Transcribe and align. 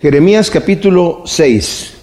Jeremías 0.00 0.48
capítulo 0.48 1.22
6. 1.26 1.94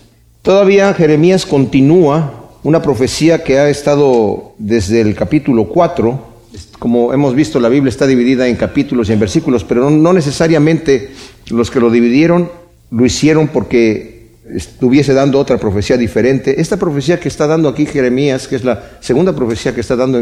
Todavía 0.41 0.93
Jeremías 0.93 1.45
continúa 1.45 2.51
una 2.61 2.81
profecía 2.81 3.41
que 3.41 3.57
ha 3.57 3.69
estado 3.69 4.51
desde 4.57 4.99
el 4.99 5.15
capítulo 5.15 5.69
4. 5.69 6.19
Como 6.77 7.13
hemos 7.13 7.33
visto, 7.35 7.57
la 7.61 7.69
Biblia 7.69 7.89
está 7.89 8.05
dividida 8.05 8.49
en 8.49 8.57
capítulos 8.57 9.07
y 9.07 9.13
en 9.13 9.21
versículos, 9.21 9.63
pero 9.63 9.89
no, 9.89 10.11
necesariamente 10.11 11.11
los 11.49 11.71
que 11.71 11.79
lo 11.79 11.89
dividieron 11.89 12.51
lo 12.91 13.05
hicieron 13.05 13.47
porque 13.47 14.31
estuviese 14.53 15.13
dando 15.13 15.39
otra 15.39 15.57
profecía 15.57 15.95
diferente. 15.95 16.59
Esta 16.59 16.75
profecía 16.75 17.21
que 17.21 17.29
está 17.29 17.47
dando 17.47 17.69
aquí 17.69 17.85
Jeremías, 17.85 18.49
que 18.49 18.57
es 18.57 18.65
la 18.65 18.97
segunda 18.99 19.33
profecía 19.33 19.73
que 19.73 19.79
está 19.79 19.95
dando 19.95 20.19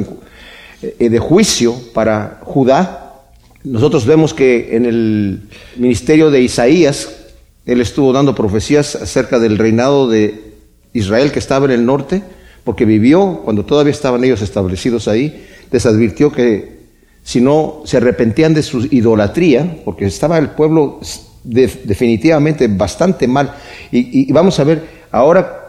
eh, 0.83 1.09
de 1.09 1.17
juicio 1.17 1.75
para 1.91 2.39
Judá, 2.43 3.15
nosotros 3.63 4.05
vemos 4.05 4.31
que 4.31 4.75
en 4.75 4.85
el 4.85 5.49
ministerio 5.75 6.29
de 6.29 6.41
Isaías, 6.41 7.22
él 7.65 7.81
estuvo 7.81 8.11
dando 8.11 8.35
profecías 8.35 8.95
acerca 8.95 9.39
del 9.39 9.57
reinado 9.57 10.09
de 10.09 10.53
Israel 10.93 11.31
que 11.31 11.39
estaba 11.39 11.65
en 11.65 11.71
el 11.71 11.85
norte, 11.85 12.21
porque 12.63 12.85
vivió 12.85 13.41
cuando 13.43 13.65
todavía 13.65 13.91
estaban 13.91 14.23
ellos 14.23 14.41
establecidos 14.41 15.07
ahí, 15.07 15.45
les 15.71 15.85
advirtió 15.85 16.31
que 16.31 16.83
si 17.23 17.39
no 17.41 17.81
se 17.85 17.97
arrepentían 17.97 18.53
de 18.53 18.63
su 18.63 18.87
idolatría, 18.91 19.77
porque 19.85 20.05
estaba 20.05 20.37
el 20.37 20.49
pueblo 20.49 20.99
definitivamente 21.43 22.67
bastante 22.67 23.27
mal, 23.27 23.55
y, 23.91 24.29
y 24.29 24.31
vamos 24.31 24.59
a 24.59 24.63
ver 24.65 24.81
ahora 25.11 25.59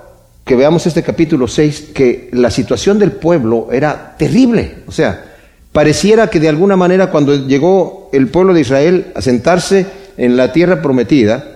que 0.45 0.57
veamos 0.57 0.87
este 0.87 1.03
capítulo 1.03 1.49
6, 1.49 1.91
que 1.95 2.29
la 2.33 2.51
situación 2.51 2.99
del 2.99 3.13
pueblo 3.13 3.69
era 3.73 4.17
terrible, 4.19 4.83
o 4.87 4.93
sea, 4.93 5.33
pareciera 5.73 6.29
que 6.29 6.41
de 6.41 6.49
alguna 6.49 6.77
manera 6.77 7.11
cuando 7.11 7.47
llegó 7.47 8.11
el 8.13 8.29
pueblo 8.29 8.53
de 8.53 8.61
Israel 8.61 9.07
a 9.15 9.23
sentarse 9.23 9.87
en 10.17 10.37
la 10.37 10.53
tierra 10.53 10.83
prometida, 10.83 11.54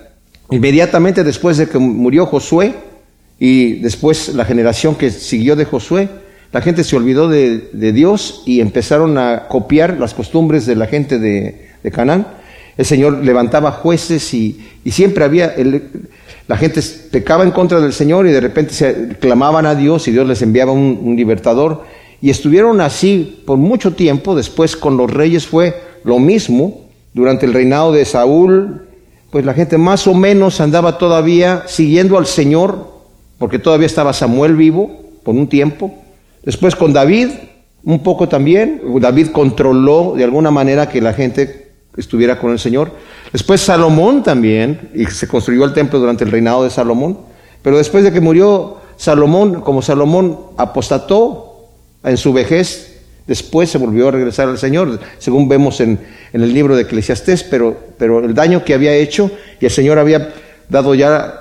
Inmediatamente 0.51 1.25
después 1.25 1.59
de 1.59 1.69
que 1.69 1.79
murió 1.79 2.27
Josué 2.27 2.75
y 3.39 3.75
después 3.81 4.35
la 4.35 4.45
generación 4.45 4.95
que 4.95 5.11
siguió 5.11 5.57
de 5.57 5.67
Josué, 5.67 6.09
la 6.53 6.63
gente 6.63 6.85
se 6.85 6.97
olvidó 6.97 7.29
de, 7.29 7.93
Dios 7.93 8.43
y 8.47 8.61
empezaron 8.61 9.19
a 9.19 9.49
copiar 9.49 9.99
las 9.99 10.15
costumbres 10.15 10.65
de 10.65 10.77
la 10.77 10.87
gente 10.87 11.19
de, 11.19 11.69
Canaán. 11.93 12.27
El 12.79 12.87
Señor 12.87 13.25
levantaba 13.25 13.73
jueces 13.73 14.33
y, 14.33 14.59
siempre 14.87 15.25
había, 15.25 15.55
la 16.47 16.57
gente 16.57 16.81
pecaba 17.11 17.45
en 17.45 17.51
contra 17.51 17.81
del 17.81 17.93
Señor 17.93 18.27
y 18.27 18.31
de 18.31 18.41
repente 18.41 18.73
se 18.73 19.17
clamaban 19.21 19.67
a 19.67 19.75
Dios 19.75 20.09
y 20.09 20.13
Dios 20.13 20.27
les 20.27 20.41
enviaba 20.41 20.73
un, 20.73 20.99
un 21.03 21.17
libertador. 21.17 21.85
Y 22.23 22.31
estuvieron 22.31 22.81
así 22.81 23.43
por 23.47 23.59
mucho 23.59 23.93
tiempo. 23.93 24.35
Después 24.35 24.77
con 24.77 24.97
los 24.97 25.11
reyes 25.13 25.47
fue 25.47 25.75
lo 26.05 26.19
mismo. 26.19 26.89
Durante 27.13 27.47
el 27.47 27.53
reinado 27.53 27.93
de 27.93 28.05
Saúl, 28.05 28.88
pues 29.31 29.45
la 29.45 29.55
gente 29.55 29.77
más 29.77 30.07
o 30.07 30.15
menos 30.15 30.61
andaba 30.61 30.99
todavía 30.99 31.65
siguiendo 31.67 32.17
al 32.17 32.27
Señor, 32.27 32.87
porque 33.39 33.59
todavía 33.59 33.87
estaba 33.87 34.13
Samuel 34.13 34.57
vivo 34.57 34.91
por 35.23 35.35
un 35.35 35.49
tiempo. 35.49 35.95
Después 36.43 36.75
con 36.75 36.93
David, 36.93 37.29
un 37.85 38.03
poco 38.03 38.29
también. 38.29 38.81
David 39.01 39.29
controló 39.29 40.15
de 40.17 40.25
alguna 40.25 40.51
manera 40.51 40.89
que 40.89 41.01
la 41.01 41.13
gente 41.13 41.73
estuviera 41.97 42.39
con 42.39 42.53
el 42.53 42.59
Señor. 42.59 42.91
Después 43.33 43.61
Salomón 43.61 44.23
también, 44.23 44.91
y 44.95 45.05
se 45.07 45.29
construyó 45.29 45.65
el 45.65 45.75
templo 45.75 45.99
durante 45.99 46.25
el 46.25 46.31
reinado 46.31 46.65
de 46.65 46.71
Salomón. 46.71 47.19
Pero 47.63 47.77
después 47.77 48.05
de 48.05 48.13
que 48.13 48.21
murió 48.21 48.79
Salomón, 48.97 49.61
como 49.61 49.83
Salomón 49.83 50.39
apostató 50.57 51.69
en 52.03 52.17
su 52.17 52.33
vejez, 52.33 52.99
Después 53.29 53.69
se 53.69 53.77
volvió 53.77 54.09
a 54.09 54.11
regresar 54.11 54.49
al 54.49 54.57
Señor, 54.57 54.99
según 55.19 55.51
vemos 55.51 55.83
en, 55.83 56.01
el 56.33 56.53
libro 56.53 56.77
de 56.77 56.83
Eclesiastés, 56.83 57.45
pero, 57.45 57.77
pero, 57.99 58.25
el 58.25 58.35
daño 58.35 58.65
que 58.65 58.75
había 58.75 58.95
hecho 58.95 59.31
y 59.61 59.65
el 59.65 59.71
Señor 59.71 59.99
había 59.99 60.33
dado 60.69 60.95
ya 60.95 61.41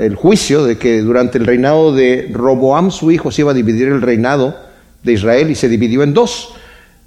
el 0.00 0.14
juicio 0.14 0.64
de 0.64 0.78
que 0.78 1.00
durante 1.00 1.38
el 1.38 1.46
reinado 1.46 1.92
de 1.92 2.30
Roboam, 2.32 2.90
su 2.90 3.10
hijo, 3.10 3.30
se 3.30 3.42
iba 3.42 3.50
a 3.50 3.54
dividir 3.54 3.88
el 3.88 4.02
reinado 4.02 4.56
de 5.02 5.12
Israel 5.12 5.50
y 5.50 5.54
se 5.54 5.68
dividió 5.68 6.02
en 6.02 6.14
dos. 6.14 6.54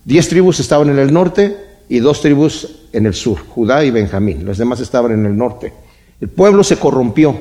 Diez 0.03 0.29
tribus 0.29 0.59
estaban 0.59 0.89
en 0.89 0.99
el 0.99 1.13
norte 1.13 1.55
y 1.89 1.99
dos 1.99 2.21
tribus 2.21 2.87
en 2.93 3.05
el 3.05 3.13
sur, 3.13 3.39
Judá 3.47 3.83
y 3.83 3.91
Benjamín. 3.91 4.45
Las 4.45 4.57
demás 4.57 4.79
estaban 4.79 5.11
en 5.11 5.25
el 5.25 5.37
norte. 5.37 5.73
El 6.19 6.29
pueblo 6.29 6.63
se 6.63 6.77
corrompió. 6.77 7.37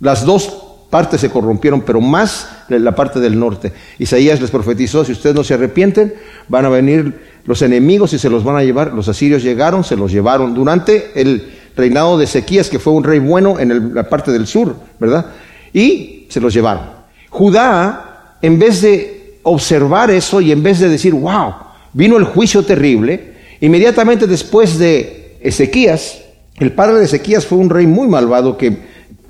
Las 0.00 0.24
dos 0.24 0.64
partes 0.90 1.20
se 1.20 1.30
corrompieron, 1.30 1.82
pero 1.82 2.00
más 2.00 2.48
la 2.68 2.94
parte 2.94 3.20
del 3.20 3.38
norte. 3.38 3.72
Isaías 3.98 4.40
les 4.40 4.50
profetizó, 4.50 5.04
si 5.04 5.12
ustedes 5.12 5.34
no 5.34 5.44
se 5.44 5.54
arrepienten, 5.54 6.14
van 6.48 6.64
a 6.64 6.68
venir 6.68 7.37
los 7.48 7.62
enemigos 7.62 8.12
y 8.12 8.18
se 8.18 8.28
los 8.28 8.44
van 8.44 8.56
a 8.56 8.62
llevar. 8.62 8.92
Los 8.92 9.08
asirios 9.08 9.42
llegaron, 9.42 9.82
se 9.82 9.96
los 9.96 10.12
llevaron 10.12 10.52
durante 10.52 11.12
el 11.18 11.50
reinado 11.74 12.18
de 12.18 12.24
Ezequías, 12.24 12.68
que 12.68 12.78
fue 12.78 12.92
un 12.92 13.02
rey 13.02 13.20
bueno 13.20 13.58
en 13.58 13.94
la 13.94 14.06
parte 14.06 14.30
del 14.30 14.46
sur, 14.46 14.76
¿verdad? 15.00 15.24
Y 15.72 16.26
se 16.28 16.42
los 16.42 16.52
llevaron. 16.52 16.82
Judá, 17.30 18.36
en 18.42 18.58
vez 18.58 18.82
de 18.82 19.38
observar 19.44 20.10
eso 20.10 20.42
y 20.42 20.52
en 20.52 20.62
vez 20.62 20.78
de 20.78 20.90
decir, 20.90 21.14
wow, 21.14 21.54
vino 21.94 22.18
el 22.18 22.24
juicio 22.24 22.62
terrible, 22.62 23.32
inmediatamente 23.62 24.26
después 24.26 24.78
de 24.78 25.38
Ezequías, 25.40 26.18
el 26.58 26.72
padre 26.72 26.98
de 26.98 27.06
Ezequías 27.06 27.46
fue 27.46 27.56
un 27.56 27.70
rey 27.70 27.86
muy 27.86 28.08
malvado 28.08 28.58
que 28.58 28.76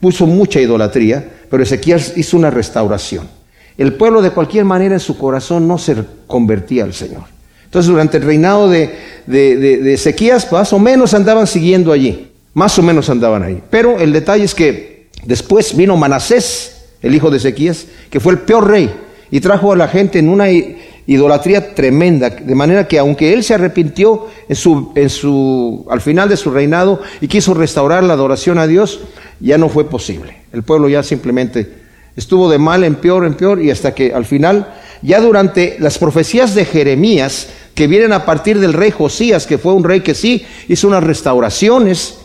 puso 0.01 0.27
mucha 0.27 0.61
idolatría, 0.61 1.25
pero 1.49 1.63
Ezequiel 1.63 2.03
hizo 2.17 2.37
una 2.37 2.51
restauración. 2.51 3.29
El 3.77 3.95
pueblo 3.95 4.23
de 4.23 4.33
cualquier 4.33 4.65
manera 4.65 4.95
en 4.95 5.01
su 5.01 5.17
corazón 5.17 5.69
no 5.69 5.79
se 5.79 5.95
convertía 6.27 6.83
al 6.83 6.95
Señor. 6.95 7.38
Entonces 7.69 7.91
durante 7.91 8.17
el 8.17 8.23
reinado 8.23 8.71
de, 8.71 8.91
de, 9.27 9.93
Ezequías 9.93 10.51
más 10.51 10.73
o 10.73 10.79
menos 10.79 11.13
andaban 11.13 11.47
siguiendo 11.47 11.93
allí, 11.93 12.29
más 12.55 12.79
o 12.79 12.83
menos 12.83 13.11
andaban 13.11 13.43
ahí. 13.43 13.63
Pero 13.69 13.99
el 13.99 14.11
detalle 14.11 14.45
es 14.45 14.55
que 14.55 15.09
después 15.25 15.77
vino 15.77 15.95
Manasés, 15.95 16.87
el 17.03 17.15
hijo 17.15 17.31
de 17.31 17.37
Ezequías, 17.37 17.85
que 18.09 18.21
fue 18.21 18.33
el 18.33 18.39
peor 18.39 18.69
rey, 18.69 18.91
y 19.31 19.41
trajo 19.41 19.71
a 19.71 19.77
la 19.77 19.87
gente 19.87 20.19
en 20.19 20.31
una 20.31 20.47
idolatría 20.49 21.75
tremenda, 21.75 22.31
de 22.31 22.55
manera 22.55 22.89
que 22.89 22.99
aunque 22.99 23.35
él 23.35 23.45
se 23.45 23.53
arrepintió 23.53 24.29
en 24.49 24.57
su, 24.57 24.93
en 24.95 25.11
su, 25.11 25.87
al 25.91 26.01
final 26.01 26.31
de 26.31 26.39
su 26.39 26.51
reinado 26.51 27.03
y 27.21 27.29
quiso 27.29 27.53
restaurar 27.53 28.03
la 28.03 28.15
adoración 28.15 28.57
a 28.57 28.67
Dios, 28.67 29.01
ya 29.41 29.59
no 29.59 29.69
fue 29.69 29.91
posible. 29.91 30.39
El 30.55 30.63
pueblo 30.63 30.89
ya 30.89 31.03
simplemente 31.03 31.71
estuvo 32.17 32.51
de 32.51 32.57
mal 32.57 32.83
en 32.83 32.95
peor, 32.95 33.27
en 33.27 33.35
peor, 33.35 33.63
y 33.63 33.71
hasta 33.71 33.95
que 33.95 34.15
al 34.15 34.25
final, 34.25 34.78
ya 35.03 35.21
durante 35.21 35.77
las 35.79 35.99
profecías 35.99 36.55
de 36.55 36.65
Jeremías, 36.65 37.49
que 37.75 37.87
vienen 37.87 38.13
a 38.13 38.25
partir 38.25 38.59
del 38.59 38.73
rey 38.73 38.91
Josías, 38.91 39.47
que 39.47 39.59
fue 39.59 39.73
un 39.73 39.85
rey 39.85 40.01
que 40.01 40.15
sí 40.15 40.45
hizo 40.69 40.89
unas 40.89 41.05
restauraciones 41.05 42.19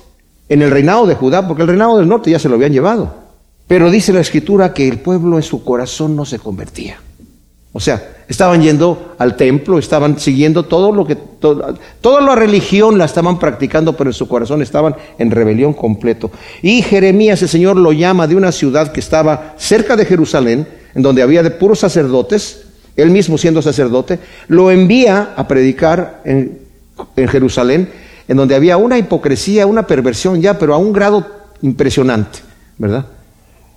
en 0.50 0.61
el 0.61 0.72
reinado 0.72 1.06
de 1.06 1.16
Judá, 1.16 1.47
porque 1.47 1.62
el 1.62 1.67
reinado 1.67 1.97
del 1.97 2.07
norte 2.07 2.31
ya 2.31 2.39
se 2.39 2.50
lo 2.50 2.56
habían 2.56 2.73
llevado. 2.73 3.13
Pero 3.67 3.91
dice 3.91 4.13
la 4.13 4.22
escritura 4.22 4.73
que 4.73 4.88
el 4.88 5.00
pueblo 5.00 5.38
en 5.38 5.44
su 5.44 5.63
corazón 5.63 6.16
no 6.16 6.25
se 6.25 6.39
convertía. 6.39 6.97
O 7.72 7.79
sea, 7.79 8.17
estaban 8.28 8.62
yendo 8.62 9.16
al 9.17 9.35
templo, 9.35 9.79
estaban 9.79 10.19
siguiendo 10.19 10.63
todo 10.63 10.91
lo 10.91 11.06
que, 11.06 11.16
toda 11.16 12.22
la 12.22 12.35
religión 12.35 12.97
la 12.97 13.06
estaban 13.06 13.39
practicando, 13.39 13.97
pero 13.97 14.12
en 14.12 14.13
su 14.13 14.28
corazón 14.28 14.62
estaban 14.62 14.95
en 15.17 15.31
rebelión 15.31 15.73
completo. 15.73 16.29
Y 16.62 16.83
Jeremías, 16.83 17.41
el 17.41 17.50
Señor 17.50 17.78
lo 17.78 17.91
llama 17.91 18.28
de 18.28 18.35
una 18.35 18.51
ciudad 18.51 18.91
que 18.91 19.00
estaba 19.00 19.56
cerca 19.57 19.95
de 19.95 20.06
Jerusalén, 20.06 20.67
en 20.94 21.01
donde 21.01 21.23
había 21.23 21.41
de 21.41 21.50
puros 21.50 21.79
sacerdotes, 21.79 22.62
él 22.96 23.09
mismo 23.09 23.38
siendo 23.38 23.62
sacerdote, 23.62 24.20
lo 24.48 24.72
envía 24.72 25.34
a 25.36 25.48
predicar 25.48 26.22
en, 26.26 26.59
Jerusalén, 27.16 27.90
en 28.28 28.38
donde 28.38 28.56
había 28.56 28.78
una 28.78 28.98
hipocresía, 28.98 29.66
una 29.66 29.88
perversión 29.88 30.42
ya, 30.42 30.59
pero 30.59 30.74
a 30.74 30.78
un 30.78 30.94
grado 30.94 31.26
impresionante, 31.62 32.40
¿verdad? 32.78 33.06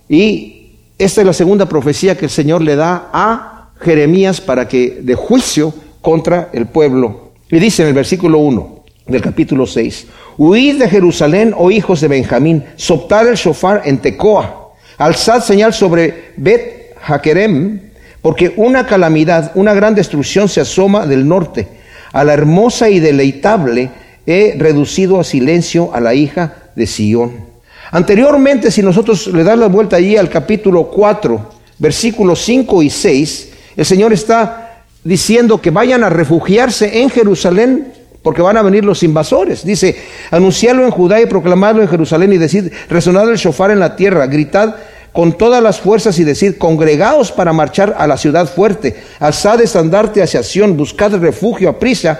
Y 0.07 0.71
esta 0.97 1.21
es 1.21 1.27
la 1.27 1.33
segunda 1.33 1.67
profecía 1.67 2.17
que 2.17 2.25
el 2.25 2.31
Señor 2.31 2.61
le 2.61 2.75
da 2.75 3.09
a 3.11 3.69
Jeremías 3.81 4.39
para 4.39 4.67
que 4.67 4.99
de 5.01 5.15
juicio 5.15 5.73
contra 6.01 6.49
el 6.53 6.67
pueblo. 6.67 7.31
Y 7.49 7.59
dice 7.59 7.83
en 7.83 7.89
el 7.89 7.93
versículo 7.93 8.39
1 8.39 8.83
del 9.07 9.21
capítulo 9.21 9.65
6, 9.65 10.07
huid 10.37 10.79
de 10.79 10.89
Jerusalén, 10.89 11.53
oh 11.57 11.71
hijos 11.71 12.01
de 12.01 12.07
Benjamín, 12.07 12.63
soptar 12.75 13.27
el 13.27 13.35
shofar 13.35 13.81
en 13.85 13.99
Tecoa, 13.99 14.73
alzad 14.97 15.41
señal 15.41 15.73
sobre 15.73 16.33
Bet 16.37 16.95
Hakerem, 17.05 17.86
porque 18.27 18.53
una 18.57 18.85
calamidad, 18.85 19.53
una 19.55 19.73
gran 19.73 19.95
destrucción 19.95 20.49
se 20.49 20.59
asoma 20.59 21.07
del 21.07 21.25
norte. 21.25 21.65
A 22.11 22.25
la 22.25 22.33
hermosa 22.33 22.89
y 22.89 22.99
deleitable 22.99 23.89
he 24.25 24.53
reducido 24.57 25.17
a 25.17 25.23
silencio 25.23 25.91
a 25.93 26.01
la 26.01 26.13
hija 26.13 26.71
de 26.75 26.87
Sión. 26.87 27.45
Anteriormente, 27.89 28.69
si 28.69 28.83
nosotros 28.83 29.27
le 29.27 29.45
damos 29.45 29.61
la 29.61 29.67
vuelta 29.67 29.95
allí 29.95 30.17
al 30.17 30.29
capítulo 30.29 30.89
4, 30.89 31.51
versículos 31.77 32.41
5 32.41 32.83
y 32.83 32.89
6, 32.89 33.49
el 33.77 33.85
Señor 33.85 34.11
está 34.11 34.83
diciendo 35.05 35.61
que 35.61 35.71
vayan 35.71 36.03
a 36.03 36.09
refugiarse 36.09 36.99
en 36.99 37.09
Jerusalén 37.09 37.93
porque 38.23 38.41
van 38.41 38.57
a 38.57 38.61
venir 38.61 38.83
los 38.83 39.03
invasores. 39.03 39.63
Dice, 39.63 39.95
anunciarlo 40.31 40.83
en 40.83 40.91
Judá 40.91 41.21
y 41.21 41.27
proclamarlo 41.27 41.81
en 41.81 41.87
Jerusalén 41.87 42.33
y 42.33 42.37
decir, 42.37 42.73
resonad 42.89 43.29
el 43.29 43.37
shofar 43.37 43.71
en 43.71 43.79
la 43.79 43.95
tierra, 43.95 44.27
gritad 44.27 44.75
con 45.17 45.33
todas 45.33 45.63
las 45.63 45.79
fuerzas 45.79 46.19
y 46.19 46.23
decir, 46.23 46.59
congregaos 46.59 47.31
para 47.31 47.51
marchar 47.51 47.95
a 47.97 48.05
la 48.05 48.17
ciudad 48.17 48.47
fuerte, 48.47 48.95
alzad 49.19 49.59
estandarte 49.61 50.21
hacia 50.21 50.43
Sión, 50.43 50.77
buscad 50.77 51.15
refugio 51.15 51.69
a 51.69 51.79
prisa, 51.79 52.19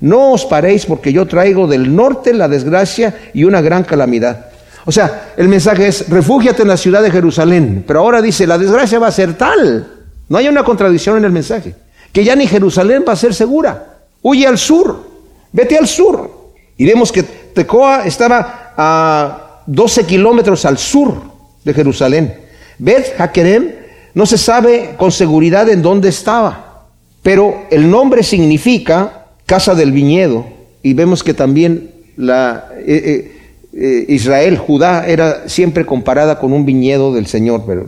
no 0.00 0.32
os 0.32 0.44
paréis 0.44 0.84
porque 0.84 1.10
yo 1.10 1.24
traigo 1.24 1.66
del 1.66 1.96
norte 1.96 2.34
la 2.34 2.46
desgracia 2.46 3.18
y 3.32 3.44
una 3.44 3.62
gran 3.62 3.82
calamidad. 3.82 4.48
O 4.84 4.92
sea, 4.92 5.32
el 5.38 5.48
mensaje 5.48 5.86
es, 5.86 6.10
refúgiate 6.10 6.60
en 6.60 6.68
la 6.68 6.76
ciudad 6.76 7.02
de 7.02 7.10
Jerusalén. 7.10 7.82
Pero 7.86 8.00
ahora 8.00 8.20
dice, 8.20 8.46
la 8.46 8.58
desgracia 8.58 8.98
va 8.98 9.06
a 9.06 9.12
ser 9.12 9.38
tal. 9.38 9.88
No 10.28 10.36
hay 10.36 10.46
una 10.46 10.64
contradicción 10.64 11.16
en 11.16 11.24
el 11.24 11.32
mensaje. 11.32 11.74
Que 12.12 12.24
ya 12.24 12.36
ni 12.36 12.46
Jerusalén 12.46 13.06
va 13.08 13.14
a 13.14 13.16
ser 13.16 13.32
segura. 13.32 13.86
Huye 14.20 14.46
al 14.46 14.58
sur. 14.58 15.02
Vete 15.50 15.78
al 15.78 15.88
sur. 15.88 16.30
Y 16.76 16.84
vemos 16.84 17.10
que 17.10 17.22
Tecoa 17.22 18.04
estaba 18.04 18.74
a 18.76 19.62
12 19.66 20.04
kilómetros 20.04 20.66
al 20.66 20.76
sur 20.76 21.32
de 21.64 21.74
Jerusalén. 21.74 22.34
Bet 22.78 23.18
Hakerem 23.18 23.70
no 24.14 24.26
se 24.26 24.38
sabe 24.38 24.94
con 24.96 25.10
seguridad 25.12 25.68
en 25.68 25.82
dónde 25.82 26.08
estaba. 26.08 26.86
Pero 27.22 27.64
el 27.70 27.90
nombre 27.90 28.22
significa 28.22 29.26
casa 29.46 29.74
del 29.74 29.92
viñedo. 29.92 30.46
Y 30.82 30.94
vemos 30.94 31.22
que 31.22 31.34
también 31.34 31.90
la... 32.16 32.68
Eh, 32.78 33.02
eh, 33.04 33.30
eh, 33.76 34.04
Israel, 34.08 34.56
Judá, 34.56 35.04
era 35.08 35.48
siempre 35.48 35.84
comparada 35.84 36.38
con 36.38 36.52
un 36.52 36.64
viñedo 36.64 37.12
del 37.12 37.26
Señor, 37.26 37.64
pero 37.66 37.86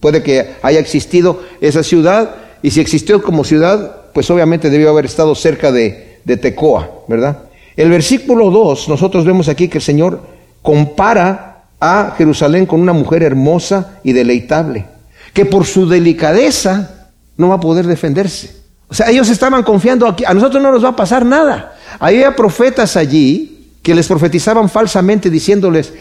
puede 0.00 0.20
que 0.20 0.54
haya 0.62 0.80
existido 0.80 1.40
esa 1.60 1.84
ciudad, 1.84 2.34
y 2.60 2.72
si 2.72 2.80
existió 2.80 3.22
como 3.22 3.44
ciudad, 3.44 4.10
pues 4.12 4.28
obviamente 4.32 4.68
debió 4.68 4.90
haber 4.90 5.04
estado 5.04 5.36
cerca 5.36 5.70
de, 5.70 6.18
de 6.24 6.36
Tecoa, 6.38 6.90
¿verdad? 7.06 7.44
El 7.76 7.88
versículo 7.90 8.50
2, 8.50 8.88
nosotros 8.88 9.24
vemos 9.24 9.48
aquí 9.48 9.68
que 9.68 9.78
el 9.78 9.84
Señor 9.84 10.22
compara 10.60 11.47
a 11.80 12.14
Jerusalén 12.16 12.66
con 12.66 12.80
una 12.80 12.92
mujer 12.92 13.22
hermosa 13.22 13.98
y 14.02 14.12
deleitable, 14.12 14.86
que 15.32 15.46
por 15.46 15.64
su 15.64 15.88
delicadeza 15.88 17.08
no 17.36 17.48
va 17.48 17.56
a 17.56 17.60
poder 17.60 17.86
defenderse. 17.86 18.56
O 18.88 18.94
sea, 18.94 19.10
ellos 19.10 19.28
estaban 19.28 19.62
confiando 19.62 20.06
aquí, 20.06 20.24
a 20.24 20.34
nosotros 20.34 20.62
no 20.62 20.72
nos 20.72 20.84
va 20.84 20.90
a 20.90 20.96
pasar 20.96 21.24
nada. 21.24 21.76
Había 21.98 22.34
profetas 22.34 22.96
allí 22.96 23.72
que 23.82 23.94
les 23.94 24.06
profetizaban 24.06 24.68
falsamente 24.68 25.30
diciéndoles, 25.30 25.92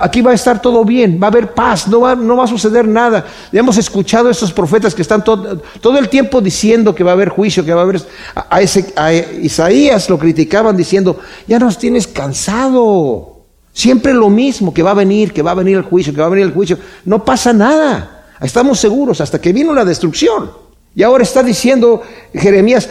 aquí 0.00 0.22
va 0.22 0.30
a 0.30 0.34
estar 0.34 0.60
todo 0.60 0.84
bien, 0.84 1.18
va 1.22 1.26
a 1.26 1.30
haber 1.30 1.52
paz, 1.52 1.88
no 1.88 2.00
va, 2.00 2.14
no 2.14 2.36
va 2.36 2.44
a 2.44 2.48
suceder 2.48 2.86
nada. 2.86 3.26
hemos 3.52 3.76
escuchado 3.76 4.28
a 4.28 4.30
estos 4.30 4.52
profetas 4.52 4.94
que 4.94 5.02
están 5.02 5.22
todo, 5.22 5.58
todo, 5.80 5.98
el 5.98 6.08
tiempo 6.08 6.40
diciendo 6.40 6.94
que 6.94 7.04
va 7.04 7.10
a 7.10 7.14
haber 7.14 7.28
juicio, 7.28 7.64
que 7.64 7.74
va 7.74 7.82
a 7.82 7.84
haber... 7.84 8.00
A, 8.34 8.60
ese, 8.60 8.92
a 8.96 9.12
Isaías 9.12 10.08
lo 10.08 10.18
criticaban 10.18 10.76
diciendo, 10.76 11.18
ya 11.46 11.58
nos 11.58 11.78
tienes 11.78 12.06
cansado. 12.06 13.31
Siempre 13.72 14.12
lo 14.12 14.28
mismo, 14.28 14.74
que 14.74 14.82
va 14.82 14.90
a 14.90 14.94
venir, 14.94 15.32
que 15.32 15.42
va 15.42 15.52
a 15.52 15.54
venir 15.54 15.76
el 15.76 15.82
juicio, 15.82 16.12
que 16.12 16.20
va 16.20 16.26
a 16.26 16.30
venir 16.30 16.46
el 16.46 16.52
juicio. 16.52 16.78
No 17.04 17.24
pasa 17.24 17.52
nada. 17.52 18.26
Estamos 18.40 18.78
seguros 18.78 19.20
hasta 19.20 19.40
que 19.40 19.52
vino 19.52 19.72
la 19.72 19.84
destrucción. 19.84 20.50
Y 20.94 21.02
ahora 21.02 21.22
está 21.22 21.42
diciendo 21.42 22.02
Jeremías, 22.34 22.88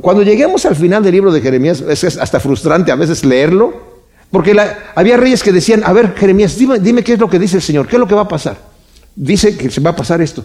cuando 0.00 0.22
lleguemos 0.22 0.64
al 0.66 0.76
final 0.76 1.02
del 1.02 1.12
libro 1.12 1.32
de 1.32 1.40
Jeremías, 1.40 1.80
es 1.80 2.04
hasta 2.16 2.38
frustrante 2.38 2.92
a 2.92 2.96
veces 2.96 3.24
leerlo, 3.24 3.98
porque 4.30 4.56
había 4.94 5.16
reyes 5.16 5.42
que 5.42 5.50
decían, 5.50 5.82
a 5.84 5.92
ver 5.92 6.14
Jeremías, 6.14 6.56
dime, 6.56 6.78
dime, 6.78 7.02
qué 7.02 7.14
es 7.14 7.18
lo 7.18 7.28
que 7.28 7.38
dice 7.40 7.56
el 7.56 7.62
Señor, 7.62 7.88
qué 7.88 7.96
es 7.96 8.00
lo 8.00 8.06
que 8.06 8.14
va 8.14 8.22
a 8.22 8.28
pasar. 8.28 8.56
Dice 9.16 9.56
que 9.56 9.68
se 9.68 9.80
va 9.80 9.90
a 9.90 9.96
pasar 9.96 10.20
esto. 10.22 10.44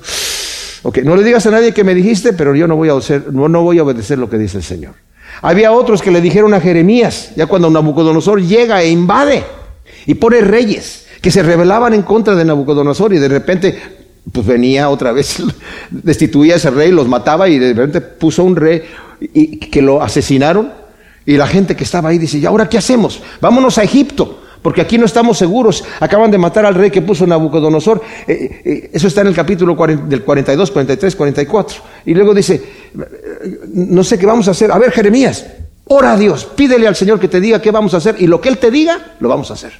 Ok, 0.81 0.99
no 0.99 1.15
le 1.15 1.23
digas 1.23 1.45
a 1.45 1.51
nadie 1.51 1.73
que 1.73 1.83
me 1.83 1.93
dijiste, 1.93 2.33
pero 2.33 2.55
yo 2.55 2.67
no 2.67 2.75
voy 2.75 2.89
a, 2.89 2.93
no, 3.31 3.47
no 3.49 3.61
voy 3.61 3.77
a 3.77 3.83
obedecer 3.83 4.17
lo 4.17 4.29
que 4.29 4.37
dice 4.37 4.57
el 4.57 4.63
Señor. 4.63 4.95
Había 5.41 5.71
otros 5.71 6.01
que 6.01 6.11
le 6.11 6.21
dijeron 6.21 6.53
a 6.53 6.61
Jeremías, 6.61 7.31
ya 7.35 7.47
cuando 7.47 7.69
Nabucodonosor 7.69 8.41
llega 8.41 8.81
e 8.81 8.89
invade 8.89 9.43
y 10.05 10.13
pone 10.15 10.41
reyes 10.41 11.07
que 11.21 11.31
se 11.31 11.43
rebelaban 11.43 11.93
en 11.93 12.03
contra 12.03 12.35
de 12.35 12.45
Nabucodonosor 12.45 13.13
y 13.13 13.19
de 13.19 13.27
repente 13.27 13.79
pues 14.31 14.45
venía 14.45 14.89
otra 14.89 15.11
vez, 15.11 15.43
destituía 15.91 16.53
a 16.53 16.57
ese 16.57 16.71
rey, 16.71 16.91
los 16.91 17.07
mataba 17.07 17.49
y 17.49 17.59
de 17.59 17.73
repente 17.73 18.01
puso 18.01 18.43
un 18.43 18.55
rey 18.55 18.83
y, 19.19 19.57
que 19.57 19.81
lo 19.81 20.01
asesinaron. 20.01 20.71
Y 21.25 21.37
la 21.37 21.47
gente 21.47 21.75
que 21.75 21.85
estaba 21.85 22.09
ahí 22.09 22.17
dice, 22.17 22.37
¿y 22.37 22.45
ahora 22.45 22.67
qué 22.67 22.77
hacemos? 22.77 23.21
Vámonos 23.39 23.77
a 23.77 23.83
Egipto, 23.83 24.42
porque 24.63 24.81
aquí 24.81 24.97
no 24.97 25.05
estamos 25.05 25.37
seguros. 25.37 25.83
Acaban 25.99 26.31
de 26.31 26.39
matar 26.39 26.65
al 26.65 26.73
rey 26.73 26.89
que 26.89 27.01
puso 27.01 27.27
Nabucodonosor. 27.27 28.01
Eh, 28.25 28.61
eh, 28.65 28.89
eso 28.93 29.07
está 29.07 29.21
en 29.21 29.27
el 29.27 29.35
capítulo 29.35 29.75
del 29.75 30.23
42, 30.23 30.71
43, 30.71 31.15
44. 31.15 31.77
Y 32.05 32.13
luego 32.15 32.33
dice, 32.33 32.63
no 33.73 34.03
sé 34.03 34.17
qué 34.17 34.25
vamos 34.25 34.47
a 34.47 34.51
hacer. 34.51 34.71
A 34.71 34.79
ver, 34.79 34.91
Jeremías, 34.91 35.45
ora 35.85 36.13
a 36.13 36.17
Dios, 36.17 36.45
pídele 36.45 36.87
al 36.87 36.95
Señor 36.95 37.19
que 37.19 37.27
te 37.27 37.41
diga 37.41 37.61
qué 37.61 37.71
vamos 37.71 37.93
a 37.93 37.97
hacer. 37.97 38.15
Y 38.17 38.25
lo 38.25 38.39
que 38.41 38.49
Él 38.49 38.57
te 38.57 38.71
diga, 38.71 39.15
lo 39.19 39.27
vamos 39.27 39.51
a 39.51 39.55
hacer. 39.55 39.73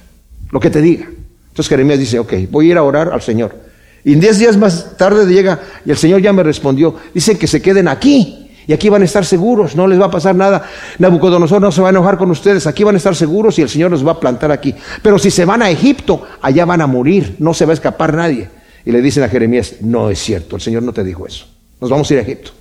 Lo 0.50 0.60
que 0.60 0.70
te 0.70 0.82
diga. 0.82 1.06
Entonces 1.06 1.68
Jeremías 1.68 1.98
dice, 1.98 2.18
ok, 2.18 2.32
voy 2.50 2.68
a 2.68 2.70
ir 2.72 2.78
a 2.78 2.82
orar 2.82 3.10
al 3.12 3.22
Señor. 3.22 3.56
Y 4.04 4.16
diez 4.16 4.38
días 4.38 4.58
más 4.58 4.98
tarde 4.98 5.24
llega 5.26 5.60
y 5.86 5.90
el 5.90 5.96
Señor 5.96 6.20
ya 6.20 6.32
me 6.32 6.42
respondió. 6.42 6.94
Dicen 7.14 7.38
que 7.38 7.46
se 7.46 7.62
queden 7.62 7.88
aquí. 7.88 8.43
Y 8.66 8.72
aquí 8.72 8.88
van 8.88 9.02
a 9.02 9.04
estar 9.04 9.24
seguros, 9.24 9.76
no 9.76 9.86
les 9.86 10.00
va 10.00 10.06
a 10.06 10.10
pasar 10.10 10.34
nada. 10.34 10.68
Nabucodonosor 10.98 11.60
no 11.60 11.70
se 11.70 11.82
va 11.82 11.88
a 11.88 11.90
enojar 11.90 12.16
con 12.16 12.30
ustedes, 12.30 12.66
aquí 12.66 12.84
van 12.84 12.94
a 12.94 12.98
estar 12.98 13.14
seguros 13.14 13.58
y 13.58 13.62
el 13.62 13.68
Señor 13.68 13.90
los 13.90 14.06
va 14.06 14.12
a 14.12 14.20
plantar 14.20 14.50
aquí. 14.50 14.74
Pero 15.02 15.18
si 15.18 15.30
se 15.30 15.44
van 15.44 15.62
a 15.62 15.70
Egipto, 15.70 16.22
allá 16.40 16.64
van 16.64 16.80
a 16.80 16.86
morir, 16.86 17.36
no 17.38 17.52
se 17.52 17.66
va 17.66 17.72
a 17.72 17.74
escapar 17.74 18.14
nadie. 18.14 18.48
Y 18.86 18.92
le 18.92 19.00
dicen 19.02 19.22
a 19.22 19.28
Jeremías, 19.28 19.76
no 19.80 20.10
es 20.10 20.18
cierto, 20.18 20.56
el 20.56 20.62
Señor 20.62 20.82
no 20.82 20.92
te 20.92 21.04
dijo 21.04 21.26
eso. 21.26 21.46
Nos 21.80 21.90
vamos 21.90 22.10
a 22.10 22.14
ir 22.14 22.20
a 22.20 22.22
Egipto. 22.22 22.52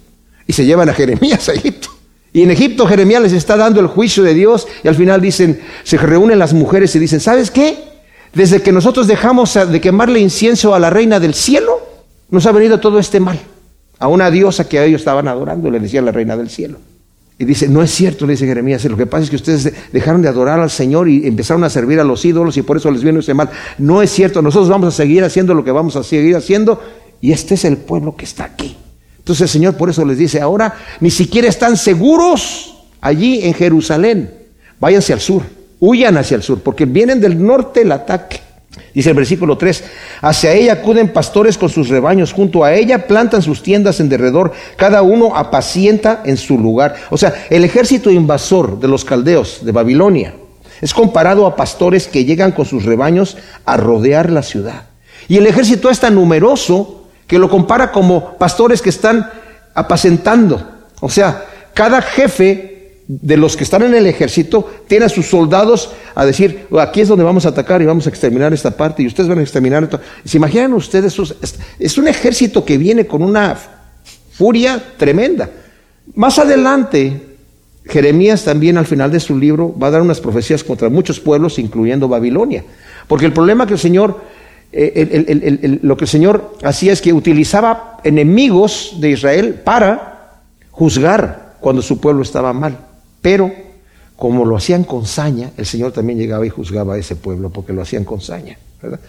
Y 0.45 0.53
se 0.53 0.65
llevan 0.65 0.89
a 0.89 0.94
Jeremías 0.94 1.47
a 1.50 1.53
Egipto. 1.53 1.89
Y 2.33 2.41
en 2.41 2.51
Egipto 2.51 2.88
Jeremías 2.88 3.21
les 3.21 3.33
está 3.33 3.55
dando 3.55 3.79
el 3.79 3.88
juicio 3.88 4.23
de 4.23 4.33
Dios 4.33 4.67
y 4.83 4.88
al 4.88 4.95
final 4.95 5.21
dicen, 5.21 5.61
se 5.83 5.97
reúnen 5.97 6.39
las 6.39 6.53
mujeres 6.53 6.95
y 6.95 7.00
dicen, 7.00 7.19
¿sabes 7.19 7.51
qué? 7.51 7.77
Desde 8.33 8.61
que 8.63 8.71
nosotros 8.71 9.05
dejamos 9.05 9.53
de 9.53 9.79
quemarle 9.79 10.19
incienso 10.19 10.73
a 10.73 10.79
la 10.79 10.89
reina 10.89 11.19
del 11.19 11.35
cielo, 11.35 11.79
nos 12.31 12.47
ha 12.47 12.51
venido 12.51 12.79
todo 12.79 12.97
este 12.97 13.19
mal. 13.19 13.39
A 14.03 14.07
una 14.07 14.29
diosa 14.29 14.67
que 14.67 14.83
ellos 14.83 15.01
estaban 15.01 15.27
adorando, 15.27 15.69
le 15.71 15.79
decía 15.79 16.01
la 16.01 16.11
reina 16.11 16.35
del 16.35 16.50
cielo. 16.50 16.77
Y 17.39 17.45
dice, 17.45 17.67
no 17.67 17.81
es 17.81 17.91
cierto, 17.91 18.25
le 18.25 18.33
dice 18.33 18.45
Jeremías, 18.45 18.83
lo 18.85 18.97
que 18.97 19.05
pasa 19.05 19.23
es 19.23 19.29
que 19.29 19.35
ustedes 19.38 19.73
dejaron 19.91 20.21
de 20.21 20.27
adorar 20.27 20.59
al 20.59 20.69
Señor 20.69 21.09
y 21.09 21.25
empezaron 21.25 21.63
a 21.63 21.69
servir 21.69 22.00
a 22.00 22.03
los 22.03 22.23
ídolos 22.23 22.57
y 22.57 22.61
por 22.61 22.77
eso 22.77 22.91
les 22.91 23.03
vino 23.03 23.19
ese 23.19 23.33
mal. 23.33 23.50
No 23.77 24.01
es 24.01 24.11
cierto, 24.11 24.41
nosotros 24.41 24.69
vamos 24.69 24.89
a 24.89 24.91
seguir 24.91 25.23
haciendo 25.23 25.53
lo 25.53 25.63
que 25.63 25.71
vamos 25.71 25.95
a 25.95 26.03
seguir 26.03 26.35
haciendo 26.35 26.81
y 27.21 27.31
este 27.31 27.55
es 27.55 27.65
el 27.65 27.77
pueblo 27.77 28.15
que 28.15 28.25
está 28.25 28.44
aquí. 28.44 28.75
Entonces 29.17 29.41
el 29.41 29.50
Señor 29.50 29.77
por 29.77 29.89
eso 29.89 30.05
les 30.05 30.17
dice, 30.17 30.41
ahora 30.41 30.75
ni 31.00 31.09
siquiera 31.09 31.47
están 31.47 31.77
seguros 31.77 32.85
allí 33.01 33.39
en 33.44 33.53
Jerusalén, 33.53 34.31
váyanse 34.79 35.13
al 35.13 35.19
sur 35.21 35.44
huyan 35.85 36.15
hacia 36.15 36.35
el 36.35 36.44
sur, 36.44 36.61
porque 36.61 36.85
vienen 36.85 37.19
del 37.19 37.45
norte 37.45 37.81
el 37.81 37.91
ataque. 37.91 38.39
Dice 38.94 39.10
el 39.10 39.16
versículo 39.16 39.58
3, 39.58 39.84
hacia 40.22 40.54
ella 40.54 40.74
acuden 40.74 41.14
pastores 41.14 41.58
con 41.58 41.70
sus 41.70 41.90
rebaños, 41.90 42.34
junto 42.34 42.64
a 42.64 42.74
ella 42.74 43.08
plantan 43.08 43.42
sus 43.42 43.64
tiendas 43.64 44.00
en 44.00 44.10
derredor, 44.10 44.52
cada 44.75 45.02
uno 45.02 45.36
apacienta 45.36 46.22
en 46.25 46.38
su 46.38 46.58
lugar. 46.58 46.96
O 47.10 47.18
sea, 47.18 47.34
el 47.50 47.64
ejército 47.66 48.10
invasor 48.12 48.80
de 48.80 48.88
los 48.88 49.06
caldeos 49.06 49.66
de 49.66 49.72
Babilonia 49.72 50.34
es 50.81 50.94
comparado 50.94 51.46
a 51.46 51.56
pastores 51.56 52.08
que 52.08 52.25
llegan 52.25 52.52
con 52.52 52.66
sus 52.66 52.84
rebaños 52.84 53.38
a 53.66 53.78
rodear 53.78 54.30
la 54.30 54.44
ciudad. 54.44 54.88
Y 55.27 55.38
el 55.38 55.48
ejército 55.48 55.89
es 55.89 56.00
tan 56.00 56.15
numeroso 56.15 57.08
que 57.27 57.39
lo 57.39 57.50
compara 57.50 57.92
como 57.92 58.38
pastores 58.38 58.82
que 58.82 58.89
están 58.89 59.30
apacentando. 59.74 60.62
O 61.00 61.10
sea, 61.10 61.46
cada 61.74 62.01
jefe 62.01 62.73
de 63.07 63.38
los 63.38 63.57
que 63.57 63.63
están 63.63 63.83
en 63.83 63.93
el 63.95 64.07
ejército 64.07 64.69
tiene 64.88 65.05
a 65.05 65.10
sus 65.10 65.27
soldados 65.27 65.91
a 66.15 66.25
decir, 66.25 66.67
aquí 66.79 67.01
es 67.01 67.07
donde 67.07 67.24
vamos 67.24 67.45
a 67.45 67.50
atacar 67.50 67.81
y 67.81 67.86
vamos 67.86 68.05
a 68.05 68.10
exterminar 68.10 68.53
esta 68.53 68.72
parte 68.72 69.03
y 69.03 69.07
ustedes 69.07 69.29
van 69.29 69.39
a 69.39 69.41
exterminar 69.41 69.83
esto. 69.83 70.00
¿Se 70.24 70.38
imaginan 70.38 70.74
ustedes? 70.74 71.17
Es 71.79 71.98
un 71.98 72.07
ejército 72.07 72.63
que 72.63 72.77
viene 72.77 73.05
con 73.05 73.22
una 73.22 73.57
furia 74.31 74.81
tremenda. 74.98 75.50
Más 76.15 76.39
adelante, 76.39 77.22
Jeremías 77.86 78.43
también 78.43 78.77
al 78.77 78.86
final 78.86 79.12
de 79.12 79.19
su 79.19 79.38
libro 79.38 79.75
va 79.77 79.88
a 79.88 79.91
dar 79.91 80.01
unas 80.01 80.22
profecías 80.22 80.63
contra 80.63 80.89
muchos 80.89 81.19
pueblos, 81.19 81.60
incluyendo 81.60 82.07
Babilonia. 82.07 82.63
Porque 83.07 83.25
el 83.25 83.33
problema 83.33 83.67
que 83.67 83.74
el 83.74 83.79
Señor, 83.79 84.22
eh, 84.72 85.79
lo 85.81 85.98
que 85.98 86.05
el 86.05 86.10
Señor 86.10 86.55
hacía 86.63 86.93
es 86.93 87.01
que 87.01 87.13
utilizaba 87.13 87.98
enemigos 88.03 88.95
de 89.00 89.12
Israel 89.12 89.62
para 89.63 90.41
juzgar 90.72 91.55
cuando 91.60 91.81
su 91.81 92.00
pueblo 92.00 92.24
estaba 92.24 92.53
mal. 92.53 92.92
Pero 93.24 93.51
como 94.15 94.46
lo 94.46 94.56
hacían 94.56 94.84
con 94.84 95.08
saña, 95.08 95.50
el 95.58 95.65
Señor 95.65 95.92
también 95.92 96.20
llegaba 96.20 96.46
y 96.46 96.50
juzgaba 96.50 96.94
a 96.94 96.98
ese 97.00 97.15
pueblo 97.15 97.50
porque 97.50 97.74
lo 97.74 97.82
hacían 97.82 98.03
con 98.03 98.22
saña. 98.22 98.60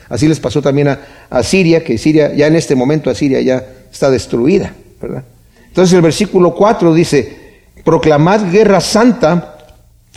Así 0.09 0.29
les 0.29 0.41
pasó 0.41 0.63
también 0.63 0.89
a, 0.89 1.43
Siria, 1.43 1.85
que 1.85 1.99
Siria, 1.99 2.33
ya 2.33 2.47
en 2.47 2.57
este 2.57 2.75
momento 2.75 3.11
a 3.11 3.15
Siria 3.15 3.41
ya 3.43 3.67
está 3.93 4.11
destruida. 4.11 4.73
Entonces 5.67 5.93
el 5.95 6.01
versículo 6.01 6.55
4 6.55 6.95
dice, 6.95 7.61
proclamad 7.85 8.51
guerra 8.51 8.81
santa 8.81 9.59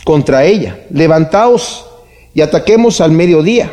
contra 0.04 0.44
ella, 0.44 0.78
levantaos 0.90 1.84
y 2.32 2.40
ataquemos 2.40 3.00
al 3.00 3.10
mediodía. 3.10 3.72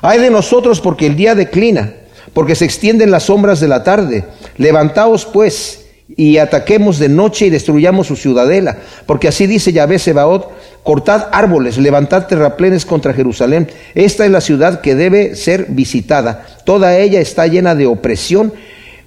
Hay 0.00 0.18
de 0.18 0.30
nosotros 0.30 0.80
porque 0.80 1.06
el 1.06 1.16
día 1.16 1.34
declina, 1.34 1.92
porque 2.32 2.54
se 2.54 2.64
extienden 2.64 3.10
las 3.10 3.24
sombras 3.24 3.60
de 3.60 3.68
la 3.68 3.84
tarde. 3.84 4.24
Levantaos 4.56 5.26
pues 5.26 5.83
y 6.08 6.38
ataquemos 6.38 6.98
de 6.98 7.08
noche 7.08 7.46
y 7.46 7.50
destruyamos 7.50 8.06
su 8.06 8.16
ciudadela. 8.16 8.78
Porque 9.06 9.28
así 9.28 9.46
dice 9.46 9.72
Yahvé 9.72 9.98
Sebaot, 9.98 10.50
cortad 10.82 11.28
árboles, 11.32 11.78
levantad 11.78 12.26
terraplenes 12.26 12.84
contra 12.84 13.14
Jerusalén. 13.14 13.68
Esta 13.94 14.24
es 14.24 14.30
la 14.30 14.40
ciudad 14.40 14.80
que 14.80 14.94
debe 14.94 15.34
ser 15.34 15.66
visitada. 15.70 16.46
Toda 16.64 16.98
ella 16.98 17.20
está 17.20 17.46
llena 17.46 17.74
de 17.74 17.86
opresión, 17.86 18.52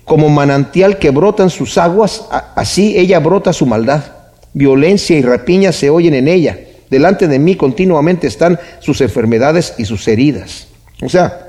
como 0.05 0.29
manantial 0.29 0.97
que 0.99 1.11
brotan 1.11 1.49
sus 1.49 1.77
aguas, 1.77 2.25
así 2.55 2.97
ella 2.97 3.19
brota 3.19 3.51
su 3.51 3.65
maldad. 3.65 4.03
Violencia 4.53 5.17
y 5.17 5.21
rapiña 5.21 5.71
se 5.71 5.89
oyen 5.89 6.13
en 6.13 6.27
ella. 6.27 6.57
Delante 6.89 7.27
de 7.27 7.39
mí 7.39 7.55
continuamente 7.55 8.25
están 8.25 8.57
sus 8.79 9.01
enfermedades 9.01 9.73
y 9.77 9.85
sus 9.85 10.07
heridas. 10.07 10.67
O 11.01 11.09
sea, 11.09 11.46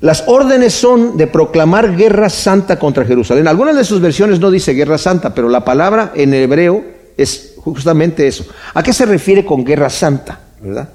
las 0.00 0.24
órdenes 0.26 0.74
son 0.74 1.16
de 1.16 1.26
proclamar 1.26 1.96
guerra 1.96 2.30
santa 2.30 2.78
contra 2.78 3.04
Jerusalén. 3.04 3.48
Algunas 3.48 3.76
de 3.76 3.84
sus 3.84 4.00
versiones 4.00 4.38
no 4.38 4.50
dice 4.50 4.72
guerra 4.72 4.96
santa, 4.96 5.34
pero 5.34 5.48
la 5.48 5.64
palabra 5.64 6.12
en 6.14 6.32
hebreo 6.34 6.84
es 7.16 7.54
justamente 7.56 8.26
eso. 8.26 8.46
¿A 8.74 8.82
qué 8.82 8.92
se 8.92 9.06
refiere 9.06 9.44
con 9.44 9.64
guerra 9.64 9.90
santa? 9.90 10.40
¿Verdad? 10.62 10.88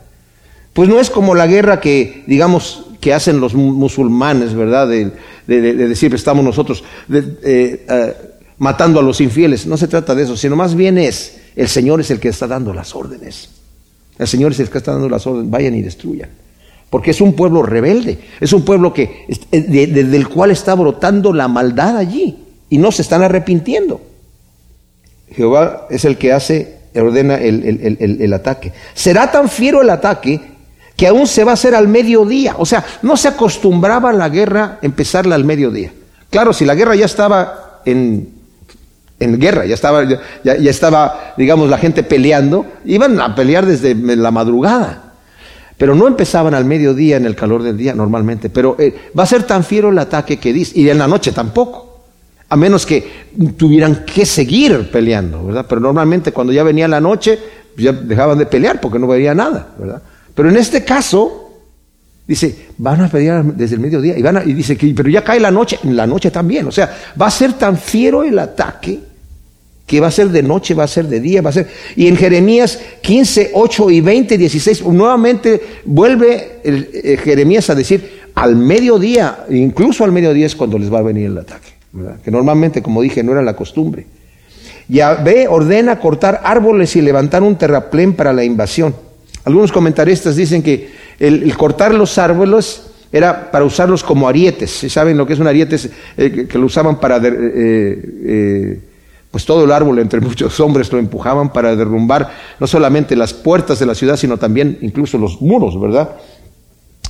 Pues 0.71 0.87
no 0.87 0.99
es 0.99 1.09
como 1.09 1.35
la 1.35 1.47
guerra 1.47 1.81
que, 1.81 2.23
digamos, 2.27 2.85
que 3.01 3.13
hacen 3.13 3.41
los 3.41 3.53
musulmanes, 3.53 4.55
¿verdad? 4.55 4.87
De, 4.87 5.11
decir, 5.45 6.15
estamos 6.15 6.45
nosotros 6.45 6.85
eh, 7.11 7.85
eh, 7.87 8.15
matando 8.57 9.01
a 9.01 9.03
los 9.03 9.19
infieles. 9.19 9.67
No 9.67 9.75
se 9.75 9.89
trata 9.89 10.15
de 10.15 10.23
eso, 10.23 10.37
sino 10.37 10.55
más 10.55 10.75
bien 10.75 10.97
es, 10.97 11.41
el 11.57 11.67
Señor 11.67 11.99
es 11.99 12.09
el 12.09 12.21
que 12.21 12.29
está 12.29 12.47
dando 12.47 12.73
las 12.73 12.95
órdenes. 12.95 13.49
El 14.17 14.27
Señor 14.27 14.53
es 14.53 14.59
el 14.61 14.69
que 14.69 14.77
está 14.77 14.93
dando 14.93 15.09
las 15.09 15.27
órdenes, 15.27 15.51
vayan 15.51 15.75
y 15.75 15.81
destruyan. 15.81 16.29
Porque 16.93 17.09
es 17.09 17.21
un 17.21 17.33
pueblo 17.33 17.63
rebelde, 17.63 18.19
es 18.39 18.53
un 18.53 18.63
pueblo 18.63 18.93
que, 18.93 19.25
desde 19.49 20.15
el 20.15 20.29
cual 20.29 20.51
está 20.51 20.75
brotando 20.75 21.33
la 21.33 21.47
maldad 21.47 21.97
allí 21.97 22.37
y 22.69 22.77
no 22.77 22.91
se 22.91 23.01
están 23.01 23.23
arrepintiendo. 23.23 23.99
Jehová 25.31 25.87
es 25.89 26.05
el 26.05 26.19
que 26.19 26.33
hace, 26.33 26.81
ordena 26.93 27.37
el, 27.37 28.31
ataque. 28.31 28.73
Será 28.93 29.31
tan 29.31 29.49
fiero 29.49 29.81
el 29.81 29.89
ataque 29.89 30.39
que 30.95 31.07
aún 31.07 31.25
se 31.25 31.43
va 31.43 31.49
a 31.49 31.53
hacer 31.55 31.73
al 31.73 31.87
mediodía. 31.87 32.53
O 32.59 32.65
sea, 32.67 32.85
no 33.01 33.17
se 33.17 33.29
acostumbraba 33.29 34.13
la 34.13 34.29
guerra 34.29 34.77
empezarla 34.83 35.33
al 35.33 35.45
mediodía. 35.45 35.91
Claro, 36.29 36.53
si 36.53 36.63
la 36.63 36.75
guerra 36.75 36.93
ya 36.93 37.05
estaba 37.05 37.81
en, 37.85 38.29
en 39.19 39.39
guerra, 39.39 39.65
ya 39.65 39.73
estaba, 39.73 40.03
ya, 40.03 40.19
ya, 40.43 40.69
estaba, 40.69 41.33
digamos, 41.37 41.71
la 41.71 41.79
gente 41.79 42.03
peleando, 42.03 42.67
iban 42.85 43.19
a 43.19 43.33
pelear 43.33 43.65
desde 43.65 43.95
la 43.95 44.29
madrugada. 44.29 45.02
Pero 45.83 45.95
no 45.95 46.07
empezaban 46.07 46.53
al 46.53 46.63
mediodía 46.63 47.17
en 47.17 47.25
el 47.25 47.35
calor 47.35 47.61
del 47.61 47.75
día 47.75 47.93
normalmente. 47.93 48.49
Pero 48.49 48.77
eh, 48.79 49.11
va 49.19 49.23
a 49.23 49.25
ser 49.25 49.43
tan 49.43 49.65
fiero 49.65 49.89
el 49.89 49.99
ataque 49.99 50.37
que 50.37 50.53
dice, 50.53 50.79
y 50.79 50.87
en 50.87 50.97
la 50.97 51.09
noche 51.09 51.33
tampoco. 51.33 52.05
A 52.47 52.55
menos 52.55 52.85
que 52.85 53.05
tuvieran 53.57 54.05
que 54.05 54.25
seguir 54.25 54.89
peleando, 54.89 55.45
¿verdad? 55.45 55.65
Pero 55.67 55.81
normalmente 55.81 56.31
cuando 56.31 56.53
ya 56.53 56.63
venía 56.63 56.87
la 56.87 57.01
noche, 57.01 57.37
ya 57.75 57.91
dejaban 57.91 58.37
de 58.37 58.45
pelear 58.45 58.79
porque 58.79 58.97
no 58.97 59.07
veía 59.07 59.35
nada, 59.35 59.73
¿verdad? 59.77 60.01
Pero 60.33 60.47
en 60.47 60.55
este 60.55 60.85
caso, 60.85 61.51
dice, 62.25 62.67
van 62.77 63.01
a 63.01 63.09
pelear 63.09 63.43
desde 63.43 63.75
el 63.75 63.81
mediodía. 63.81 64.17
Y, 64.17 64.21
van 64.21 64.41
y 64.49 64.53
dice 64.53 64.77
que, 64.77 64.93
pero 64.95 65.09
ya 65.09 65.21
cae 65.21 65.41
la 65.41 65.51
noche, 65.51 65.79
la 65.83 66.07
noche 66.07 66.31
también. 66.31 66.65
O 66.65 66.71
sea, 66.71 66.95
va 67.21 67.27
a 67.27 67.29
ser 67.29 67.55
tan 67.55 67.75
fiero 67.75 68.23
el 68.23 68.39
ataque 68.39 69.01
que 69.93 69.99
va 69.99 70.07
a 70.07 70.11
ser 70.11 70.29
de 70.29 70.41
noche, 70.41 70.73
va 70.73 70.85
a 70.85 70.87
ser 70.87 71.05
de 71.05 71.19
día, 71.19 71.43
va 71.43 71.51
a 71.51 71.53
ser... 71.53 71.67
Y 71.95 72.07
en 72.07 72.17
Jeremías 72.17 72.79
15, 73.01 73.51
8 73.53 73.91
y 73.91 74.01
20, 74.01 74.39
16, 74.39 74.85
nuevamente 74.87 75.61
vuelve 75.85 76.61
el, 76.63 76.89
eh, 76.91 77.17
Jeremías 77.23 77.69
a 77.69 77.75
decir, 77.75 78.21
al 78.33 78.55
mediodía, 78.55 79.45
incluso 79.51 80.03
al 80.03 80.11
mediodía 80.11 80.47
es 80.47 80.55
cuando 80.55 80.79
les 80.79 80.91
va 80.91 80.97
a 80.97 81.03
venir 81.03 81.27
el 81.27 81.37
ataque, 81.37 81.69
que 82.23 82.31
normalmente, 82.31 82.81
como 82.81 83.03
dije, 83.03 83.21
no 83.21 83.33
era 83.33 83.43
la 83.43 83.55
costumbre. 83.55 84.07
Yahvé 84.89 85.47
ordena 85.47 85.99
cortar 85.99 86.41
árboles 86.43 86.95
y 86.95 87.01
levantar 87.03 87.43
un 87.43 87.55
terraplén 87.55 88.13
para 88.13 88.33
la 88.33 88.43
invasión. 88.43 88.95
Algunos 89.45 89.71
comentaristas 89.71 90.35
dicen 90.35 90.63
que 90.63 90.89
el, 91.19 91.55
cortar 91.55 91.93
los 91.93 92.17
árboles 92.17 92.81
era 93.11 93.51
para 93.51 93.63
usarlos 93.63 94.03
como 94.03 94.27
arietes. 94.27 94.71
¿Saben 94.89 95.17
lo 95.17 95.27
que 95.27 95.33
es 95.33 95.39
un 95.39 95.45
ariete? 95.45 95.77
Eh, 96.17 96.47
que, 96.49 96.57
lo 96.57 96.65
usaban 96.65 96.99
para... 96.99 97.21
Eh, 97.23 98.79
pues 99.33 99.45
todo 99.45 99.65
el 99.65 99.71
árbol 99.71 99.97
entre 99.97 100.21
muchos 100.21 100.59
hombres 100.59 100.91
lo 100.91 100.99
empujaban 100.99 101.51
para 101.51 101.75
derrumbar 101.75 102.29
no 102.59 102.67
solamente 102.67 103.15
las 103.15 103.33
puertas 103.33 103.79
de 103.79 103.87
la 103.87 103.95
ciudad, 103.95 104.15
sino 104.15 104.37
también 104.37 104.77
incluso 104.81 105.17
los 105.17 105.41
muros, 105.41 105.81
¿verdad? 105.81 106.11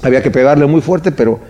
Había 0.02 0.24
que 0.24 0.32
pegarle 0.32 0.66
muy 0.66 0.80
fuerte, 0.80 1.12
pero 1.12 1.42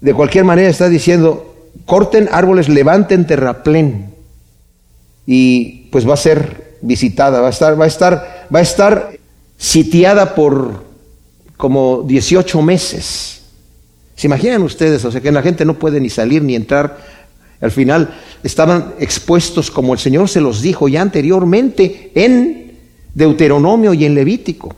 de 0.00 0.14
cualquier 0.14 0.44
manera 0.44 0.68
está 0.68 0.88
diciendo, 0.88 1.68
corten 1.86 2.28
árboles, 2.30 2.68
levanten 2.68 3.26
terraplén 3.26 4.14
y 5.26 5.88
pues 5.90 6.08
va 6.08 6.14
a 6.14 6.18
ser 6.18 6.78
visitada, 6.82 7.40
va 7.40 7.48
a 7.48 7.50
estar, 7.50 7.78
va 7.78 7.84
a 7.84 7.88
estar, 7.88 8.46
va 8.54 8.60
a 8.60 8.62
estar 8.62 9.10
sitiada 9.58 10.36
por 10.36 10.84
como 11.56 12.04
18 12.06 12.62
meses. 12.62 13.42
¿Se 14.14 14.28
imaginan 14.28 14.62
ustedes? 14.62 15.04
O 15.04 15.10
sea, 15.10 15.20
que 15.20 15.32
la 15.32 15.42
gente 15.42 15.64
no 15.64 15.74
puede 15.80 16.00
ni 16.00 16.10
salir 16.10 16.44
ni 16.44 16.54
entrar 16.54 16.96
al 17.60 17.70
final 17.70 18.14
estaban 18.42 18.94
expuestos 18.98 19.70
como 19.70 19.92
el 19.92 19.98
Señor 19.98 20.28
se 20.28 20.40
los 20.40 20.62
dijo 20.62 20.88
ya 20.88 21.02
anteriormente 21.02 22.10
en 22.14 22.72
Deuteronomio 23.14 23.92
y 23.92 24.04
en 24.04 24.14
Levítico. 24.14 24.74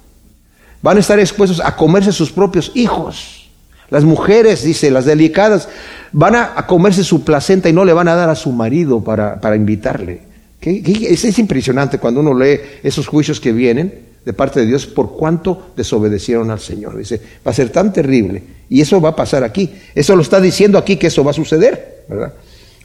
Van 0.80 0.96
a 0.96 1.00
estar 1.00 1.20
expuestos 1.20 1.60
a 1.60 1.76
comerse 1.76 2.12
sus 2.12 2.32
propios 2.32 2.72
hijos. 2.74 3.48
Las 3.88 4.04
mujeres, 4.04 4.64
dice, 4.64 4.90
las 4.90 5.04
delicadas, 5.04 5.68
van 6.12 6.34
a, 6.34 6.66
comerse 6.66 7.04
su 7.04 7.22
placenta 7.22 7.68
y 7.68 7.72
no 7.72 7.84
le 7.84 7.92
van 7.92 8.08
a 8.08 8.14
dar 8.14 8.30
a 8.30 8.34
su 8.34 8.50
marido 8.50 9.04
para, 9.04 9.54
invitarle. 9.54 10.22
Es, 10.60 11.24
es 11.24 11.38
impresionante 11.38 11.98
cuando 11.98 12.20
uno 12.20 12.34
lee 12.34 12.58
esos 12.82 13.06
juicios 13.06 13.38
que 13.38 13.52
vienen 13.52 14.12
de 14.24 14.32
parte 14.32 14.60
de 14.60 14.66
Dios 14.66 14.86
por 14.86 15.12
cuánto 15.12 15.72
desobedecieron 15.76 16.50
al 16.50 16.60
Señor. 16.60 16.96
Dice, 16.96 17.20
va 17.46 17.50
a 17.50 17.54
ser 17.54 17.70
tan 17.70 17.92
terrible. 17.92 18.42
Y 18.68 18.80
eso 18.80 19.00
va 19.00 19.10
a 19.10 19.16
pasar 19.16 19.44
aquí. 19.44 19.70
Eso 19.94 20.16
lo 20.16 20.22
está 20.22 20.40
diciendo 20.40 20.78
aquí 20.78 20.96
que 20.96 21.08
eso 21.08 21.22
va 21.22 21.32
a 21.32 21.34
suceder, 21.34 22.04
¿verdad? 22.08 22.32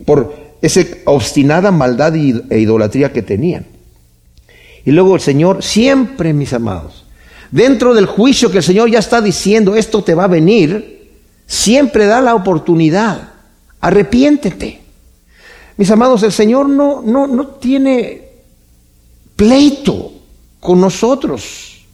Por 0.06 0.36
esa 0.62 0.82
obstinada 1.06 1.72
maldad 1.72 2.16
e 2.16 2.60
idolatría 2.60 3.14
que 3.14 3.22
tenían. 3.22 3.66
Y 4.86 4.92
luego 4.92 5.16
el 5.16 5.22
Señor, 5.22 5.64
siempre, 5.64 6.34
mis 6.34 6.54
amados, 6.54 7.06
dentro 7.52 7.94
del 7.94 8.06
juicio 8.06 8.52
que 8.52 8.58
el 8.58 8.64
Señor 8.64 8.90
ya 8.90 9.00
está 9.00 9.22
diciendo, 9.22 9.76
esto 9.76 10.04
te 10.04 10.16
va 10.16 10.26
a 10.26 10.28
venir, 10.28 11.12
siempre 11.46 12.06
da 12.06 12.22
la 12.22 12.36
oportunidad. 12.36 13.34
Arrepiéntete. 13.82 14.82
Mis 15.78 15.92
amados, 15.92 16.24
el 16.24 16.32
Señor 16.32 16.70
no, 16.70 17.02
no, 17.02 17.28
no 17.28 17.48
tiene 17.48 18.30
pleito 19.36 20.14
con 20.60 20.82
nosotros. 20.82 21.86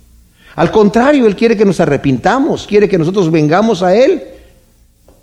Al 0.55 0.71
contrario, 0.71 1.25
Él 1.25 1.35
quiere 1.35 1.57
que 1.57 1.65
nos 1.65 1.79
arrepintamos, 1.79 2.67
quiere 2.67 2.87
que 2.87 2.97
nosotros 2.97 3.31
vengamos 3.31 3.83
a 3.83 3.95
Él. 3.95 4.23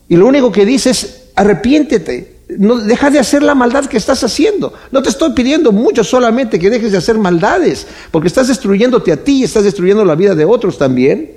Y 0.09 0.17
lo 0.17 0.27
único 0.27 0.51
que 0.51 0.67
dice 0.67 0.91
es, 0.91 1.31
arrepiéntete, 1.37 2.30
no, 2.59 2.79
deja 2.79 3.11
de 3.11 3.19
hacer 3.19 3.43
la 3.43 3.55
maldad 3.55 3.87
que 3.87 3.97
estás 3.97 4.23
haciendo. 4.25 4.73
No 4.91 5.03
te 5.03 5.11
estoy 5.11 5.33
pidiendo 5.33 5.73
mucho 5.73 6.05
solamente 6.05 6.59
que 6.59 6.71
dejes 6.71 6.93
de 6.93 6.99
hacer 6.99 7.19
maldades, 7.19 7.87
porque 8.11 8.29
estás 8.29 8.49
destruyéndote 8.49 9.13
a 9.13 9.23
ti 9.23 9.41
y 9.41 9.45
estás 9.45 9.65
destruyendo 9.65 10.05
la 10.05 10.15
vida 10.15 10.35
de 10.35 10.45
otros 10.45 10.79
también. 10.79 11.33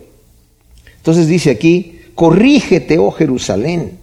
Entonces 0.98 1.28
dice 1.28 1.52
aquí, 1.52 2.02
corrígete, 2.16 2.98
oh 2.98 3.12
Jerusalén. 3.12 4.00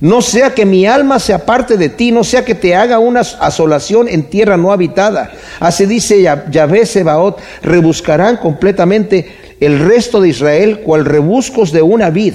No 0.00 0.22
sea 0.22 0.54
que 0.54 0.66
mi 0.66 0.86
alma 0.86 1.18
se 1.18 1.32
aparte 1.32 1.76
de 1.76 1.88
ti, 1.88 2.12
no 2.12 2.22
sea 2.22 2.44
que 2.44 2.54
te 2.54 2.74
haga 2.74 2.98
una 2.98 3.20
asolación 3.20 4.08
en 4.08 4.24
tierra 4.24 4.56
no 4.56 4.72
habitada. 4.72 5.32
Así 5.58 5.86
dice 5.86 6.22
Yahvé 6.22 6.86
Sebaot, 6.86 7.38
rebuscarán 7.62 8.36
completamente 8.36 9.56
el 9.60 9.78
resto 9.78 10.20
de 10.20 10.28
Israel 10.28 10.80
cual 10.80 11.04
rebuscos 11.04 11.72
de 11.72 11.82
una 11.82 12.10
vid 12.10 12.34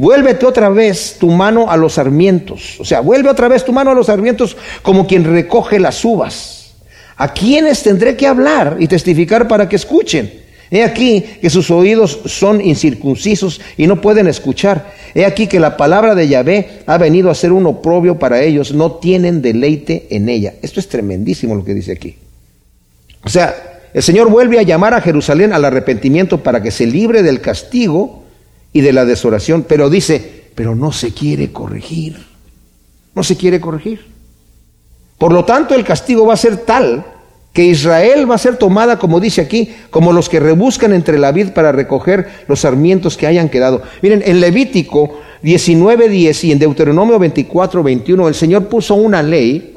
Vuélvete 0.00 0.46
otra 0.46 0.70
vez 0.70 1.16
tu 1.18 1.28
mano 1.28 1.70
a 1.70 1.76
los 1.76 1.92
sarmientos. 1.92 2.80
O 2.80 2.86
sea, 2.86 3.00
vuelve 3.00 3.28
otra 3.28 3.48
vez 3.48 3.66
tu 3.66 3.72
mano 3.74 3.90
a 3.90 3.94
los 3.94 4.06
sarmientos 4.06 4.56
como 4.80 5.06
quien 5.06 5.24
recoge 5.24 5.78
las 5.78 6.02
uvas. 6.06 6.72
A 7.18 7.34
quienes 7.34 7.82
tendré 7.82 8.16
que 8.16 8.26
hablar 8.26 8.78
y 8.80 8.88
testificar 8.88 9.46
para 9.46 9.68
que 9.68 9.76
escuchen. 9.76 10.32
He 10.70 10.82
aquí 10.84 11.22
que 11.42 11.50
sus 11.50 11.70
oídos 11.70 12.18
son 12.24 12.62
incircuncisos 12.62 13.60
y 13.76 13.86
no 13.86 14.00
pueden 14.00 14.26
escuchar. 14.26 14.90
He 15.14 15.26
aquí 15.26 15.46
que 15.46 15.60
la 15.60 15.76
palabra 15.76 16.14
de 16.14 16.28
Yahvé 16.28 16.80
ha 16.86 16.96
venido 16.96 17.28
a 17.28 17.34
ser 17.34 17.52
un 17.52 17.66
oprobio 17.66 18.18
para 18.18 18.40
ellos. 18.40 18.72
No 18.72 18.92
tienen 18.92 19.42
deleite 19.42 20.06
en 20.08 20.30
ella. 20.30 20.54
Esto 20.62 20.80
es 20.80 20.88
tremendísimo 20.88 21.54
lo 21.54 21.62
que 21.62 21.74
dice 21.74 21.92
aquí. 21.92 22.16
O 23.22 23.28
sea, 23.28 23.82
el 23.92 24.02
Señor 24.02 24.30
vuelve 24.30 24.60
a 24.60 24.62
llamar 24.62 24.94
a 24.94 25.02
Jerusalén 25.02 25.52
al 25.52 25.66
arrepentimiento 25.66 26.42
para 26.42 26.62
que 26.62 26.70
se 26.70 26.86
libre 26.86 27.22
del 27.22 27.42
castigo 27.42 28.19
y 28.72 28.80
de 28.80 28.92
la 28.92 29.04
desolación, 29.04 29.64
pero 29.68 29.90
dice, 29.90 30.50
pero 30.54 30.74
no 30.74 30.92
se 30.92 31.12
quiere 31.12 31.52
corregir, 31.52 32.16
no 33.14 33.22
se 33.22 33.36
quiere 33.36 33.60
corregir. 33.60 34.06
Por 35.18 35.32
lo 35.32 35.44
tanto, 35.44 35.74
el 35.74 35.84
castigo 35.84 36.26
va 36.26 36.34
a 36.34 36.38
ser 36.38 36.58
tal 36.58 37.04
que 37.52 37.64
Israel 37.64 38.30
va 38.30 38.36
a 38.36 38.38
ser 38.38 38.56
tomada, 38.56 38.98
como 38.98 39.18
dice 39.18 39.40
aquí, 39.40 39.74
como 39.90 40.12
los 40.12 40.28
que 40.28 40.38
rebuscan 40.38 40.92
entre 40.92 41.18
la 41.18 41.32
vid 41.32 41.50
para 41.50 41.72
recoger 41.72 42.28
los 42.46 42.60
sarmientos 42.60 43.16
que 43.16 43.26
hayan 43.26 43.48
quedado. 43.48 43.82
Miren, 44.02 44.22
en 44.24 44.40
Levítico 44.40 45.20
19.10 45.42 46.44
y 46.44 46.52
en 46.52 46.58
Deuteronomio 46.58 47.18
24.21 47.18 48.28
el 48.28 48.34
Señor 48.34 48.68
puso 48.68 48.94
una 48.94 49.22
ley 49.22 49.76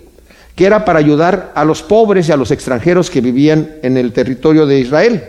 que 0.55 0.65
era 0.65 0.85
para 0.85 0.99
ayudar 0.99 1.51
a 1.55 1.65
los 1.65 1.81
pobres 1.81 2.29
y 2.29 2.31
a 2.31 2.37
los 2.37 2.51
extranjeros 2.51 3.09
que 3.09 3.21
vivían 3.21 3.77
en 3.81 3.97
el 3.97 4.13
territorio 4.13 4.67
de 4.67 4.79
Israel 4.79 5.23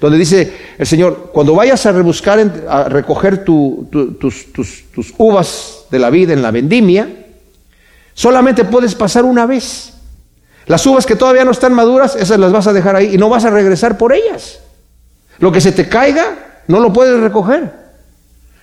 donde 0.00 0.18
dice 0.18 0.52
el 0.78 0.86
Señor, 0.86 1.30
cuando 1.32 1.54
vayas 1.54 1.84
a 1.86 1.92
rebuscar, 1.92 2.38
a 2.68 2.84
recoger 2.84 3.44
tus, 3.44 4.52
tus 4.52 5.14
uvas 5.18 5.84
de 5.90 5.98
la 5.98 6.10
vida 6.10 6.32
en 6.32 6.42
la 6.42 6.50
vendimia, 6.50 7.08
solamente 8.14 8.64
puedes 8.64 8.94
pasar 8.94 9.24
una 9.24 9.46
vez. 9.46 9.92
Las 10.66 10.86
uvas 10.86 11.04
que 11.04 11.16
todavía 11.16 11.44
no 11.44 11.50
están 11.50 11.74
maduras, 11.74 12.16
esas 12.16 12.38
las 12.38 12.52
vas 12.52 12.66
a 12.66 12.72
dejar 12.72 12.96
ahí 12.96 13.14
y 13.14 13.18
no 13.18 13.28
vas 13.28 13.44
a 13.44 13.50
regresar 13.50 13.98
por 13.98 14.12
ellas. 14.12 14.60
Lo 15.38 15.52
que 15.52 15.60
se 15.60 15.72
te 15.72 15.88
caiga, 15.88 16.62
no 16.68 16.80
lo 16.80 16.92
puedes 16.92 17.18
recoger. 17.20 17.72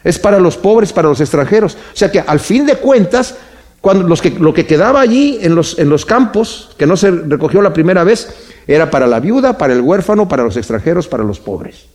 Es 0.04 0.18
para 0.18 0.40
los 0.40 0.58
pobres, 0.58 0.92
para 0.94 1.10
los 1.10 1.22
extranjeros. 1.22 1.76
O 1.76 1.96
sea 1.96 2.12
que 2.12 2.20
al 2.20 2.40
fin 2.40 2.66
de 2.66 2.76
cuentas, 2.76 3.36
cuando 3.82 4.08
los 4.08 4.22
que, 4.22 4.32
lo 4.32 4.54
que 4.54 4.66
quedaba 4.66 5.00
allí 5.00 5.40
en 5.42 5.54
los, 5.54 5.78
en 5.78 5.90
los 5.90 6.06
campos, 6.06 6.72
que 6.78 6.88
no 6.88 6.98
se 6.98 7.12
recogió 7.12 7.62
la 7.62 7.74
primera 7.74 8.04
vez, 8.04 8.51
era 8.68 8.90
para 8.90 9.08
la 9.08 9.20
viuda, 9.20 9.58
para 9.58 9.74
el 9.74 9.82
huérfano, 9.82 10.28
para 10.28 10.44
los 10.44 10.58
extranjeros, 10.58 11.08
para 11.08 11.24
los 11.24 11.40
pobres, 11.40 11.86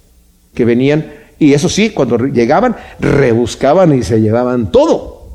que 0.55 0.65
venían. 0.65 1.13
Y 1.39 1.53
eso 1.53 1.69
sí, 1.69 1.91
cuando 1.91 2.19
llegaban, 2.19 2.77
rebuscaban 2.99 3.97
y 3.97 4.03
se 4.03 4.21
llevaban 4.21 4.71
todo. 4.71 5.29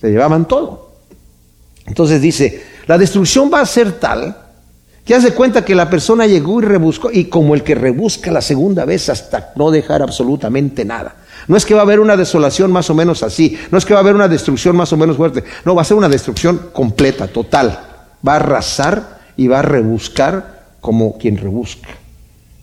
Se 0.00 0.10
llevaban 0.10 0.46
todo. 0.46 0.92
Entonces 1.86 2.20
dice, 2.20 2.62
la 2.86 2.98
destrucción 2.98 3.50
va 3.52 3.60
a 3.60 3.66
ser 3.66 3.92
tal 3.92 4.36
que 5.08 5.14
hace 5.14 5.32
cuenta 5.32 5.64
que 5.64 5.74
la 5.74 5.88
persona 5.88 6.26
llegó 6.26 6.60
y 6.60 6.66
rebuscó, 6.66 7.10
y 7.10 7.24
como 7.24 7.54
el 7.54 7.62
que 7.62 7.74
rebusca 7.74 8.30
la 8.30 8.42
segunda 8.42 8.84
vez 8.84 9.08
hasta 9.08 9.52
no 9.56 9.70
dejar 9.70 10.02
absolutamente 10.02 10.84
nada. 10.84 11.16
No 11.46 11.56
es 11.56 11.64
que 11.64 11.72
va 11.72 11.80
a 11.80 11.84
haber 11.84 11.98
una 11.98 12.14
desolación 12.14 12.70
más 12.70 12.90
o 12.90 12.94
menos 12.94 13.22
así, 13.22 13.58
no 13.70 13.78
es 13.78 13.86
que 13.86 13.94
va 13.94 14.00
a 14.00 14.02
haber 14.02 14.14
una 14.14 14.28
destrucción 14.28 14.76
más 14.76 14.92
o 14.92 14.98
menos 14.98 15.16
fuerte, 15.16 15.44
no, 15.64 15.74
va 15.74 15.80
a 15.80 15.86
ser 15.86 15.96
una 15.96 16.10
destrucción 16.10 16.68
completa, 16.74 17.26
total. 17.26 17.80
Va 18.26 18.34
a 18.34 18.36
arrasar 18.36 19.20
y 19.38 19.48
va 19.48 19.60
a 19.60 19.62
rebuscar 19.62 20.57
como 20.80 21.18
quien 21.18 21.36
rebusca, 21.36 21.88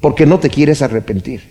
porque 0.02 0.26
no 0.26 0.40
te 0.40 0.50
quieres 0.50 0.82
arrepentir. 0.82 1.42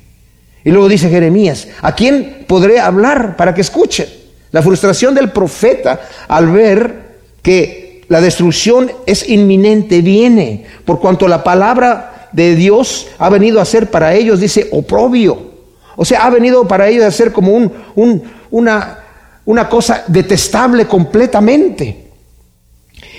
Y 0.65 0.71
luego 0.71 0.89
dice 0.89 1.11
Jeremías, 1.11 1.69
¿a 1.83 1.95
quién 1.95 2.45
podré 2.49 2.81
hablar 2.81 3.37
para 3.37 3.55
que 3.55 3.61
escuche? 3.61 4.09
La 4.51 4.63
frustración 4.63 5.15
del 5.15 5.31
profeta 5.31 6.01
al 6.27 6.51
ver 6.51 7.17
que 7.43 8.05
la 8.09 8.21
destrucción 8.21 8.91
es 9.07 9.29
inminente, 9.29 10.01
viene, 10.01 10.65
por 10.85 11.01
cuanto 11.01 11.29
la 11.29 11.45
palabra 11.45 12.29
de 12.33 12.55
Dios 12.55 13.09
ha 13.19 13.29
venido 13.29 13.61
a 13.61 13.65
ser 13.65 13.91
para 13.91 14.15
ellos, 14.15 14.41
dice, 14.41 14.69
oprobio. 14.73 15.55
O 15.97 16.05
sea, 16.05 16.25
ha 16.25 16.31
venido 16.31 16.67
para 16.67 16.89
ellos 16.89 17.05
a 17.05 17.11
ser 17.11 17.33
como 17.33 17.53
un, 17.53 18.23
una, 18.51 18.99
una 19.45 19.69
cosa 19.69 20.05
detestable 20.09 20.87
completamente. 20.87 22.11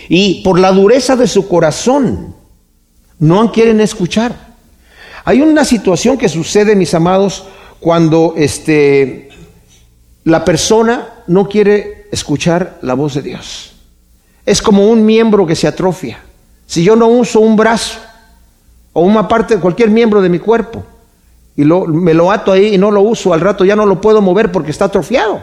Y 0.10 0.44
por 0.44 0.60
la 0.60 0.72
dureza 0.72 1.16
de 1.16 1.28
su 1.28 1.48
corazón, 1.48 2.36
no 3.20 3.52
quieren 3.52 3.82
escuchar. 3.82 4.56
Hay 5.24 5.42
una 5.42 5.66
situación 5.66 6.18
que 6.18 6.30
sucede, 6.30 6.76
mis 6.76 6.94
amados, 6.94 7.46
cuando 7.80 8.34
este, 8.38 9.30
la 10.24 10.46
persona 10.46 11.10
no 11.28 11.50
quiere 11.50 12.08
escuchar 12.12 12.78
la 12.82 12.94
voz 12.94 13.16
de 13.16 13.22
Dios. 13.22 13.74
Es 14.46 14.62
como 14.62 14.88
un 14.90 15.06
miembro 15.06 15.46
que 15.46 15.56
se 15.56 15.68
atrofia. 15.68 16.20
Si 16.68 16.84
yo 16.84 16.96
no 16.96 17.08
uso 17.08 17.40
un 17.40 17.56
brazo 17.56 18.00
o 18.94 19.02
una 19.02 19.28
parte, 19.28 19.56
de 19.56 19.62
cualquier 19.62 19.90
miembro 19.90 20.22
de 20.22 20.30
mi 20.30 20.40
cuerpo, 20.40 20.84
y 21.58 21.64
me 21.64 22.14
lo 22.14 22.32
ato 22.32 22.52
ahí 22.52 22.76
y 22.76 22.78
no 22.78 22.92
lo 22.92 23.02
uso, 23.02 23.34
al 23.34 23.42
rato 23.42 23.66
ya 23.66 23.76
no 23.76 23.86
lo 23.86 24.02
puedo 24.02 24.22
mover 24.22 24.52
porque 24.52 24.72
está 24.72 24.86
atrofiado. 24.86 25.42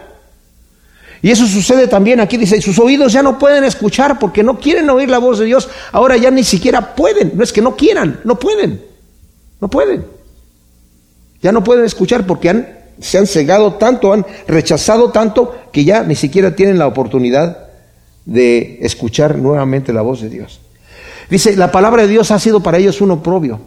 Y 1.22 1.30
eso 1.30 1.46
sucede 1.46 1.86
también 1.86 2.18
aquí, 2.18 2.36
dice, 2.36 2.60
sus 2.60 2.78
oídos 2.80 3.12
ya 3.12 3.22
no 3.22 3.38
pueden 3.38 3.62
escuchar 3.62 4.18
porque 4.18 4.42
no 4.42 4.58
quieren 4.58 4.90
oír 4.90 5.08
la 5.08 5.18
voz 5.18 5.38
de 5.38 5.44
Dios, 5.44 5.68
ahora 5.92 6.16
ya 6.16 6.32
ni 6.32 6.42
siquiera 6.42 6.96
pueden, 6.96 7.32
no 7.36 7.44
es 7.44 7.52
que 7.52 7.62
no 7.62 7.76
quieran, 7.76 8.20
no 8.24 8.40
pueden, 8.40 8.82
no 9.60 9.70
pueden. 9.70 10.04
Ya 11.40 11.52
no 11.52 11.62
pueden 11.62 11.84
escuchar 11.84 12.26
porque 12.26 12.66
se 13.00 13.18
han 13.18 13.28
cegado 13.28 13.74
tanto, 13.74 14.12
han 14.12 14.26
rechazado 14.48 15.10
tanto 15.10 15.54
que 15.72 15.84
ya 15.84 16.02
ni 16.02 16.16
siquiera 16.16 16.56
tienen 16.56 16.78
la 16.78 16.88
oportunidad 16.88 17.68
de 18.24 18.78
escuchar 18.82 19.38
nuevamente 19.38 19.92
la 19.92 20.02
voz 20.02 20.20
de 20.22 20.28
Dios. 20.28 20.60
Dice, 21.30 21.56
la 21.56 21.70
palabra 21.70 22.02
de 22.02 22.08
Dios 22.08 22.30
ha 22.32 22.38
sido 22.40 22.60
para 22.60 22.78
ellos 22.78 23.00
un 23.00 23.12
oprobio. 23.12 23.60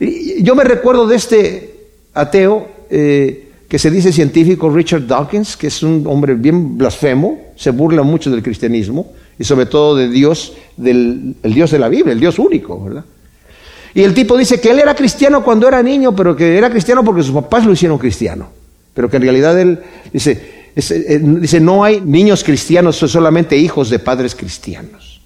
Y 0.00 0.42
yo 0.42 0.54
me 0.54 0.64
recuerdo 0.64 1.06
de 1.06 1.16
este 1.16 1.88
ateo 2.14 2.68
eh, 2.90 3.45
que 3.68 3.78
se 3.78 3.90
dice 3.90 4.12
científico, 4.12 4.70
Richard 4.70 5.06
Dawkins, 5.06 5.56
que 5.56 5.66
es 5.66 5.82
un 5.82 6.06
hombre 6.06 6.34
bien 6.34 6.78
blasfemo, 6.78 7.40
se 7.56 7.70
burla 7.70 8.02
mucho 8.02 8.30
del 8.30 8.42
cristianismo 8.42 9.12
y 9.38 9.44
sobre 9.44 9.66
todo 9.66 9.96
de 9.96 10.08
Dios, 10.08 10.52
del 10.76 11.34
el 11.42 11.54
Dios 11.54 11.70
de 11.70 11.78
la 11.78 11.88
Biblia, 11.88 12.12
el 12.12 12.20
Dios 12.20 12.38
único, 12.38 12.82
¿verdad? 12.82 13.04
Y 13.94 14.02
el 14.02 14.12
tipo 14.12 14.36
dice 14.36 14.60
que 14.60 14.70
él 14.70 14.78
era 14.78 14.94
cristiano 14.94 15.42
cuando 15.42 15.66
era 15.66 15.82
niño, 15.82 16.14
pero 16.14 16.36
que 16.36 16.58
era 16.58 16.70
cristiano 16.70 17.02
porque 17.02 17.22
sus 17.22 17.34
papás 17.34 17.64
lo 17.64 17.72
hicieron 17.72 17.96
cristiano. 17.96 18.48
Pero 18.92 19.08
que 19.08 19.16
en 19.16 19.22
realidad 19.22 19.58
él 19.58 19.78
dice, 20.12 20.70
eh, 20.76 21.20
dice, 21.22 21.60
no 21.60 21.82
hay 21.82 22.02
niños 22.02 22.44
cristianos, 22.44 22.96
son 22.96 23.08
solamente 23.08 23.56
hijos 23.56 23.88
de 23.88 23.98
padres 23.98 24.34
cristianos. 24.34 25.22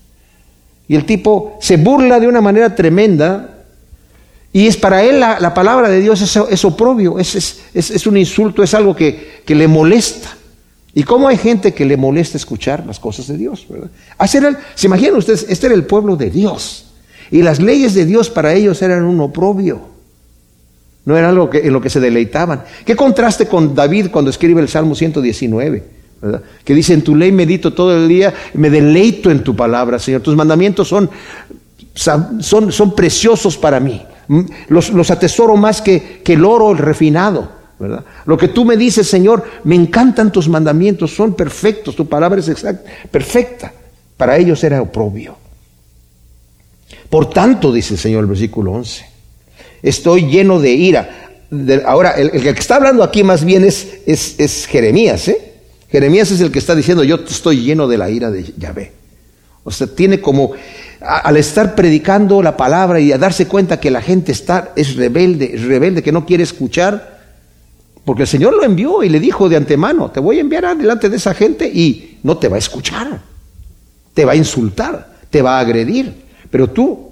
Y 0.87 0.95
el 0.95 1.05
tipo 1.05 1.59
se 1.61 1.77
burla 1.77 2.21
de 2.21 2.29
una 2.29 2.41
manera 2.41 2.75
tremenda 2.75 3.60
y 4.53 4.67
es 4.67 4.77
para 4.77 5.05
él 5.05 5.21
la, 5.21 5.55
palabra 5.55 5.89
de 5.89 6.01
Dios 6.01 6.21
es, 6.23 6.65
oprobio, 6.65 7.19
es, 7.19 7.61
es, 7.73 8.07
un 8.07 8.17
insulto, 8.17 8.63
es 8.63 8.75
algo 8.75 8.97
que, 8.97 9.43
le 9.47 9.69
molesta. 9.69 10.37
¿Y 10.93 11.05
cómo 11.05 11.29
hay 11.29 11.37
gente 11.37 11.73
que 11.73 11.85
le 11.85 11.97
molesta 11.97 12.37
escuchar 12.37 12.85
las 12.85 12.99
cosas 12.99 13.29
de 13.29 13.37
Dios? 13.37 13.65
¿Se 14.75 14.87
imaginan 14.87 15.17
ustedes? 15.17 15.47
Este 15.49 15.67
era 15.67 15.75
el 15.77 15.85
pueblo 15.85 16.17
de 16.17 16.31
Dios. 16.31 16.87
Y 17.31 17.43
las 17.43 17.61
leyes 17.61 17.95
de 17.95 18.07
Dios 18.07 18.29
para 18.29 18.53
ellos 18.55 18.83
eran 18.83 19.05
un 19.05 19.21
oprobio. 19.21 19.83
No 21.05 21.17
era 21.17 21.29
algo 21.29 21.49
que, 21.49 21.59
en 21.59 21.73
lo 21.73 21.81
que 21.81 21.89
se 21.89 22.01
deleitaban. 22.01 22.65
¿Qué 22.85 22.97
contraste 22.97 23.47
con 23.47 23.73
David 23.77 24.09
cuando 24.11 24.33
escribe 24.33 24.61
el 24.61 24.69
Salmo 24.69 24.97
119? 24.97 25.85
Que 26.65 26.75
dice, 26.75 26.93
en 26.93 27.03
tu 27.03 27.15
ley 27.15 27.31
medito 27.31 27.73
todo 27.73 27.97
el 27.97 28.09
día, 28.09 28.35
me 28.55 28.69
deleito 28.69 29.31
en 29.31 29.45
tu 29.45 29.55
palabra, 29.55 30.01
Señor. 30.01 30.23
Tus 30.23 30.35
mandamientos 30.35 30.89
son, 30.89 31.09
son, 31.95 32.73
son 32.73 32.95
preciosos 32.97 33.57
para 33.57 33.79
mí. 33.79 34.03
Mm, 34.31 34.43
los, 34.69 35.11
atesoro 35.11 35.57
más 35.57 35.83
que, 35.83 36.21
que, 36.23 36.35
el 36.35 36.45
oro 36.45 36.71
el 36.71 36.79
refinado. 36.79 37.51
¿verdad? 37.81 38.05
Lo 38.27 38.39
que 38.39 38.47
tú 38.47 38.65
me 38.65 38.77
dices, 38.77 39.09
Señor, 39.09 39.43
me 39.65 39.75
encantan 39.75 40.31
tus 40.31 40.49
mandamientos, 40.49 41.13
son 41.13 41.35
perfectos, 41.35 41.97
tu 41.97 42.09
palabra 42.09 42.39
es 42.39 42.49
exacta, 42.49 42.89
perfecta. 43.11 43.73
Para 44.17 44.37
ellos 44.37 44.63
era 44.63 44.81
oprobio. 44.81 45.37
Por 47.09 47.29
tanto, 47.31 47.73
dice 47.73 47.95
el 47.95 47.99
Señor 47.99 48.21
el 48.21 48.29
versículo 48.29 48.71
11, 48.71 49.05
estoy 49.83 50.31
lleno 50.31 50.61
de 50.61 50.71
ira. 50.75 51.11
ahora, 51.85 52.13
el, 52.13 52.31
que 52.31 52.51
está 52.51 52.77
hablando 52.77 53.03
aquí 53.03 53.25
más 53.25 53.45
bien 53.45 53.65
es, 53.65 53.99
es, 54.07 54.67
Jeremías. 54.67 55.27
¿eh? 55.27 55.55
Jeremías 55.91 56.31
es 56.31 56.41
el 56.41 56.53
que 56.53 56.61
está 56.61 56.77
diciendo, 56.77 57.03
yo 57.03 57.17
estoy 57.17 57.63
lleno 57.63 57.89
de 57.89 57.99
la 57.99 58.09
ira 58.09 58.31
de 58.31 58.45
Yahvé. 58.57 58.93
O 59.65 59.73
sea, 59.73 59.89
tiene 59.89 60.21
como, 60.21 60.53
al 61.01 61.37
estar 61.37 61.75
predicando 61.75 62.43
la 62.43 62.57
palabra 62.57 63.01
y 63.01 63.13
a 63.13 63.19
darse 63.19 63.47
cuenta 63.47 63.81
que 63.81 63.91
la 63.91 64.03
gente 64.03 64.33
está, 64.33 64.73
es 64.77 64.97
rebelde, 64.97 65.55
es 65.55 65.65
rebelde, 65.65 66.03
que 66.03 66.13
no 66.13 66.27
quiere 66.27 66.43
escuchar, 66.43 67.21
porque 68.05 68.23
el 68.23 68.29
Señor 68.29 68.55
lo 68.55 68.65
envió 68.65 69.03
y 69.03 69.09
le 69.09 69.21
dijo 69.21 69.49
de 69.49 69.57
antemano, 69.57 70.11
te 70.11 70.21
voy 70.21 70.39
a 70.39 70.41
enviar 70.41 70.77
delante 70.77 71.09
de 71.09 71.17
esa 71.17 71.35
gente 71.35 71.69
y 71.69 72.19
no 72.23 72.37
te 72.37 72.49
va 72.49 72.57
a 72.57 72.59
escuchar, 72.59 73.21
te 74.15 74.25
va 74.25 74.33
a 74.33 74.37
insultar, 74.37 75.15
te 75.31 75.43
va 75.43 75.59
a 75.59 75.61
agredir, 75.61 76.13
pero 76.51 76.69
tú 76.69 77.11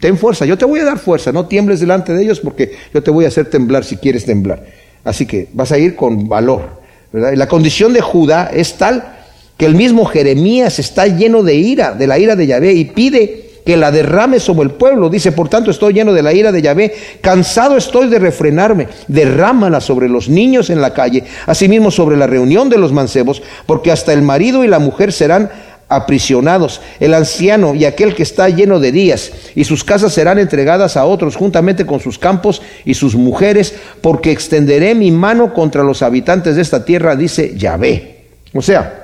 Ten 0.00 0.16
fuerza, 0.16 0.46
yo 0.46 0.56
te 0.56 0.64
voy 0.64 0.78
a 0.78 0.84
dar 0.84 0.98
fuerza, 0.98 1.32
no 1.32 1.46
tiembles 1.46 1.80
delante 1.80 2.14
de 2.14 2.22
ellos 2.22 2.38
porque 2.38 2.76
yo 2.94 3.02
te 3.02 3.10
voy 3.10 3.24
a 3.24 3.28
hacer 3.28 3.50
temblar 3.50 3.84
si 3.84 3.96
quieres 3.96 4.24
temblar. 4.24 4.64
Así 5.02 5.26
que 5.26 5.48
vas 5.52 5.72
a 5.72 5.78
ir 5.78 5.96
con 5.96 6.28
valor. 6.28 6.80
la 7.12 7.48
condición 7.48 7.92
de 7.92 8.00
Judá 8.00 8.50
es 8.52 8.74
tal 8.78 9.17
que 9.58 9.66
el 9.66 9.74
mismo 9.74 10.06
Jeremías 10.06 10.78
está 10.78 11.06
lleno 11.08 11.42
de 11.42 11.56
ira, 11.56 11.92
de 11.92 12.06
la 12.06 12.18
ira 12.18 12.36
de 12.36 12.46
Yahvé, 12.46 12.72
y 12.72 12.84
pide 12.86 13.48
que 13.66 13.76
la 13.76 13.90
derrame 13.90 14.40
sobre 14.40 14.66
el 14.66 14.74
pueblo. 14.74 15.10
Dice, 15.10 15.32
por 15.32 15.50
tanto 15.50 15.70
estoy 15.70 15.92
lleno 15.92 16.14
de 16.14 16.22
la 16.22 16.32
ira 16.32 16.52
de 16.52 16.62
Yahvé, 16.62 16.94
cansado 17.20 17.76
estoy 17.76 18.08
de 18.08 18.18
refrenarme, 18.18 18.88
derrámala 19.08 19.82
sobre 19.82 20.08
los 20.08 20.30
niños 20.30 20.70
en 20.70 20.80
la 20.80 20.94
calle, 20.94 21.24
asimismo 21.44 21.90
sobre 21.90 22.16
la 22.16 22.26
reunión 22.26 22.70
de 22.70 22.78
los 22.78 22.92
mancebos, 22.92 23.42
porque 23.66 23.92
hasta 23.92 24.14
el 24.14 24.22
marido 24.22 24.64
y 24.64 24.68
la 24.68 24.78
mujer 24.78 25.12
serán 25.12 25.50
aprisionados, 25.88 26.80
el 27.00 27.12
anciano 27.12 27.74
y 27.74 27.84
aquel 27.84 28.14
que 28.14 28.22
está 28.22 28.48
lleno 28.48 28.78
de 28.78 28.92
días, 28.92 29.32
y 29.54 29.64
sus 29.64 29.84
casas 29.84 30.14
serán 30.14 30.38
entregadas 30.38 30.96
a 30.96 31.04
otros 31.04 31.34
juntamente 31.34 31.84
con 31.84 31.98
sus 31.98 32.18
campos 32.18 32.62
y 32.84 32.94
sus 32.94 33.16
mujeres, 33.16 33.74
porque 34.00 34.30
extenderé 34.30 34.94
mi 34.94 35.10
mano 35.10 35.52
contra 35.52 35.82
los 35.82 36.02
habitantes 36.02 36.56
de 36.56 36.62
esta 36.62 36.84
tierra, 36.84 37.16
dice 37.16 37.54
Yahvé. 37.56 38.18
O 38.54 38.62
sea, 38.62 38.97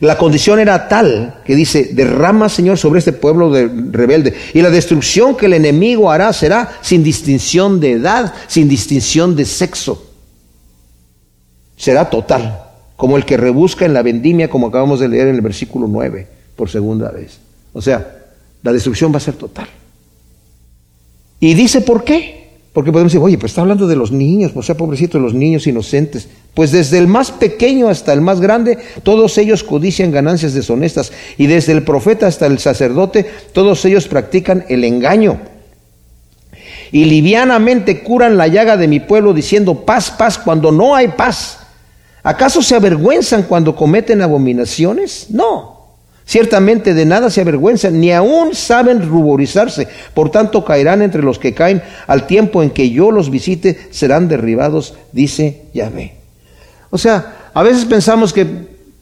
la 0.00 0.18
condición 0.18 0.58
era 0.58 0.88
tal 0.88 1.40
que 1.44 1.56
dice, 1.56 1.90
derrama 1.92 2.48
Señor 2.48 2.78
sobre 2.78 2.98
este 2.98 3.12
pueblo 3.12 3.50
de, 3.50 3.68
rebelde, 3.90 4.34
y 4.52 4.60
la 4.60 4.70
destrucción 4.70 5.36
que 5.36 5.46
el 5.46 5.54
enemigo 5.54 6.10
hará 6.10 6.32
será 6.32 6.78
sin 6.82 7.02
distinción 7.02 7.80
de 7.80 7.92
edad, 7.92 8.34
sin 8.46 8.68
distinción 8.68 9.34
de 9.34 9.44
sexo. 9.44 10.10
Será 11.76 12.08
total 12.10 12.62
como 12.96 13.16
el 13.16 13.24
que 13.24 13.36
rebusca 13.36 13.84
en 13.84 13.94
la 13.94 14.02
vendimia, 14.02 14.48
como 14.48 14.68
acabamos 14.68 15.00
de 15.00 15.08
leer 15.08 15.28
en 15.28 15.34
el 15.36 15.42
versículo 15.42 15.86
9, 15.86 16.26
por 16.56 16.70
segunda 16.70 17.10
vez. 17.10 17.38
O 17.72 17.82
sea, 17.82 18.24
la 18.62 18.72
destrucción 18.72 19.12
va 19.12 19.18
a 19.18 19.20
ser 19.20 19.34
total. 19.34 19.68
Y 21.40 21.54
dice 21.54 21.82
por 21.82 22.04
qué. 22.04 22.45
Porque 22.76 22.92
podemos 22.92 23.10
decir, 23.10 23.24
oye, 23.24 23.38
pues 23.38 23.52
está 23.52 23.62
hablando 23.62 23.86
de 23.86 23.96
los 23.96 24.12
niños, 24.12 24.52
o 24.54 24.62
sea, 24.62 24.76
pobrecitos, 24.76 25.18
los 25.18 25.32
niños 25.32 25.66
inocentes. 25.66 26.28
Pues 26.52 26.72
desde 26.72 26.98
el 26.98 27.06
más 27.06 27.30
pequeño 27.30 27.88
hasta 27.88 28.12
el 28.12 28.20
más 28.20 28.38
grande, 28.38 28.76
todos 29.02 29.38
ellos 29.38 29.64
codician 29.64 30.12
ganancias 30.12 30.52
deshonestas. 30.52 31.10
Y 31.38 31.46
desde 31.46 31.72
el 31.72 31.84
profeta 31.84 32.26
hasta 32.26 32.44
el 32.44 32.58
sacerdote, 32.58 33.24
todos 33.54 33.82
ellos 33.86 34.08
practican 34.08 34.66
el 34.68 34.84
engaño. 34.84 35.40
Y 36.92 37.06
livianamente 37.06 38.02
curan 38.02 38.36
la 38.36 38.46
llaga 38.46 38.76
de 38.76 38.88
mi 38.88 39.00
pueblo 39.00 39.32
diciendo 39.32 39.86
paz, 39.86 40.10
paz, 40.10 40.36
cuando 40.36 40.70
no 40.70 40.94
hay 40.94 41.08
paz. 41.08 41.60
¿Acaso 42.22 42.60
se 42.60 42.74
avergüenzan 42.74 43.44
cuando 43.44 43.74
cometen 43.74 44.20
abominaciones? 44.20 45.28
No. 45.30 45.75
Ciertamente 46.26 46.92
de 46.92 47.06
nada 47.06 47.30
se 47.30 47.40
avergüenzan, 47.40 48.00
ni 48.00 48.12
aún 48.12 48.54
saben 48.54 49.08
ruborizarse. 49.08 49.86
Por 50.12 50.30
tanto 50.30 50.64
caerán 50.64 51.00
entre 51.00 51.22
los 51.22 51.38
que 51.38 51.54
caen. 51.54 51.82
Al 52.08 52.26
tiempo 52.26 52.64
en 52.64 52.70
que 52.70 52.90
yo 52.90 53.12
los 53.12 53.30
visite, 53.30 53.78
serán 53.90 54.28
derribados, 54.28 54.94
dice 55.12 55.62
Yahvé. 55.72 56.14
O 56.90 56.98
sea, 56.98 57.50
a 57.54 57.62
veces 57.62 57.84
pensamos 57.84 58.32
que 58.32 58.44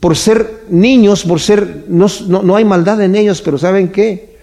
por 0.05 0.17
ser 0.17 0.65
niños, 0.69 1.25
por 1.25 1.41
ser, 1.41 1.85
no, 1.89 2.09
no, 2.27 2.57
hay 2.57 2.65
maldad 2.67 3.01
en 3.01 3.17
ellos, 3.17 3.41
pero 3.41 3.57
¿saben 3.57 3.89
qué? 3.89 4.37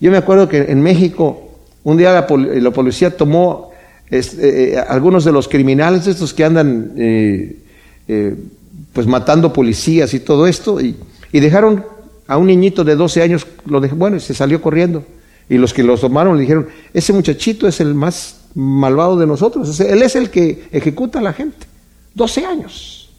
Yo 0.00 0.10
me 0.10 0.16
acuerdo 0.16 0.48
que 0.48 0.58
en 0.58 0.82
México, 0.82 1.48
un 1.84 1.96
día 1.96 2.12
la, 2.12 2.26
policía 2.26 3.16
tomó 3.16 3.70
este, 4.10 4.72
eh, 4.72 4.78
algunos 4.78 5.24
de 5.24 5.30
los 5.30 5.46
criminales, 5.46 6.08
estos 6.08 6.34
que 6.34 6.44
andan 6.44 6.90
eh, 6.96 7.56
eh, 8.08 8.34
pues 8.92 9.06
matando 9.06 9.52
policías 9.52 10.12
y 10.12 10.18
todo 10.18 10.48
esto, 10.48 10.80
y, 10.80 10.96
dejaron 11.30 11.84
a 12.26 12.36
un 12.36 12.46
niñito 12.46 12.84
de 12.84 12.96
12 12.96 13.22
años, 13.22 13.46
lo 13.66 13.80
dejó, 13.80 13.96
bueno, 13.96 14.18
se 14.20 14.34
salió 14.34 14.60
corriendo. 14.60 15.04
Y 15.48 15.58
los 15.58 15.72
que 15.72 15.82
los 15.82 16.00
tomaron 16.00 16.36
le 16.36 16.42
dijeron, 16.42 16.68
ese 16.92 17.12
muchachito 17.12 17.68
es 17.68 17.80
el 17.80 17.94
más 17.94 18.40
malvado 18.54 19.16
de 19.16 19.26
nosotros, 19.26 19.78
él 19.80 20.02
es 20.02 20.16
el 20.16 20.30
que 20.30 20.68
ejecuta 20.72 21.18
a 21.18 21.22
la 21.22 21.32
gente. 21.32 21.66
12 22.14 22.46
años. 22.46 23.10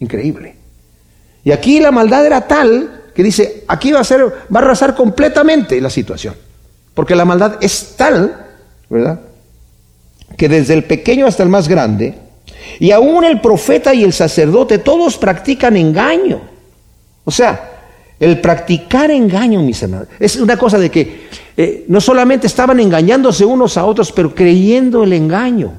Increíble. 0.00 0.56
Y 1.44 1.52
aquí 1.52 1.78
la 1.80 1.92
maldad 1.92 2.26
era 2.26 2.46
tal 2.46 3.02
que 3.14 3.22
dice, 3.22 3.64
aquí 3.68 3.92
va 3.92 4.00
a 4.00 4.04
ser, 4.04 4.22
va 4.24 4.60
a 4.60 4.62
arrasar 4.62 4.94
completamente 4.94 5.80
la 5.80 5.90
situación. 5.90 6.34
Porque 6.94 7.14
la 7.14 7.24
maldad 7.24 7.58
es 7.60 7.94
tal, 7.96 8.46
¿verdad? 8.88 9.20
Que 10.36 10.48
desde 10.48 10.74
el 10.74 10.84
pequeño 10.84 11.26
hasta 11.26 11.42
el 11.42 11.48
más 11.48 11.68
grande, 11.68 12.14
y 12.78 12.90
aún 12.90 13.24
el 13.24 13.40
profeta 13.40 13.94
y 13.94 14.02
el 14.02 14.12
sacerdote, 14.12 14.78
todos 14.78 15.18
practican 15.18 15.76
engaño. 15.76 16.40
O 17.24 17.30
sea, 17.30 17.71
el 18.22 18.40
practicar 18.40 19.10
engaño, 19.10 19.60
mis 19.62 19.82
hermanos, 19.82 20.08
es 20.18 20.36
una 20.36 20.56
cosa 20.56 20.78
de 20.78 20.90
que 20.90 21.28
eh, 21.56 21.84
no 21.88 22.00
solamente 22.00 22.46
estaban 22.46 22.80
engañándose 22.80 23.44
unos 23.44 23.76
a 23.76 23.84
otros, 23.84 24.12
pero 24.12 24.34
creyendo 24.34 25.04
el 25.04 25.12
engaño 25.12 25.72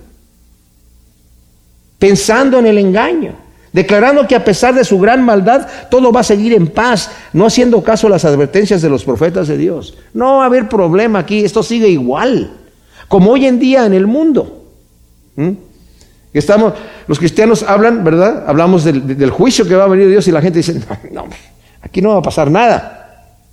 pensando 2.03 2.59
en 2.59 2.65
el 2.65 2.77
engaño, 2.79 3.33
declarando 3.71 4.27
que 4.27 4.35
a 4.35 4.43
pesar 4.43 4.75
de 4.75 4.83
su 4.83 4.99
gran 4.99 5.23
maldad, 5.23 5.65
todo 5.89 6.11
va 6.11 6.19
a 6.19 6.23
seguir 6.23 6.51
en 6.51 6.67
paz, 6.67 7.09
no 7.31 7.45
haciendo 7.45 7.81
caso 7.81 8.07
a 8.07 8.09
las 8.09 8.25
advertencias 8.25 8.81
de 8.81 8.89
los 8.89 9.05
profetas 9.05 9.47
de 9.47 9.55
Dios. 9.55 9.97
No 10.13 10.39
va 10.39 10.43
a 10.43 10.47
haber 10.47 10.67
problema 10.67 11.19
aquí, 11.19 11.45
esto 11.45 11.63
sigue 11.63 11.87
igual, 11.87 12.57
como 13.07 13.31
hoy 13.31 13.45
en 13.45 13.57
día 13.57 13.85
en 13.85 13.93
el 13.93 14.05
mundo. 14.05 14.65
¿Mm? 15.37 15.51
Estamos, 16.33 16.73
los 17.07 17.17
cristianos 17.17 17.63
hablan, 17.63 18.03
¿verdad? 18.03 18.43
Hablamos 18.47 18.83
del, 18.83 19.29
juicio 19.29 19.65
que 19.65 19.75
va 19.75 19.85
a 19.85 19.87
venir 19.87 20.09
Dios 20.09 20.27
y 20.27 20.33
la 20.33 20.41
gente 20.41 20.59
dice, 20.59 20.81
no, 21.13 21.27
aquí 21.83 22.01
no 22.01 22.09
va 22.09 22.17
a 22.17 22.23
pasar 22.23 22.49
nada. 22.49 22.99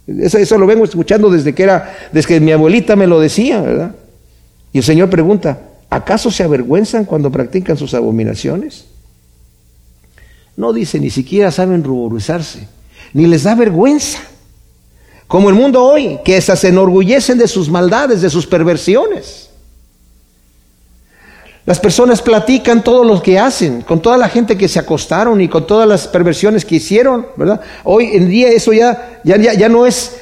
Eso, 0.06 0.56
lo 0.56 0.66
vengo 0.66 0.84
escuchando 0.84 1.28
desde 1.28 1.54
que 1.54 1.62
era, 1.62 1.94
desde 2.10 2.28
que 2.28 2.40
mi 2.40 2.52
abuelita 2.52 2.96
me 2.96 3.06
lo 3.06 3.20
decía, 3.20 3.60
¿verdad? 3.60 3.94
Y 4.72 4.78
el 4.78 4.84
Señor 4.84 5.10
pregunta, 5.10 5.58
¿Acaso 5.90 6.30
se 6.30 6.44
avergüenzan 6.44 7.04
cuando 7.04 7.32
practican 7.32 7.76
sus 7.76 7.94
abominaciones? 7.94 8.84
No 10.56 10.72
dice, 10.72 11.00
ni 11.00 11.10
siquiera 11.10 11.50
saben 11.50 11.82
ruborizarse, 11.82 12.68
ni 13.12 13.26
les 13.26 13.42
da 13.42 13.56
vergüenza. 13.56 14.20
Como 15.26 15.48
el 15.48 15.56
mundo 15.56 15.82
hoy, 15.84 16.18
que 16.24 16.36
hasta 16.36 16.54
se 16.54 16.68
enorgullecen 16.68 17.38
de 17.38 17.48
sus 17.48 17.68
maldades, 17.68 18.22
de 18.22 18.30
sus 18.30 18.46
perversiones. 18.46 19.49
Las 21.66 21.78
personas 21.78 22.22
platican 22.22 22.82
todo 22.82 23.04
lo 23.04 23.22
que 23.22 23.38
hacen, 23.38 23.82
con 23.82 24.00
toda 24.00 24.16
la 24.16 24.28
gente 24.28 24.56
que 24.56 24.68
se 24.68 24.78
acostaron 24.78 25.40
y 25.40 25.48
con 25.48 25.66
todas 25.66 25.86
las 25.86 26.08
perversiones 26.08 26.64
que 26.64 26.76
hicieron, 26.76 27.26
¿verdad? 27.36 27.60
Hoy 27.84 28.10
en 28.14 28.28
día 28.28 28.48
eso 28.48 28.72
ya, 28.72 29.20
ya, 29.24 29.36
ya 29.36 29.68
no 29.68 29.86
es 29.86 30.20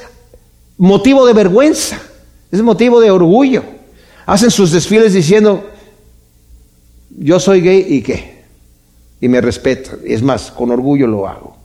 motivo 0.77 1.25
de 1.25 1.33
vergüenza, 1.33 1.99
es 2.51 2.61
motivo 2.61 2.99
de 2.99 3.11
orgullo 3.11 3.63
hacen 4.29 4.51
sus 4.51 4.71
desfiles 4.71 5.13
diciendo, 5.13 5.67
yo 7.09 7.39
soy 7.39 7.61
gay 7.61 7.85
y 7.89 8.01
qué, 8.03 8.43
y 9.19 9.27
me 9.27 9.41
respeto, 9.41 9.97
es 10.05 10.21
más, 10.21 10.51
con 10.51 10.69
orgullo 10.69 11.07
lo 11.07 11.27
hago. 11.27 11.57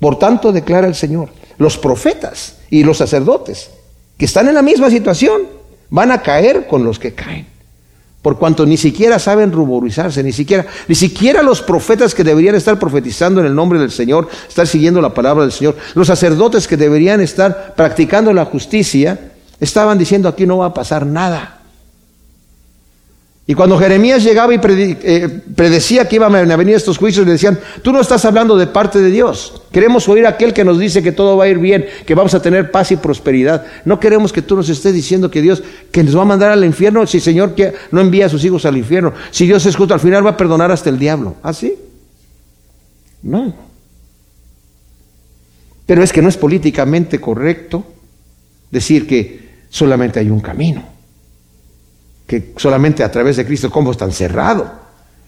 Por 0.00 0.18
tanto, 0.18 0.50
declara 0.50 0.86
el 0.86 0.94
Señor, 0.94 1.28
los 1.58 1.76
profetas 1.76 2.56
y 2.70 2.84
los 2.84 2.96
sacerdotes 2.96 3.70
que 4.16 4.24
están 4.24 4.48
en 4.48 4.54
la 4.54 4.62
misma 4.62 4.88
situación 4.88 5.42
van 5.90 6.10
a 6.10 6.22
caer 6.22 6.66
con 6.66 6.84
los 6.84 6.98
que 6.98 7.12
caen. 7.12 7.46
Por 8.24 8.38
cuanto 8.38 8.64
ni 8.64 8.78
siquiera 8.78 9.18
saben 9.18 9.52
ruborizarse, 9.52 10.22
ni 10.22 10.32
siquiera, 10.32 10.64
ni 10.88 10.94
siquiera 10.94 11.42
los 11.42 11.60
profetas 11.60 12.14
que 12.14 12.24
deberían 12.24 12.54
estar 12.54 12.78
profetizando 12.78 13.42
en 13.42 13.46
el 13.46 13.54
nombre 13.54 13.78
del 13.78 13.90
Señor, 13.90 14.30
estar 14.48 14.66
siguiendo 14.66 15.02
la 15.02 15.12
palabra 15.12 15.42
del 15.42 15.52
Señor, 15.52 15.76
los 15.94 16.06
sacerdotes 16.06 16.66
que 16.66 16.78
deberían 16.78 17.20
estar 17.20 17.74
practicando 17.76 18.32
la 18.32 18.46
justicia, 18.46 19.32
estaban 19.60 19.98
diciendo 19.98 20.26
aquí 20.26 20.46
no 20.46 20.56
va 20.56 20.68
a 20.68 20.72
pasar 20.72 21.04
nada. 21.04 21.63
Y 23.46 23.54
cuando 23.54 23.78
Jeremías 23.78 24.24
llegaba 24.24 24.54
y 24.54 24.60
eh, 24.62 25.28
predecía 25.54 26.08
que 26.08 26.16
iban 26.16 26.34
a 26.50 26.56
venir 26.56 26.76
estos 26.76 26.96
juicios, 26.96 27.26
le 27.26 27.32
decían, 27.32 27.58
tú 27.82 27.92
no 27.92 28.00
estás 28.00 28.24
hablando 28.24 28.56
de 28.56 28.66
parte 28.66 29.00
de 29.00 29.10
Dios. 29.10 29.60
Queremos 29.70 30.08
oír 30.08 30.24
a 30.24 30.30
aquel 30.30 30.54
que 30.54 30.64
nos 30.64 30.78
dice 30.78 31.02
que 31.02 31.12
todo 31.12 31.36
va 31.36 31.44
a 31.44 31.48
ir 31.48 31.58
bien, 31.58 31.84
que 32.06 32.14
vamos 32.14 32.32
a 32.32 32.40
tener 32.40 32.70
paz 32.70 32.90
y 32.92 32.96
prosperidad. 32.96 33.66
No 33.84 34.00
queremos 34.00 34.32
que 34.32 34.40
tú 34.40 34.56
nos 34.56 34.70
estés 34.70 34.94
diciendo 34.94 35.30
que 35.30 35.42
Dios, 35.42 35.62
que 35.92 36.02
nos 36.02 36.16
va 36.16 36.22
a 36.22 36.26
mandar 36.26 36.52
al 36.52 36.64
infierno, 36.64 37.06
si 37.06 37.18
el 37.18 37.22
Señor 37.22 37.54
que 37.54 37.74
no 37.90 38.00
envía 38.00 38.26
a 38.26 38.28
sus 38.30 38.42
hijos 38.46 38.64
al 38.64 38.78
infierno. 38.78 39.12
Si 39.30 39.44
Dios 39.44 39.66
es 39.66 39.76
justo, 39.76 39.92
al 39.92 40.00
final 40.00 40.24
va 40.24 40.30
a 40.30 40.36
perdonar 40.38 40.70
hasta 40.70 40.88
el 40.88 40.98
diablo. 40.98 41.36
¿Ah, 41.42 41.52
sí? 41.52 41.74
No. 43.22 43.54
Pero 45.84 46.02
es 46.02 46.14
que 46.14 46.22
no 46.22 46.30
es 46.30 46.38
políticamente 46.38 47.20
correcto 47.20 47.84
decir 48.70 49.06
que 49.06 49.66
solamente 49.68 50.18
hay 50.18 50.30
un 50.30 50.40
camino 50.40 50.93
solamente 52.56 53.02
a 53.02 53.10
través 53.10 53.36
de 53.36 53.44
Cristo, 53.44 53.70
¿cómo 53.70 53.94
tan 53.94 54.12
cerrado? 54.12 54.84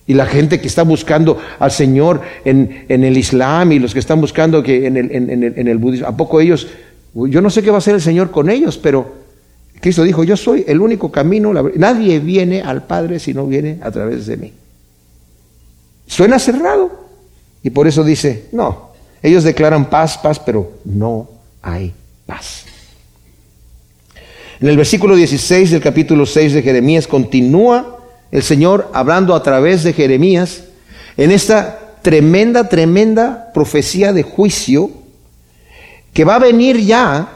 Y 0.07 0.15
la 0.15 0.27
gente 0.27 0.61
que 0.61 0.69
está 0.69 0.83
buscando 0.83 1.39
al 1.59 1.71
Señor 1.71 2.21
en, 2.45 2.87
el 2.89 3.17
Islam 3.17 3.73
y 3.73 3.79
los 3.79 3.93
que 3.93 3.99
están 3.99 4.21
buscando 4.21 4.63
que 4.63 4.87
en 4.87 4.97
el, 4.97 5.11
en, 5.11 5.69
el, 5.69 5.79
budismo, 5.79 6.07
¿a 6.07 6.17
poco 6.17 6.41
ellos? 6.41 6.69
Yo 7.15 7.41
no 7.41 7.51
sé 7.51 7.63
qué 7.63 7.71
va 7.71 7.77
a 7.77 7.79
hacer 7.79 7.97
el 7.97 8.03
Señor 8.03 8.31
con 8.31 8.49
ellos, 8.49 8.79
pero 8.79 9.15
Cristo 9.81 10.05
dijo, 10.05 10.23
yo 10.23 10.37
soy 10.37 10.65
el 10.69 10.81
único 10.81 11.11
camino, 11.11 11.53
nadie 11.53 12.21
viene 12.21 12.63
al 12.63 12.87
Padre 12.87 13.19
si 13.19 13.35
no 13.35 13.47
viene 13.47 13.79
a 13.83 13.91
través 13.91 14.27
de 14.27 14.37
mí. 14.37 14.53
Suena 16.07 16.39
cerrado. 16.39 17.07
Y 17.63 17.71
por 17.71 17.89
eso 17.89 18.05
dice, 18.05 18.47
no, 18.53 18.91
ellos 19.23 19.43
declaran 19.43 19.91
paz, 19.91 20.19
paz, 20.19 20.39
pero 20.39 20.75
no 20.85 21.29
hay 21.63 21.93
paz. 22.27 22.66
En 24.59 24.69
el 24.69 24.77
versículo 24.77 25.15
16 25.17 25.71
del 25.71 25.83
capítulo 25.83 26.25
6 26.25 26.55
de 26.55 26.63
Jeremías 26.63 27.07
continúa 27.07 27.99
el 28.33 28.43
Señor 28.43 28.91
hablando 28.95 29.35
a 29.35 29.43
través 29.43 29.83
de 29.85 29.93
Jeremías 29.93 30.65
en 31.19 31.31
esta 31.31 31.99
tremenda, 32.01 32.69
tremenda 32.69 33.51
profecía 33.53 34.15
de 34.15 34.23
juicio 34.23 34.91
que 36.15 36.25
va 36.25 36.37
a 36.37 36.41
venir 36.41 36.81
ya 36.81 37.29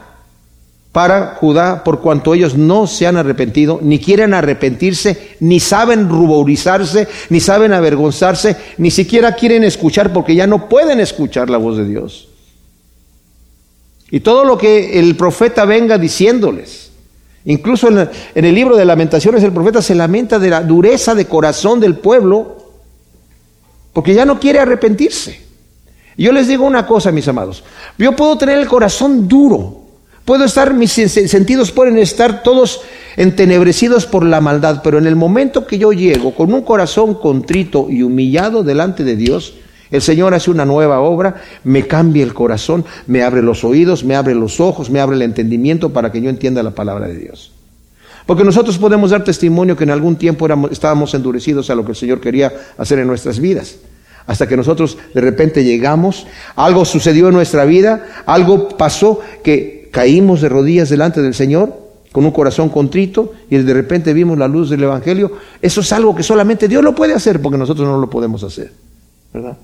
para 0.91 1.35
Judá 1.35 1.83
por 1.83 2.01
cuanto 2.01 2.33
ellos 2.33 2.57
no 2.57 2.87
se 2.87 3.05
han 3.05 3.17
arrepentido, 3.17 3.79
ni 3.83 3.99
quieren 3.99 4.33
arrepentirse, 4.33 5.35
ni 5.39 5.59
saben 5.59 6.09
ruborizarse, 6.09 7.07
ni 7.29 7.39
saben 7.39 7.71
avergonzarse, 7.71 8.57
ni 8.77 8.89
siquiera 8.89 9.35
quieren 9.35 9.63
escuchar 9.63 10.11
porque 10.11 10.35
ya 10.35 10.47
no 10.47 10.67
pueden 10.67 10.99
escuchar 10.99 11.51
la 11.51 11.57
voz 11.57 11.77
de 11.77 11.85
Dios. 11.85 12.29
Y 14.09 14.21
todo 14.21 14.43
lo 14.43 14.57
que 14.57 14.99
el 14.99 15.15
profeta 15.15 15.63
venga 15.63 15.97
diciéndoles, 15.97 16.90
Incluso 17.45 17.87
en, 17.87 18.09
el 18.35 18.55
libro 18.55 18.75
de 18.75 18.85
lamentaciones 18.85 19.43
el 19.43 19.51
profeta 19.51 19.81
se 19.81 19.95
lamenta 19.95 20.37
de 20.37 20.49
la 20.49 20.61
dureza 20.61 21.15
de 21.15 21.25
corazón 21.25 21.79
del 21.79 21.95
pueblo 21.95 22.57
porque 23.93 24.13
ya 24.13 24.25
no 24.25 24.39
quiere 24.39 24.59
arrepentirse. 24.59 25.41
Yo 26.17 26.31
les 26.31 26.47
digo 26.47 26.65
una 26.65 26.85
cosa, 26.85 27.11
mis 27.11 27.27
amados, 27.27 27.63
yo 27.97 28.15
puedo 28.15 28.37
tener 28.37 28.59
el 28.59 28.67
corazón 28.67 29.27
duro, 29.27 29.81
puedo 30.23 30.45
estar, 30.45 30.73
mis 30.73 30.91
sentidos 30.91 31.71
pueden 31.71 31.97
estar 31.97 32.43
todos 32.43 32.81
entenebrecidos 33.17 34.05
por 34.05 34.25
la 34.25 34.39
maldad, 34.39 34.81
pero 34.83 34.97
en 34.97 35.07
el 35.07 35.15
momento 35.15 35.65
que 35.65 35.77
yo 35.77 35.93
llego 35.93 36.35
con 36.35 36.53
un 36.53 36.61
corazón 36.61 37.15
contrito 37.15 37.87
y 37.89 38.03
humillado 38.03 38.63
delante 38.63 39.03
de 39.03 39.15
Dios, 39.15 39.55
el 39.91 40.01
Señor 40.01 40.33
hace 40.33 40.49
una 40.49 40.65
nueva 40.65 41.01
obra, 41.01 41.35
me 41.65 41.85
cambia 41.85 42.23
el 42.23 42.33
corazón, 42.33 42.85
me 43.07 43.23
abre 43.23 43.41
los 43.41 43.63
oídos, 43.63 44.03
me 44.05 44.15
abre 44.15 44.33
los 44.33 44.59
ojos, 44.59 44.89
me 44.89 45.01
abre 45.01 45.17
el 45.17 45.21
entendimiento 45.21 45.91
para 45.91 46.11
que 46.11 46.21
yo 46.21 46.29
entienda 46.29 46.63
la 46.63 46.71
palabra 46.71 47.07
de 47.07 47.17
Dios. 47.17 47.51
Porque 48.25 48.43
nosotros 48.43 48.77
podemos 48.77 49.11
dar 49.11 49.23
testimonio 49.23 49.75
que 49.75 49.83
en 49.83 49.89
algún 49.89 50.15
tiempo 50.15 50.47
estábamos 50.71 51.13
endurecidos 51.13 51.69
a 51.69 51.75
lo 51.75 51.83
que 51.83 51.91
el 51.91 51.97
Señor 51.97 52.21
quería 52.21 52.51
hacer 52.77 52.99
en 52.99 53.07
nuestras 53.07 53.39
vidas. 53.39 53.77
hasta 54.27 54.47
que 54.47 54.55
nosotros 54.55 54.97
de 55.13 55.19
repente 55.19 55.63
llegamos, 55.63 56.27
algo 56.55 56.85
sucedió 56.85 57.27
en 57.27 57.33
nuestra 57.33 57.65
vida, 57.65 58.05
algo 58.27 58.69
pasó 58.69 59.19
que 59.43 59.89
caímos 59.91 60.41
de 60.41 60.47
rodillas 60.47 60.89
delante 60.89 61.21
del 61.21 61.33
Señor 61.33 61.75
con 62.11 62.23
un 62.23 62.31
corazón 62.31 62.69
contrito 62.69 63.33
y 63.49 63.57
de 63.57 63.73
repente 63.73 64.13
vimos 64.13 64.37
la 64.37 64.47
luz 64.47 64.69
del 64.69 64.83
Evangelio. 64.83 65.33
Eso 65.61 65.81
es 65.81 65.91
algo 65.91 66.15
que 66.15 66.23
solamente 66.23 66.67
Dios 66.67 66.83
lo 66.83 66.93
puede 66.93 67.13
hacer 67.13 67.41
porque 67.41 67.57
nosotros 67.57 67.87
no 67.87 67.97
lo 67.97 68.09
podemos 68.09 68.43
hacer. 68.43 68.71
¿verdad? 69.33 69.57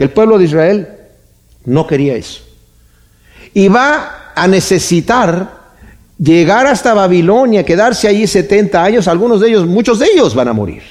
El 0.00 0.08
pueblo 0.08 0.38
de 0.38 0.46
Israel 0.46 0.88
no 1.66 1.86
quería 1.86 2.16
eso. 2.16 2.40
Y 3.52 3.68
va 3.68 4.32
a 4.34 4.48
necesitar 4.48 5.60
llegar 6.18 6.66
hasta 6.66 6.94
Babilonia, 6.94 7.66
quedarse 7.66 8.08
allí 8.08 8.26
70 8.26 8.82
años, 8.82 9.08
algunos 9.08 9.42
de 9.42 9.48
ellos, 9.48 9.66
muchos 9.66 9.98
de 9.98 10.06
ellos 10.06 10.34
van 10.34 10.48
a 10.48 10.54
morir. 10.54 10.82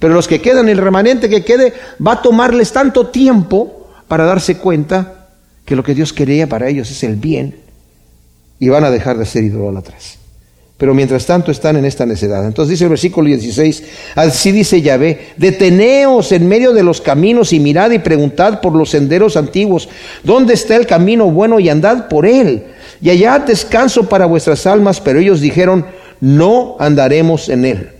Pero 0.00 0.14
los 0.14 0.26
que 0.26 0.40
quedan, 0.40 0.68
el 0.68 0.78
remanente 0.78 1.28
que 1.28 1.44
quede, 1.44 1.74
va 2.04 2.14
a 2.14 2.22
tomarles 2.22 2.72
tanto 2.72 3.06
tiempo 3.06 3.88
para 4.08 4.24
darse 4.24 4.58
cuenta 4.58 5.28
que 5.64 5.76
lo 5.76 5.84
que 5.84 5.94
Dios 5.94 6.12
quería 6.12 6.48
para 6.48 6.68
ellos 6.68 6.90
es 6.90 7.04
el 7.04 7.14
bien 7.14 7.54
y 8.58 8.68
van 8.68 8.82
a 8.82 8.90
dejar 8.90 9.16
de 9.16 9.26
ser 9.26 9.44
idólatras. 9.44 10.18
Pero 10.82 10.94
mientras 10.94 11.24
tanto 11.26 11.52
están 11.52 11.76
en 11.76 11.84
esta 11.84 12.04
necedad. 12.04 12.44
Entonces 12.44 12.70
dice 12.70 12.82
el 12.82 12.90
versículo 12.90 13.28
16, 13.28 13.84
así 14.16 14.50
dice 14.50 14.82
Yahvé, 14.82 15.28
deteneos 15.36 16.32
en 16.32 16.48
medio 16.48 16.72
de 16.72 16.82
los 16.82 17.00
caminos 17.00 17.52
y 17.52 17.60
mirad 17.60 17.92
y 17.92 18.00
preguntad 18.00 18.60
por 18.60 18.74
los 18.74 18.90
senderos 18.90 19.36
antiguos, 19.36 19.88
¿dónde 20.24 20.54
está 20.54 20.74
el 20.74 20.88
camino 20.88 21.30
bueno 21.30 21.60
y 21.60 21.68
andad 21.68 22.08
por 22.08 22.26
él? 22.26 22.64
Y 23.00 23.10
allá 23.10 23.38
descanso 23.38 24.08
para 24.08 24.26
vuestras 24.26 24.66
almas, 24.66 25.00
pero 25.00 25.20
ellos 25.20 25.40
dijeron, 25.40 25.86
no 26.20 26.74
andaremos 26.80 27.48
en 27.48 27.64
él. 27.64 27.90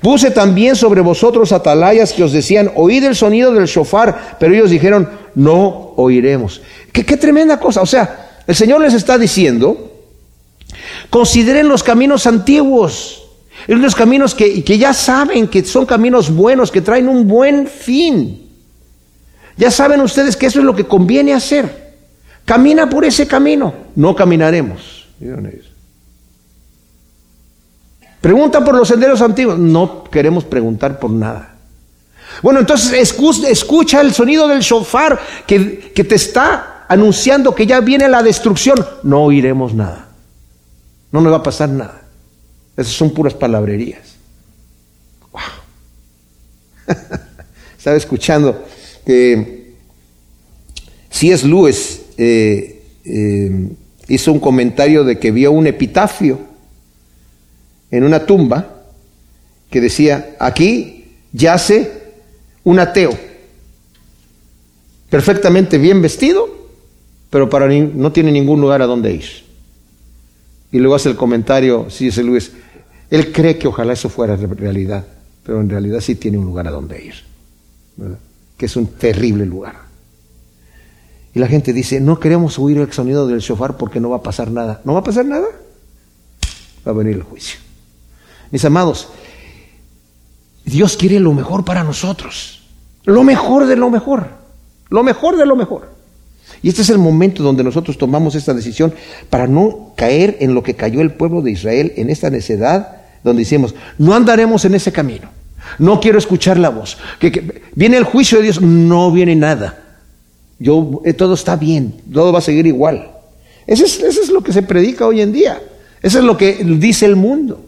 Puse 0.00 0.30
también 0.30 0.76
sobre 0.76 1.00
vosotros 1.00 1.50
atalayas 1.50 2.12
que 2.12 2.22
os 2.22 2.30
decían, 2.30 2.70
oíd 2.76 3.02
el 3.02 3.16
sonido 3.16 3.52
del 3.52 3.66
shofar, 3.66 4.36
pero 4.38 4.54
ellos 4.54 4.70
dijeron, 4.70 5.08
no 5.34 5.92
oiremos. 5.96 6.62
Qué, 6.92 7.04
qué 7.04 7.16
tremenda 7.16 7.58
cosa. 7.58 7.82
O 7.82 7.86
sea, 7.86 8.38
el 8.46 8.54
Señor 8.54 8.80
les 8.80 8.94
está 8.94 9.18
diciendo, 9.18 9.91
Consideren 11.12 11.68
los 11.68 11.82
caminos 11.82 12.26
antiguos, 12.26 13.22
los 13.66 13.94
caminos 13.94 14.34
que, 14.34 14.64
que 14.64 14.78
ya 14.78 14.94
saben 14.94 15.46
que 15.46 15.62
son 15.62 15.84
caminos 15.84 16.34
buenos, 16.34 16.70
que 16.70 16.80
traen 16.80 17.06
un 17.06 17.28
buen 17.28 17.66
fin. 17.66 18.48
Ya 19.58 19.70
saben 19.70 20.00
ustedes 20.00 20.38
que 20.38 20.46
eso 20.46 20.60
es 20.60 20.64
lo 20.64 20.74
que 20.74 20.84
conviene 20.84 21.34
hacer. 21.34 21.98
Camina 22.46 22.88
por 22.88 23.04
ese 23.04 23.26
camino, 23.26 23.74
no 23.94 24.16
caminaremos. 24.16 25.06
Pregunta 28.22 28.64
por 28.64 28.74
los 28.74 28.88
senderos 28.88 29.20
antiguos, 29.20 29.58
no 29.58 30.04
queremos 30.04 30.44
preguntar 30.44 30.98
por 30.98 31.10
nada. 31.10 31.56
Bueno, 32.42 32.60
entonces 32.60 33.14
escucha 33.50 34.00
el 34.00 34.14
sonido 34.14 34.48
del 34.48 34.60
shofar 34.60 35.20
que, 35.46 35.92
que 35.94 36.04
te 36.04 36.14
está 36.14 36.86
anunciando 36.88 37.54
que 37.54 37.66
ya 37.66 37.80
viene 37.80 38.08
la 38.08 38.22
destrucción, 38.22 38.82
no 39.02 39.24
oiremos 39.24 39.74
nada. 39.74 40.08
No 41.12 41.20
me 41.20 41.30
va 41.30 41.36
a 41.36 41.42
pasar 41.42 41.68
nada. 41.68 42.02
Esas 42.76 42.94
son 42.94 43.12
puras 43.12 43.34
palabrerías. 43.34 44.16
Wow. 45.30 45.42
Estaba 47.78 47.96
escuchando 47.96 48.64
que 49.04 49.74
C.S. 51.10 51.46
Lewis 51.46 52.02
eh, 52.16 52.82
eh, 53.04 53.68
hizo 54.08 54.32
un 54.32 54.40
comentario 54.40 55.04
de 55.04 55.18
que 55.18 55.30
vio 55.30 55.52
un 55.52 55.66
epitafio 55.66 56.40
en 57.90 58.04
una 58.04 58.24
tumba 58.24 58.84
que 59.70 59.80
decía, 59.80 60.36
aquí 60.38 61.04
yace 61.32 61.90
un 62.64 62.78
ateo, 62.78 63.18
perfectamente 65.10 65.78
bien 65.78 66.00
vestido, 66.00 66.48
pero 67.30 67.48
para 67.48 67.68
no 67.68 68.12
tiene 68.12 68.32
ningún 68.32 68.60
lugar 68.60 68.82
a 68.82 68.86
donde 68.86 69.12
ir. 69.14 69.51
Y 70.72 70.78
luego 70.78 70.94
hace 70.96 71.10
el 71.10 71.16
comentario, 71.16 71.88
sí, 71.90 72.08
ese 72.08 72.24
Luis, 72.24 72.52
él 73.10 73.30
cree 73.30 73.58
que 73.58 73.68
ojalá 73.68 73.92
eso 73.92 74.08
fuera 74.08 74.34
realidad, 74.36 75.06
pero 75.44 75.60
en 75.60 75.68
realidad 75.68 76.00
sí 76.00 76.14
tiene 76.14 76.38
un 76.38 76.46
lugar 76.46 76.66
a 76.66 76.70
donde 76.70 77.04
ir, 77.04 77.14
que 78.56 78.66
es 78.66 78.74
un 78.74 78.86
terrible 78.86 79.44
lugar. 79.44 79.76
Y 81.34 81.38
la 81.38 81.46
gente 81.46 81.72
dice, 81.72 82.00
no 82.00 82.18
queremos 82.18 82.58
oír 82.58 82.78
el 82.78 82.92
sonido 82.92 83.26
del 83.26 83.40
shofar 83.40 83.76
porque 83.76 84.00
no 84.00 84.10
va 84.10 84.18
a 84.18 84.22
pasar 84.22 84.50
nada. 84.50 84.80
¿No 84.84 84.94
va 84.94 85.00
a 85.00 85.04
pasar 85.04 85.24
nada? 85.24 85.46
Va 86.86 86.90
a 86.90 86.94
venir 86.94 87.16
el 87.16 87.22
juicio. 87.22 87.58
Mis 88.50 88.64
amados, 88.64 89.08
Dios 90.64 90.96
quiere 90.96 91.20
lo 91.20 91.32
mejor 91.32 91.64
para 91.64 91.84
nosotros. 91.84 92.62
Lo 93.04 93.24
mejor 93.24 93.66
de 93.66 93.76
lo 93.76 93.90
mejor. 93.90 94.28
Lo 94.90 95.02
mejor 95.02 95.36
de 95.36 95.46
lo 95.46 95.56
mejor. 95.56 95.90
Y 96.62 96.68
este 96.68 96.82
es 96.82 96.90
el 96.90 96.98
momento 96.98 97.42
donde 97.42 97.64
nosotros 97.64 97.98
tomamos 97.98 98.34
esta 98.34 98.54
decisión 98.54 98.94
para 99.28 99.46
no 99.46 99.92
caer 99.96 100.36
en 100.40 100.54
lo 100.54 100.62
que 100.62 100.74
cayó 100.74 101.00
el 101.00 101.12
pueblo 101.12 101.42
de 101.42 101.50
Israel, 101.50 101.92
en 101.96 102.08
esta 102.08 102.30
necedad, 102.30 103.02
donde 103.24 103.40
decimos, 103.40 103.74
no 103.98 104.14
andaremos 104.14 104.64
en 104.64 104.74
ese 104.74 104.92
camino, 104.92 105.28
no 105.78 106.00
quiero 106.00 106.18
escuchar 106.18 106.58
la 106.58 106.68
voz, 106.68 106.98
que, 107.18 107.62
viene 107.74 107.96
el 107.96 108.04
juicio 108.04 108.38
de 108.38 108.44
Dios, 108.44 108.60
no 108.60 109.10
viene 109.10 109.34
nada, 109.34 109.82
yo, 110.58 111.02
eh, 111.04 111.12
todo 111.12 111.34
está 111.34 111.56
bien, 111.56 112.00
todo 112.12 112.32
va 112.32 112.38
a 112.38 112.42
seguir 112.42 112.66
igual. 112.66 113.10
Eso 113.66 113.84
es, 113.84 114.00
es 114.00 114.28
lo 114.28 114.42
que 114.42 114.52
se 114.52 114.62
predica 114.62 115.06
hoy 115.06 115.20
en 115.20 115.32
día, 115.32 115.60
eso 116.00 116.18
es 116.20 116.24
lo 116.24 116.36
que 116.36 116.62
dice 116.64 117.06
el 117.06 117.16
mundo. 117.16 117.66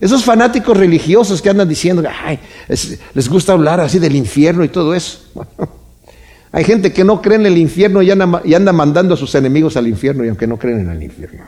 Esos 0.00 0.24
fanáticos 0.24 0.76
religiosos 0.76 1.40
que 1.40 1.50
andan 1.50 1.68
diciendo, 1.68 2.02
ay, 2.24 2.38
les 2.68 3.28
gusta 3.28 3.52
hablar 3.52 3.80
así 3.80 3.98
del 3.98 4.14
infierno 4.16 4.64
y 4.64 4.68
todo 4.68 4.94
eso. 4.94 5.20
Hay 6.54 6.62
gente 6.62 6.92
que 6.92 7.02
no 7.02 7.20
cree 7.20 7.36
en 7.36 7.46
el 7.46 7.58
infierno 7.58 8.00
y 8.00 8.12
anda, 8.12 8.72
mandando 8.72 9.14
a 9.14 9.16
sus 9.16 9.34
enemigos 9.34 9.76
al 9.76 9.88
infierno 9.88 10.24
y 10.24 10.28
aunque 10.28 10.46
no 10.46 10.56
creen 10.56 10.82
en 10.82 10.90
el 10.90 11.02
infierno. 11.02 11.42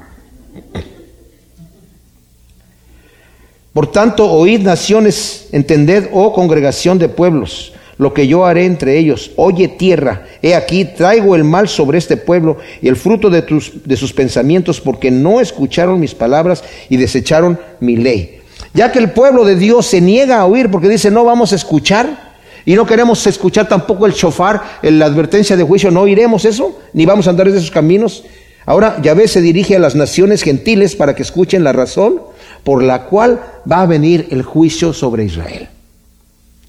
Por 3.72 3.92
tanto, 3.92 4.28
oíd 4.28 4.62
naciones, 4.62 5.46
entended, 5.52 6.08
oh 6.12 6.32
congregación 6.32 6.98
de 6.98 7.08
pueblos, 7.08 7.72
lo 7.98 8.12
que 8.12 8.26
yo 8.26 8.44
haré 8.44 8.64
entre 8.64 8.98
ellos. 8.98 9.30
Oye 9.36 9.68
tierra, 9.68 10.26
he 10.42 10.56
aquí, 10.56 10.84
traigo 10.84 11.36
el 11.36 11.44
mal 11.44 11.68
sobre 11.68 11.98
este 11.98 12.16
pueblo 12.16 12.58
y 12.82 12.88
el 12.88 12.96
fruto 12.96 13.30
de, 13.30 13.44
de 13.84 13.96
sus 13.96 14.12
pensamientos, 14.12 14.80
porque 14.80 15.12
no 15.12 15.40
escucharon 15.40 16.00
mis 16.00 16.16
palabras 16.16 16.64
y 16.88 16.96
desecharon 16.96 17.60
mi 17.78 17.96
ley. 17.96 18.40
Ya 18.74 18.90
que 18.90 18.98
el 18.98 19.12
pueblo 19.12 19.44
de 19.44 19.54
Dios 19.54 19.86
se 19.86 20.00
niega 20.00 20.40
a 20.40 20.46
oír 20.46 20.68
porque 20.68 20.88
dice, 20.88 21.12
no 21.12 21.22
vamos 21.22 21.52
a 21.52 21.56
escuchar, 21.56 22.25
y 22.66 22.74
no 22.74 22.84
queremos 22.84 23.24
escuchar 23.28 23.68
tampoco 23.68 24.06
el 24.06 24.12
shofar, 24.12 24.60
la 24.82 25.06
advertencia 25.06 25.56
de 25.56 25.62
juicio, 25.62 25.92
no 25.92 26.00
oiremos 26.00 26.44
eso, 26.44 26.76
ni 26.92 27.06
vamos 27.06 27.28
a 27.28 27.30
andar 27.30 27.46
en 27.46 27.56
esos 27.56 27.70
caminos. 27.70 28.24
Ahora 28.66 29.00
Yahvé 29.00 29.28
se 29.28 29.40
dirige 29.40 29.76
a 29.76 29.78
las 29.78 29.94
naciones 29.94 30.42
gentiles 30.42 30.96
para 30.96 31.14
que 31.14 31.22
escuchen 31.22 31.62
la 31.62 31.72
razón 31.72 32.20
por 32.64 32.82
la 32.82 33.04
cual 33.04 33.40
va 33.70 33.82
a 33.82 33.86
venir 33.86 34.26
el 34.32 34.42
juicio 34.42 34.92
sobre 34.92 35.24
Israel. 35.24 35.68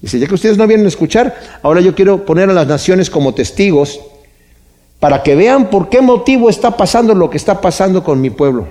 Dice, 0.00 0.20
ya 0.20 0.28
que 0.28 0.34
ustedes 0.34 0.56
no 0.56 0.68
vienen 0.68 0.86
a 0.86 0.88
escuchar, 0.88 1.34
ahora 1.64 1.80
yo 1.80 1.96
quiero 1.96 2.24
poner 2.24 2.48
a 2.48 2.52
las 2.52 2.68
naciones 2.68 3.10
como 3.10 3.34
testigos 3.34 3.98
para 5.00 5.24
que 5.24 5.34
vean 5.34 5.68
por 5.68 5.88
qué 5.88 6.00
motivo 6.00 6.48
está 6.48 6.76
pasando 6.76 7.12
lo 7.12 7.28
que 7.28 7.36
está 7.36 7.60
pasando 7.60 8.04
con 8.04 8.20
mi 8.20 8.30
pueblo. 8.30 8.68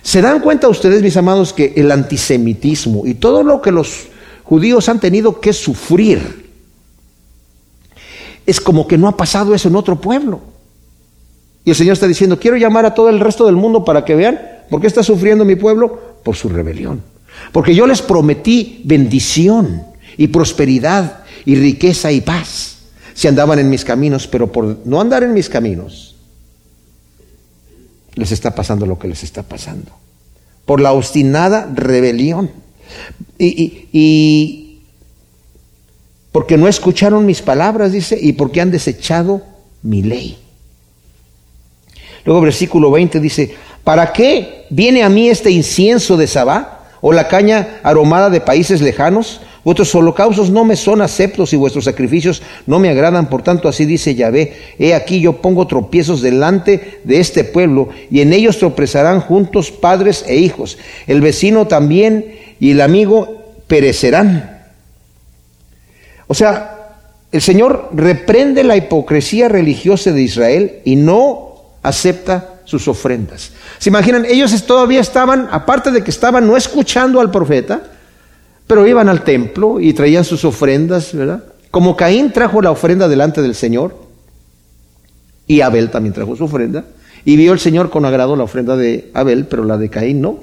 ¿Se 0.00 0.22
dan 0.22 0.40
cuenta 0.40 0.68
ustedes, 0.68 1.02
mis 1.02 1.18
amados, 1.18 1.52
que 1.52 1.74
el 1.76 1.90
antisemitismo 1.90 3.02
y 3.04 3.14
todo 3.14 3.42
lo 3.42 3.60
que 3.60 3.70
los 3.70 4.06
judíos 4.44 4.88
han 4.88 4.98
tenido 4.98 5.40
que 5.40 5.52
sufrir 5.52 6.43
es 8.46 8.60
como 8.60 8.86
que 8.86 8.98
no 8.98 9.08
ha 9.08 9.16
pasado 9.16 9.54
eso 9.54 9.68
en 9.68 9.76
otro 9.76 10.00
pueblo. 10.00 10.40
Y 11.64 11.70
el 11.70 11.76
Señor 11.76 11.94
está 11.94 12.06
diciendo, 12.06 12.38
quiero 12.38 12.56
llamar 12.56 12.84
a 12.84 12.94
todo 12.94 13.08
el 13.08 13.20
resto 13.20 13.46
del 13.46 13.56
mundo 13.56 13.84
para 13.84 14.04
que 14.04 14.14
vean 14.14 14.40
por 14.68 14.80
qué 14.80 14.86
está 14.86 15.02
sufriendo 15.02 15.44
mi 15.44 15.56
pueblo 15.56 15.98
por 16.22 16.36
su 16.36 16.48
rebelión. 16.48 17.02
Porque 17.52 17.74
yo 17.74 17.86
les 17.86 18.02
prometí 18.02 18.82
bendición 18.84 19.82
y 20.16 20.28
prosperidad 20.28 21.24
y 21.44 21.56
riqueza 21.56 22.12
y 22.12 22.20
paz 22.20 22.76
si 23.14 23.28
andaban 23.28 23.58
en 23.60 23.70
mis 23.70 23.84
caminos, 23.84 24.26
pero 24.26 24.50
por 24.50 24.78
no 24.84 25.00
andar 25.00 25.22
en 25.22 25.32
mis 25.32 25.48
caminos, 25.48 26.16
les 28.14 28.32
está 28.32 28.54
pasando 28.54 28.86
lo 28.86 28.98
que 28.98 29.08
les 29.08 29.22
está 29.22 29.44
pasando. 29.44 29.92
Por 30.66 30.80
la 30.80 30.92
obstinada 30.92 31.70
rebelión. 31.72 32.50
Y, 33.38 33.88
y 33.92 34.63
porque 36.34 36.56
no 36.56 36.66
escucharon 36.66 37.26
mis 37.26 37.42
palabras, 37.42 37.92
dice, 37.92 38.18
y 38.20 38.32
porque 38.32 38.60
han 38.60 38.72
desechado 38.72 39.42
mi 39.84 40.02
ley. 40.02 40.36
Luego 42.24 42.40
versículo 42.40 42.90
20 42.90 43.20
dice, 43.20 43.54
¿para 43.84 44.12
qué 44.12 44.66
viene 44.68 45.04
a 45.04 45.08
mí 45.08 45.28
este 45.28 45.52
incienso 45.52 46.16
de 46.16 46.26
Sabá 46.26 46.88
o 47.00 47.12
la 47.12 47.28
caña 47.28 47.78
aromada 47.84 48.30
de 48.30 48.40
países 48.40 48.80
lejanos? 48.80 49.42
Vuestros 49.62 49.94
holocaustos 49.94 50.50
no 50.50 50.64
me 50.64 50.74
son 50.74 51.02
aceptos 51.02 51.52
y 51.52 51.56
vuestros 51.56 51.84
sacrificios 51.84 52.42
no 52.66 52.80
me 52.80 52.88
agradan. 52.88 53.30
Por 53.30 53.42
tanto, 53.42 53.68
así 53.68 53.84
dice 53.84 54.16
Yahvé, 54.16 54.56
he 54.80 54.92
aquí 54.92 55.20
yo 55.20 55.34
pongo 55.34 55.68
tropiezos 55.68 56.20
delante 56.20 56.98
de 57.04 57.20
este 57.20 57.44
pueblo 57.44 57.90
y 58.10 58.22
en 58.22 58.32
ellos 58.32 58.58
tropezarán 58.58 59.20
juntos 59.20 59.70
padres 59.70 60.24
e 60.26 60.38
hijos. 60.38 60.78
El 61.06 61.20
vecino 61.20 61.68
también 61.68 62.40
y 62.58 62.72
el 62.72 62.80
amigo 62.80 63.54
perecerán. 63.68 64.53
O 66.26 66.34
sea, 66.34 66.96
el 67.32 67.42
Señor 67.42 67.90
reprende 67.92 68.62
la 68.64 68.76
hipocresía 68.76 69.48
religiosa 69.48 70.12
de 70.12 70.22
Israel 70.22 70.80
y 70.84 70.96
no 70.96 71.54
acepta 71.82 72.60
sus 72.64 72.88
ofrendas. 72.88 73.50
¿Se 73.78 73.90
imaginan? 73.90 74.24
Ellos 74.24 74.64
todavía 74.64 75.00
estaban, 75.00 75.48
aparte 75.50 75.90
de 75.90 76.02
que 76.02 76.10
estaban 76.10 76.46
no 76.46 76.56
escuchando 76.56 77.20
al 77.20 77.30
profeta, 77.30 77.82
pero 78.66 78.86
iban 78.86 79.08
al 79.08 79.22
templo 79.22 79.80
y 79.80 79.92
traían 79.92 80.24
sus 80.24 80.44
ofrendas, 80.44 81.12
¿verdad? 81.12 81.44
Como 81.70 81.96
Caín 81.96 82.32
trajo 82.32 82.62
la 82.62 82.70
ofrenda 82.70 83.08
delante 83.08 83.42
del 83.42 83.54
Señor, 83.54 83.96
y 85.46 85.60
Abel 85.60 85.90
también 85.90 86.14
trajo 86.14 86.36
su 86.36 86.44
ofrenda, 86.44 86.84
y 87.24 87.36
vio 87.36 87.52
el 87.52 87.58
Señor 87.58 87.90
con 87.90 88.04
agrado 88.04 88.36
la 88.36 88.44
ofrenda 88.44 88.76
de 88.76 89.10
Abel, 89.12 89.46
pero 89.46 89.64
la 89.64 89.76
de 89.76 89.90
Caín 89.90 90.20
no. 90.20 90.38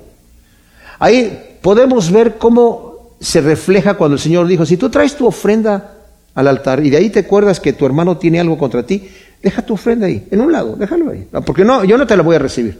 Ahí 1.00 1.58
podemos 1.62 2.12
ver 2.12 2.38
cómo 2.38 2.91
se 3.22 3.40
refleja 3.40 3.94
cuando 3.94 4.16
el 4.16 4.20
Señor 4.20 4.48
dijo, 4.48 4.66
si 4.66 4.78
tú 4.78 4.90
traes 4.90 5.16
tu 5.16 5.28
ofrenda 5.28 5.94
al 6.34 6.48
altar 6.48 6.84
y 6.84 6.90
de 6.90 6.98
ahí 6.98 7.10
te 7.10 7.20
acuerdas 7.20 7.60
que 7.60 7.74
tu 7.74 7.86
hermano 7.86 8.18
tiene 8.18 8.40
algo 8.40 8.58
contra 8.58 8.84
ti, 8.84 9.08
deja 9.42 9.62
tu 9.62 9.76
ofrenda 9.76 10.08
ahí, 10.08 10.28
en 10.32 10.42
un 10.42 10.52
lado, 10.52 10.76
déjalo 10.76 11.12
ahí, 11.12 11.28
porque 11.46 11.64
no, 11.64 11.84
yo 11.84 11.98
no 11.98 12.08
te 12.08 12.18
la 12.18 12.24
voy 12.24 12.36
a 12.36 12.40
recibir. 12.40 12.80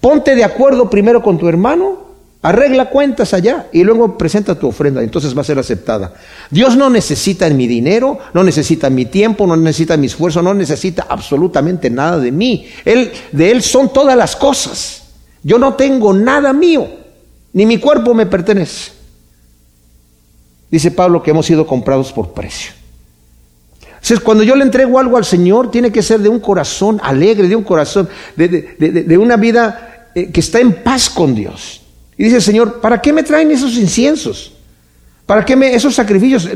Ponte 0.00 0.34
de 0.34 0.44
acuerdo 0.44 0.88
primero 0.88 1.22
con 1.22 1.38
tu 1.38 1.48
hermano, 1.48 2.08
arregla 2.42 2.88
cuentas 2.88 3.34
allá 3.34 3.66
y 3.72 3.82
luego 3.82 4.16
presenta 4.16 4.54
tu 4.54 4.68
ofrenda, 4.68 5.02
entonces 5.02 5.36
va 5.36 5.40
a 5.40 5.44
ser 5.44 5.58
aceptada. 5.58 6.14
Dios 6.50 6.76
no 6.76 6.88
necesita 6.88 7.50
mi 7.50 7.66
dinero, 7.66 8.18
no 8.32 8.44
necesita 8.44 8.90
mi 8.90 9.06
tiempo, 9.06 9.44
no 9.44 9.56
necesita 9.56 9.96
mi 9.96 10.06
esfuerzo, 10.06 10.40
no 10.40 10.54
necesita 10.54 11.06
absolutamente 11.08 11.90
nada 11.90 12.18
de 12.18 12.30
mí. 12.30 12.68
Él, 12.84 13.10
de 13.32 13.50
Él 13.50 13.62
son 13.62 13.92
todas 13.92 14.16
las 14.16 14.36
cosas. 14.36 15.02
Yo 15.42 15.58
no 15.58 15.74
tengo 15.74 16.12
nada 16.12 16.52
mío, 16.52 16.86
ni 17.52 17.66
mi 17.66 17.78
cuerpo 17.78 18.14
me 18.14 18.26
pertenece. 18.26 18.99
Dice 20.70 20.90
Pablo 20.90 21.22
que 21.22 21.30
hemos 21.30 21.46
sido 21.46 21.66
comprados 21.66 22.12
por 22.12 22.32
precio. 22.32 22.72
Entonces, 23.94 24.20
cuando 24.20 24.42
yo 24.42 24.54
le 24.56 24.64
entrego 24.64 24.98
algo 24.98 25.16
al 25.16 25.24
Señor, 25.24 25.70
tiene 25.70 25.92
que 25.92 26.02
ser 26.02 26.20
de 26.20 26.28
un 26.28 26.40
corazón 26.40 26.98
alegre, 27.02 27.48
de 27.48 27.56
un 27.56 27.64
corazón, 27.64 28.08
de, 28.34 29.18
una 29.18 29.36
vida 29.36 30.08
eh, 30.14 30.30
que 30.30 30.40
está 30.40 30.58
en 30.58 30.82
paz 30.82 31.10
con 31.10 31.34
Dios. 31.34 31.82
Y 32.16 32.24
dice 32.24 32.36
el 32.36 32.42
Señor, 32.42 32.80
¿para 32.80 33.00
qué 33.00 33.12
me 33.12 33.22
traen 33.22 33.50
esos 33.50 33.76
inciensos? 33.76 34.52
¿Para 35.26 35.44
qué 35.44 35.54
me, 35.54 35.74
esos 35.74 35.94
sacrificios? 35.94 36.48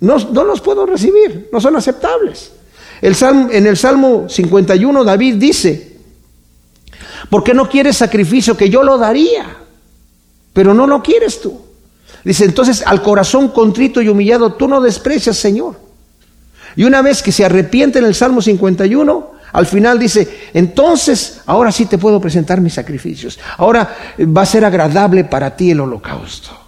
No, 0.00 0.18
no 0.18 0.44
los 0.44 0.60
puedo 0.60 0.84
recibir, 0.84 1.48
no 1.50 1.60
son 1.60 1.76
aceptables. 1.76 2.52
El 3.00 3.16
en 3.50 3.66
el 3.66 3.76
Salmo 3.76 4.28
51 4.28 5.02
David 5.02 5.36
dice, 5.36 5.96
¿por 7.30 7.42
qué 7.42 7.54
no 7.54 7.68
quieres 7.68 7.96
sacrificio 7.96 8.56
que 8.56 8.68
yo 8.68 8.82
lo 8.82 8.98
daría? 8.98 9.56
Pero 10.52 10.74
no 10.74 10.86
lo 10.86 11.02
quieres 11.02 11.40
tú. 11.40 11.61
Dice, 12.24 12.44
entonces 12.44 12.82
al 12.86 13.02
corazón 13.02 13.48
contrito 13.48 14.00
y 14.00 14.08
humillado 14.08 14.54
tú 14.54 14.68
no 14.68 14.80
desprecias, 14.80 15.36
Señor. 15.36 15.76
Y 16.76 16.84
una 16.84 17.02
vez 17.02 17.22
que 17.22 17.32
se 17.32 17.44
arrepiente 17.44 17.98
en 17.98 18.04
el 18.04 18.14
Salmo 18.14 18.40
51, 18.40 19.32
al 19.52 19.66
final 19.66 19.98
dice, 19.98 20.48
entonces 20.54 21.40
ahora 21.46 21.70
sí 21.72 21.86
te 21.86 21.98
puedo 21.98 22.20
presentar 22.20 22.60
mis 22.60 22.74
sacrificios. 22.74 23.38
Ahora 23.58 23.96
va 24.20 24.42
a 24.42 24.46
ser 24.46 24.64
agradable 24.64 25.24
para 25.24 25.54
ti 25.54 25.70
el 25.70 25.80
holocausto. 25.80 26.58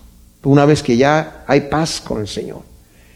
Una 0.43 0.67
vez 0.67 0.83
que 0.83 0.97
ya 0.97 1.45
hay 1.47 1.63
paz 1.63 2.03
con 2.05 2.21
el 2.21 2.29
Señor. 2.29 2.61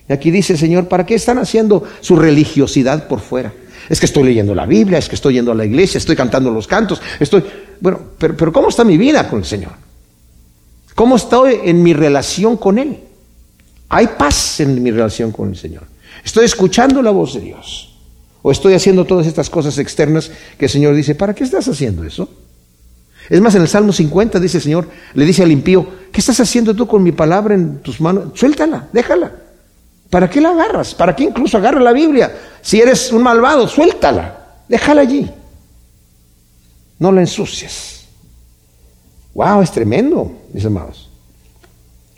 Y 0.09 0.12
aquí 0.12 0.31
dice 0.31 0.55
el 0.55 0.59
Señor, 0.59 0.88
¿para 0.88 1.05
qué 1.05 1.14
están 1.14 1.38
haciendo 1.38 1.85
su 2.01 2.16
religiosidad 2.16 3.07
por 3.09 3.20
fuera? 3.20 3.53
Es 3.90 4.01
que 4.01 4.07
estoy 4.07 4.24
leyendo 4.24 4.55
la 4.55 4.64
Biblia, 4.64 4.98
es 4.98 5.09
que 5.09 5.14
estoy 5.14 5.35
yendo 5.35 5.53
a 5.53 5.55
la 5.55 5.66
iglesia, 5.66 5.98
estoy 5.98 6.16
cantando 6.16 6.51
los 6.51 6.66
cantos, 6.66 7.03
estoy... 7.20 7.44
Bueno, 7.81 8.01
pero, 8.18 8.37
pero 8.37 8.53
¿cómo 8.53 8.70
está 8.70 8.85
mi 8.85 8.96
vida 8.96 9.29
con 9.29 9.40
el 9.40 9.44
Señor? 9.44 9.72
¿Cómo 10.99 11.15
estoy 11.15 11.61
en 11.63 11.81
mi 11.85 11.95
relación 11.95 12.57
con 12.57 12.77
Él? 12.77 12.99
Hay 13.89 14.09
paz 14.19 14.59
en 14.59 14.83
mi 14.83 14.91
relación 14.91 15.31
con 15.31 15.51
el 15.51 15.57
Señor. 15.57 15.85
Estoy 16.25 16.45
escuchando 16.45 17.01
la 17.03 17.13
voz 17.13 17.35
de 17.35 17.41
Dios. 17.41 17.97
O 18.43 18.51
estoy 18.51 18.75
haciendo 18.75 19.05
todas 19.05 19.29
estas 19.29 19.49
cosas 19.49 19.79
externas 19.79 20.29
que 20.59 20.65
el 20.65 20.69
Señor 20.69 20.97
dice, 20.97 21.15
¿para 21.15 21.37
qué 21.37 21.45
estás 21.45 21.69
haciendo 21.69 22.03
eso? 22.03 22.29
Es 23.31 23.41
más, 23.41 23.55
en 23.55 23.63
el 23.63 23.69
Salmo 23.69 23.93
50 23.93 24.41
dice 24.41 24.57
el 24.57 24.63
Señor, 24.65 24.89
le 25.15 25.25
dice 25.25 25.45
al 25.45 25.53
impío, 25.53 25.87
¿qué 26.11 26.19
estás 26.19 26.41
haciendo 26.41 26.75
tú 26.75 26.89
con 26.89 27.05
mi 27.05 27.13
palabra 27.13 27.55
en 27.55 27.79
tus 27.79 28.01
manos? 28.01 28.33
Suéltala, 28.35 28.89
déjala. 28.93 29.31
¿Para 30.11 30.29
qué 30.29 30.41
la 30.41 30.51
agarras? 30.51 30.97
¿Para 30.97 31.15
qué 31.15 31.23
incluso 31.23 31.59
agarra 31.59 31.79
la 31.79 31.93
Biblia? 31.93 32.37
Si 32.61 32.81
eres 32.81 33.13
un 33.13 33.23
malvado, 33.23 33.69
suéltala, 33.69 34.65
déjala 34.69 35.03
allí. 35.03 35.31
No 36.99 37.13
la 37.13 37.21
ensucias. 37.21 37.98
Wow, 39.35 39.62
es 39.62 39.71
tremendo, 39.71 40.33
mis 40.53 40.64
amados. 40.64 41.09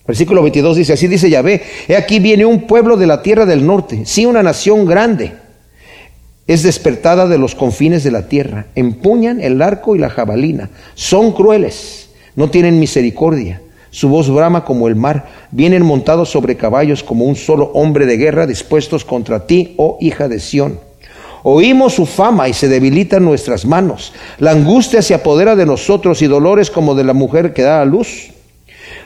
Versículo 0.07 0.43
22 0.43 0.77
dice, 0.77 0.93
así 0.93 1.07
dice 1.07 1.31
Yahvé, 1.31 1.63
he 1.87 1.97
aquí 1.97 2.19
viene 2.19 2.45
un 2.45 2.67
pueblo 2.67 2.97
de 2.97 3.07
la 3.07 3.23
tierra 3.23 3.47
del 3.47 3.65
norte, 3.65 4.07
sí 4.07 4.27
una 4.27 4.43
nación 4.43 4.87
grande, 4.87 5.35
es 6.47 6.65
despertada 6.65 7.29
de 7.29 7.39
los 7.39 7.55
confines 7.55 8.03
de 8.03 8.11
la 8.11 8.27
tierra, 8.27 8.67
empuñan 8.75 9.41
el 9.41 9.63
arco 9.63 9.95
y 9.95 10.01
la 10.01 10.11
jabalina, 10.11 10.71
son 10.95 11.31
crueles, 11.33 12.11
no 12.35 12.51
tienen 12.51 12.81
misericordia, 12.81 13.61
su 13.91 14.09
voz 14.09 14.29
brama 14.29 14.65
como 14.65 14.89
el 14.89 14.97
mar, 14.97 15.29
vienen 15.53 15.85
montados 15.85 16.31
sobre 16.31 16.57
caballos 16.57 17.05
como 17.05 17.25
un 17.25 17.37
solo 17.37 17.71
hombre 17.75 18.07
de 18.07 18.17
guerra 18.17 18.49
dispuestos 18.49 19.05
contra 19.05 19.47
ti, 19.47 19.75
oh 19.77 19.97
hija 20.01 20.29
de 20.29 20.41
Sión. 20.41 20.81
Oímos 21.43 21.95
su 21.95 22.07
fama 22.07 22.49
y 22.49 22.53
se 22.53 22.69
debilitan 22.69 23.25
nuestras 23.25 23.65
manos. 23.65 24.13
La 24.39 24.51
angustia 24.51 25.03
se 25.03 25.15
apodera 25.15 25.57
de 25.57 25.67
nosotros 25.67 26.21
y 26.23 26.27
dolores 26.27 26.71
como 26.71 26.95
de 26.95 27.05
la 27.05 27.15
mujer 27.15 27.53
que 27.55 27.63
da 27.63 27.81
a 27.81 27.85
luz. 27.85 28.31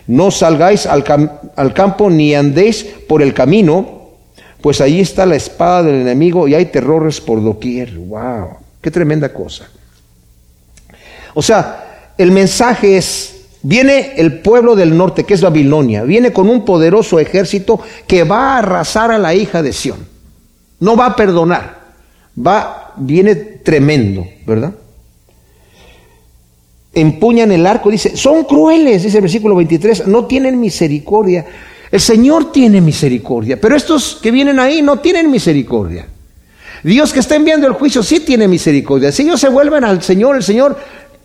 No 0.07 0.31
salgáis 0.31 0.87
al, 0.87 1.05
campo 1.05 2.11
ni 2.11 2.35
andéis 2.35 2.85
por 3.09 3.23
el 3.23 3.33
camino, 3.33 4.11
pues 4.61 4.81
ahí 4.81 5.01
está 5.01 5.27
la 5.27 5.37
espada 5.37 5.85
del 5.85 5.97
enemigo 5.97 6.49
y 6.49 6.55
hay 6.55 6.67
terrores 6.67 7.21
por 7.21 7.43
doquier. 7.43 7.97
¡Wow! 7.97 8.59
¡Qué 8.81 8.91
tremenda 8.91 9.33
cosa! 9.33 9.69
O 11.35 11.43
sea, 11.43 12.13
el 12.19 12.31
mensaje 12.33 12.97
es, 12.97 13.47
viene 13.63 14.15
el 14.17 14.41
pueblo 14.41 14.77
del 14.77 14.97
norte, 14.97 15.25
que 15.25 15.35
es 15.35 15.41
Babilonia, 15.41 16.03
viene 16.03 16.33
con 16.33 16.49
un 16.49 16.65
poderoso 16.65 17.19
ejército 17.19 17.81
que 18.07 18.25
va 18.25 18.55
a 18.55 18.59
arrasar 18.59 19.11
a 19.11 19.19
la 19.19 19.35
hija 19.35 19.63
de 19.63 19.73
Sión. 19.73 20.07
No 20.81 20.97
va 20.97 21.07
a 21.07 21.17
perdonar, 21.17 21.84
va, 22.37 22.93
viene 22.97 23.35
tremendo, 23.35 24.27
¿verdad? 24.47 24.75
empuñan 26.95 27.51
el 27.53 27.67
arco, 27.67 27.91
dice, 27.91 28.17
son 28.17 28.45
crueles, 28.45 29.03
dice 29.03 29.19
el 29.19 29.23
versículo 29.23 29.57
23, 29.57 30.07
no 30.07 30.27
tienen 30.27 30.61
misericordia. 30.61 31.45
El 31.91 32.01
Señor 32.01 32.53
tiene 32.53 32.81
misericordia, 32.81 33.61
pero 33.61 33.77
estos 33.77 34.19
que 34.23 34.31
vienen 34.31 34.59
ahí 34.59 34.83
no 34.83 34.99
tienen 34.99 35.31
misericordia. 35.31 36.07
Dios 36.83 37.13
que 37.13 37.21
está 37.21 37.37
enviando 37.37 37.67
el 37.67 37.73
juicio 37.73 38.03
sí 38.03 38.21
tiene 38.21 38.47
misericordia. 38.47 39.11
Si 39.11 39.23
ellos 39.23 39.41
se 39.41 39.49
vuelven 39.49 39.85
al 39.85 40.03
Señor, 40.03 40.37
el 40.37 40.43
Señor 40.43 40.79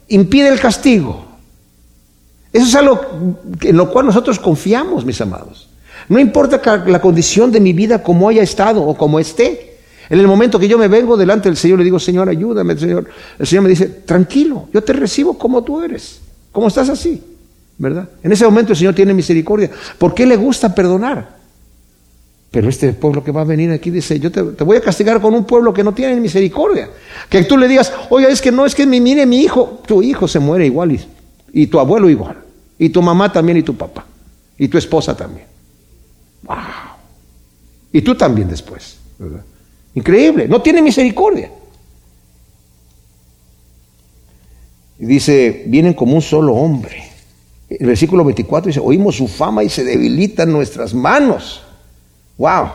impide 0.07 0.49
el 0.49 0.59
castigo. 0.59 1.25
Eso 2.51 2.65
es 2.65 2.75
algo 2.75 3.01
en 3.61 3.77
lo 3.77 3.91
cual 3.91 4.05
nosotros 4.07 4.39
confiamos, 4.39 5.05
mis 5.05 5.19
amados. 5.21 5.69
No 6.07 6.17
importa 6.17 6.61
la 6.87 7.01
condición 7.01 7.51
de 7.51 7.59
mi 7.59 7.73
vida 7.73 8.01
como 8.01 8.29
haya 8.29 8.41
estado 8.41 8.81
o 8.83 8.95
como 8.95 9.19
esté. 9.19 9.68
En 10.09 10.19
el 10.19 10.27
momento 10.27 10.59
que 10.59 10.67
yo 10.67 10.77
me 10.77 10.87
vengo 10.87 11.15
delante 11.15 11.49
del 11.49 11.57
Señor, 11.57 11.77
le 11.77 11.83
digo, 11.83 11.99
Señor, 11.99 12.29
ayúdame, 12.29 12.75
Señor. 12.77 13.07
El 13.37 13.45
Señor 13.45 13.63
me 13.63 13.69
dice, 13.69 13.87
tranquilo, 13.87 14.67
yo 14.73 14.83
te 14.83 14.93
recibo 14.93 15.37
como 15.37 15.63
tú 15.63 15.81
eres, 15.81 16.19
como 16.51 16.67
estás 16.67 16.89
así, 16.89 17.21
¿verdad? 17.77 18.09
En 18.23 18.31
ese 18.31 18.43
momento 18.45 18.73
el 18.73 18.77
Señor 18.77 18.95
tiene 18.95 19.13
misericordia. 19.13 19.69
¿Por 19.97 20.15
qué 20.15 20.25
le 20.25 20.35
gusta 20.35 20.73
perdonar? 20.73 21.37
Pero 22.49 22.67
este 22.67 22.93
pueblo 22.93 23.23
que 23.23 23.31
va 23.31 23.41
a 23.41 23.45
venir 23.45 23.71
aquí 23.71 23.91
dice, 23.91 24.19
yo 24.19 24.31
te, 24.31 24.41
voy 24.41 24.77
a 24.77 24.81
castigar 24.81 25.21
con 25.21 25.35
un 25.35 25.45
pueblo 25.45 25.71
que 25.71 25.83
no 25.83 25.93
tiene 25.93 26.19
misericordia. 26.19 26.89
Que 27.29 27.43
tú 27.43 27.55
le 27.55 27.67
digas, 27.67 27.93
oye, 28.09 28.31
es 28.31 28.41
que 28.41 28.51
no, 28.51 28.65
es 28.65 28.73
que 28.73 28.87
mire 28.87 29.27
mi 29.27 29.41
hijo, 29.41 29.83
tu 29.85 30.01
hijo 30.01 30.27
se 30.27 30.39
muere 30.39 30.65
igual 30.65 30.91
y, 30.91 30.99
y 31.53 31.67
tu 31.67 31.79
abuelo 31.79 32.09
igual, 32.09 32.37
y 32.79 32.89
tu 32.89 33.03
mamá 33.03 33.31
también 33.31 33.59
y 33.59 33.63
tu 33.63 33.75
papá, 33.75 34.05
y 34.57 34.67
tu 34.67 34.79
esposa 34.79 35.15
también. 35.15 35.45
¡Wow! 36.41 36.57
Y 37.93 38.01
tú 38.01 38.15
también 38.15 38.49
después, 38.49 38.97
¿verdad? 39.19 39.43
Increíble, 39.95 40.47
no 40.47 40.61
tiene 40.61 40.81
misericordia. 40.81 41.51
Y 44.99 45.05
dice, 45.05 45.63
vienen 45.67 45.93
como 45.93 46.15
un 46.15 46.21
solo 46.21 46.53
hombre. 46.53 47.03
El 47.69 47.87
versículo 47.87 48.23
24 48.23 48.67
dice, 48.67 48.79
oímos 48.79 49.15
su 49.15 49.27
fama 49.27 49.63
y 49.63 49.69
se 49.69 49.83
debilitan 49.83 50.51
nuestras 50.51 50.93
manos. 50.93 51.63
Wow. 52.37 52.69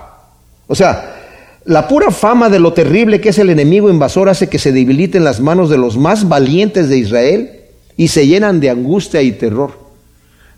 O 0.66 0.74
sea, 0.74 1.16
la 1.64 1.86
pura 1.88 2.10
fama 2.10 2.48
de 2.48 2.60
lo 2.60 2.72
terrible 2.72 3.20
que 3.20 3.30
es 3.30 3.38
el 3.38 3.50
enemigo 3.50 3.90
invasor 3.90 4.28
hace 4.28 4.48
que 4.48 4.58
se 4.58 4.72
debiliten 4.72 5.24
las 5.24 5.40
manos 5.40 5.68
de 5.68 5.78
los 5.78 5.96
más 5.96 6.28
valientes 6.28 6.88
de 6.88 6.98
Israel 6.98 7.60
y 7.96 8.08
se 8.08 8.26
llenan 8.26 8.60
de 8.60 8.70
angustia 8.70 9.20
y 9.22 9.32
terror. 9.32 9.84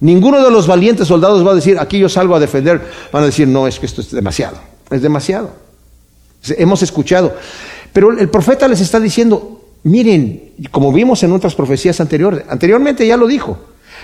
Ninguno 0.00 0.44
de 0.44 0.50
los 0.50 0.66
valientes 0.66 1.08
soldados 1.08 1.46
va 1.46 1.52
a 1.52 1.54
decir, 1.54 1.78
aquí 1.78 1.98
yo 1.98 2.08
salgo 2.08 2.36
a 2.36 2.40
defender. 2.40 2.80
Van 3.12 3.22
a 3.22 3.26
decir, 3.26 3.48
no, 3.48 3.66
es 3.66 3.78
que 3.78 3.86
esto 3.86 4.02
es 4.02 4.10
demasiado. 4.10 4.58
Es 4.90 5.00
demasiado. 5.00 5.65
Hemos 6.56 6.82
escuchado. 6.82 7.36
Pero 7.92 8.16
el 8.18 8.28
profeta 8.28 8.68
les 8.68 8.80
está 8.80 9.00
diciendo, 9.00 9.62
miren, 9.84 10.52
como 10.70 10.92
vimos 10.92 11.22
en 11.22 11.32
otras 11.32 11.54
profecías 11.54 12.00
anteriores, 12.00 12.44
anteriormente 12.48 13.06
ya 13.06 13.16
lo 13.16 13.26
dijo, 13.26 13.58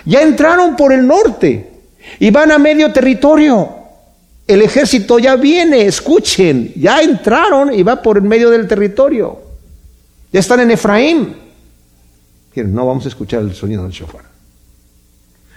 ya 0.04 0.22
entraron 0.22 0.76
por 0.76 0.92
el 0.92 1.06
norte 1.06 1.70
y 2.18 2.30
van 2.30 2.52
a 2.52 2.58
medio 2.58 2.92
territorio. 2.92 3.80
el 4.46 4.60
ejército 4.62 5.18
ya 5.18 5.36
viene, 5.36 5.86
escuchen, 5.86 6.72
ya 6.76 7.00
entraron 7.00 7.72
y 7.72 7.82
va 7.82 8.02
por 8.02 8.16
el 8.16 8.24
medio 8.24 8.50
del 8.50 8.66
territorio. 8.66 9.38
Ya 10.32 10.40
están 10.40 10.60
en 10.60 10.72
Efraín. 10.72 11.36
No 12.54 12.86
vamos 12.86 13.04
a 13.04 13.08
escuchar 13.08 13.40
el 13.40 13.54
sonido 13.54 13.84
del 13.84 13.92
shofar. 13.92 14.32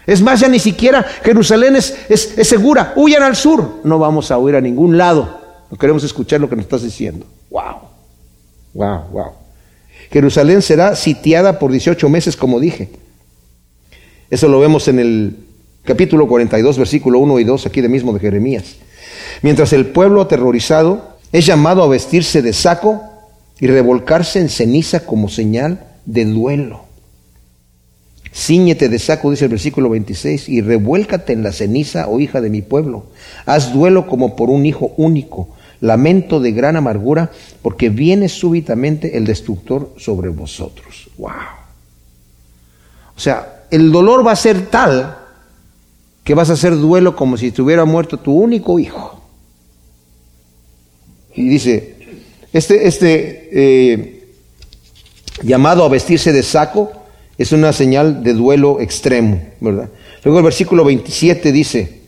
Es 0.06 0.22
más, 0.22 0.40
ya 0.40 0.48
ni 0.48 0.60
siquiera 0.60 1.04
Jerusalén 1.24 1.76
es, 1.76 1.98
es, 2.10 2.48
segura. 2.48 2.94
Huyan 2.96 3.24
al 3.24 3.36
sur. 3.36 3.82
No 3.84 3.98
vamos 3.98 4.32
a 4.32 4.38
huir 4.38 4.56
a 4.56 4.62
ningún 4.62 4.98
lado. 4.98 5.45
No 5.76 5.80
queremos 5.80 6.06
escuchar 6.06 6.40
lo 6.40 6.50
que 6.50 6.56
nos 6.56 6.64
estás 6.64 6.84
diciendo. 6.84 7.26
Wow. 7.50 7.76
Wow, 8.74 9.10
wow. 9.12 9.32
Jerusalén 10.10 10.62
será 10.62 10.96
sitiada 10.96 11.60
por 11.60 11.70
18 11.70 12.08
meses, 12.08 12.38
como 12.38 12.62
dije. 12.62 12.92
Eso 14.30 14.48
lo 14.48 14.62
vemos 14.62 14.88
en 14.88 15.00
el 15.00 15.36
capítulo 15.84 16.30
42, 16.30 16.78
versículo 16.78 17.20
1 17.20 17.40
y 17.40 17.44
2, 17.44 17.66
aquí 17.66 17.82
de 17.82 17.90
mismo 17.90 18.14
de 18.14 18.22
Jeremías. 18.22 18.78
Mientras 19.42 19.74
el 19.74 19.88
pueblo 19.88 20.22
aterrorizado 20.22 21.18
es 21.34 21.46
llamado 21.46 21.84
a 21.84 21.90
vestirse 21.90 22.42
de 22.42 22.54
saco 22.54 23.04
y 23.60 23.68
revolcarse 23.68 24.40
en 24.40 24.48
ceniza 24.48 25.06
como 25.06 25.28
señal 25.28 25.86
de 26.06 26.24
duelo. 26.24 26.86
Cíñete 28.34 28.88
de 28.88 29.00
saco, 29.00 29.30
dice 29.30 29.44
el 29.44 29.52
versículo 29.52 29.90
26, 29.90 30.48
y 30.48 30.62
revuélcate 30.62 31.34
en 31.34 31.44
la 31.44 31.52
ceniza, 31.52 32.08
oh 32.08 32.22
hija 32.22 32.40
de 32.40 32.50
mi 32.50 32.62
pueblo. 32.62 33.08
Haz 33.46 33.74
duelo 33.74 34.08
como 34.08 34.38
por 34.38 34.50
un 34.50 34.66
hijo 34.66 34.94
único, 34.96 35.55
lamento 35.82 36.40
de 36.40 36.52
gran 36.52 36.76
amargura, 36.76 37.32
porque 37.62 37.90
viene 37.90 38.30
súbitamente 38.30 39.18
el 39.18 39.26
destructor 39.26 39.94
sobre 39.98 40.30
vosotros. 40.30 41.10
Wow. 41.18 41.32
O 43.16 43.20
sea, 43.20 43.66
el 43.72 43.92
dolor 43.92 44.26
va 44.26 44.32
a 44.32 44.36
ser 44.36 44.68
tal 44.68 45.18
que 46.24 46.34
vas 46.34 46.50
a 46.50 46.54
hacer 46.54 46.76
duelo 46.76 47.16
como 47.16 47.38
si 47.38 47.48
estuviera 47.48 47.86
muerto 47.86 48.18
tu 48.18 48.34
único 48.34 48.80
hijo. 48.80 49.22
Y 51.36 51.48
dice, 51.48 51.96
este, 52.52 52.88
este 52.88 53.50
eh, 53.52 54.28
llamado 55.44 55.84
a 55.84 55.90
vestirse 55.90 56.32
de 56.32 56.44
saco 56.44 56.92
es 57.38 57.52
una 57.52 57.74
señal 57.74 58.24
de 58.24 58.34
duelo 58.34 58.80
extremo, 58.80 59.42
¿verdad? 59.60 59.90
Luego 60.24 60.40
el 60.40 60.46
versículo 60.46 60.84
27 60.86 61.52
dice, 61.52 62.02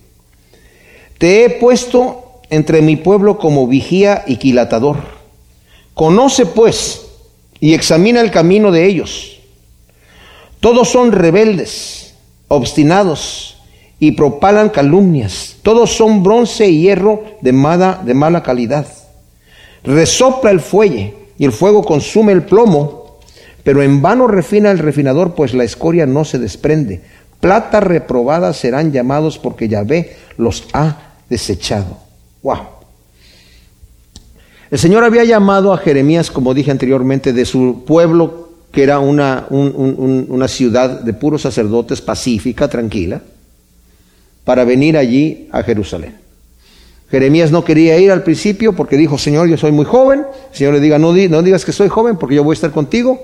te 1.17 1.45
he 1.45 1.49
puesto 1.49 2.26
entre 2.49 2.81
mi 2.81 2.95
pueblo 2.95 3.37
como 3.37 3.67
vigía 3.67 4.23
y 4.27 4.37
quilatador. 4.37 4.97
Conoce 5.93 6.45
pues 6.45 7.07
y 7.59 7.73
examina 7.73 8.21
el 8.21 8.31
camino 8.31 8.71
de 8.71 8.85
ellos. 8.85 9.39
Todos 10.59 10.89
son 10.89 11.11
rebeldes, 11.11 12.15
obstinados 12.47 13.57
y 13.99 14.11
propalan 14.11 14.69
calumnias. 14.69 15.57
Todos 15.61 15.95
son 15.95 16.23
bronce 16.23 16.69
y 16.69 16.81
hierro 16.81 17.23
de 17.41 17.51
mala, 17.51 18.01
de 18.03 18.13
mala 18.13 18.43
calidad. 18.43 18.87
Resopla 19.83 20.51
el 20.51 20.59
fuelle 20.59 21.13
y 21.37 21.45
el 21.45 21.51
fuego 21.51 21.83
consume 21.83 22.31
el 22.31 22.43
plomo, 22.43 23.19
pero 23.63 23.81
en 23.81 24.01
vano 24.01 24.27
refina 24.27 24.71
el 24.71 24.79
refinador, 24.79 25.35
pues 25.35 25.53
la 25.53 25.63
escoria 25.63 26.05
no 26.05 26.25
se 26.25 26.39
desprende. 26.39 27.01
Plata 27.39 27.79
reprobada 27.79 28.53
serán 28.53 28.91
llamados 28.91 29.37
porque 29.37 29.67
Yahvé 29.67 30.15
los 30.37 30.65
ha 30.73 31.13
desechado. 31.29 32.06
Wow. 32.47 32.59
El 34.71 34.79
Señor 34.79 35.03
había 35.03 35.25
llamado 35.25 35.73
a 35.73 35.77
Jeremías, 35.77 36.31
como 36.31 36.53
dije 36.53 36.71
anteriormente, 36.71 37.33
de 37.33 37.43
su 37.43 37.83
pueblo, 37.85 38.51
que 38.71 38.83
era 38.83 38.99
una, 38.99 39.47
una 39.49 40.47
ciudad 40.47 41.01
de 41.01 41.11
puros 41.11 41.41
sacerdotes 41.41 41.99
pacífica, 41.99 42.69
tranquila 42.69 43.21
para 44.45 44.63
venir 44.63 44.95
allí 44.95 45.49
a 45.51 45.61
Jerusalén. 45.61 46.15
Jeremías 47.11 47.51
no 47.51 47.65
quería 47.65 47.99
ir 47.99 48.13
al 48.13 48.23
principio 48.23 48.71
porque 48.71 48.95
dijo, 48.95 49.17
Señor, 49.17 49.49
yo 49.49 49.57
soy 49.57 49.73
muy 49.73 49.83
joven. 49.83 50.25
El 50.51 50.57
Señor 50.57 50.73
le 50.75 50.79
diga, 50.79 50.97
no, 50.97 51.11
no 51.11 51.41
digas 51.43 51.65
que 51.65 51.73
soy 51.73 51.89
joven 51.89 52.15
porque 52.15 52.35
yo 52.35 52.45
voy 52.45 52.53
a 52.53 52.59
estar 52.59 52.71
contigo. 52.71 53.21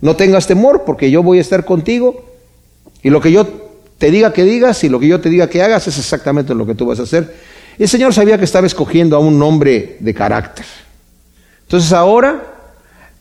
No 0.00 0.16
tengas 0.16 0.46
temor 0.46 0.84
porque 0.86 1.10
yo 1.10 1.22
voy 1.22 1.36
a 1.36 1.40
estar 1.42 1.66
contigo. 1.66 2.24
Y 3.02 3.10
lo 3.10 3.20
que 3.20 3.32
yo 3.32 3.46
te 3.98 4.10
diga 4.10 4.32
que 4.32 4.44
digas 4.44 4.82
y 4.82 4.88
lo 4.88 4.98
que 4.98 5.08
yo 5.08 5.20
te 5.20 5.28
diga 5.28 5.50
que 5.50 5.62
hagas 5.62 5.88
es 5.88 5.98
exactamente 5.98 6.54
lo 6.54 6.64
que 6.64 6.74
tú 6.74 6.86
vas 6.86 7.00
a 7.00 7.02
hacer. 7.02 7.51
El 7.78 7.88
Señor 7.88 8.12
sabía 8.14 8.38
que 8.38 8.44
estaba 8.44 8.66
escogiendo 8.66 9.16
a 9.16 9.20
un 9.20 9.40
hombre 9.42 9.96
de 10.00 10.14
carácter. 10.14 10.66
Entonces 11.62 11.92
ahora 11.92 12.42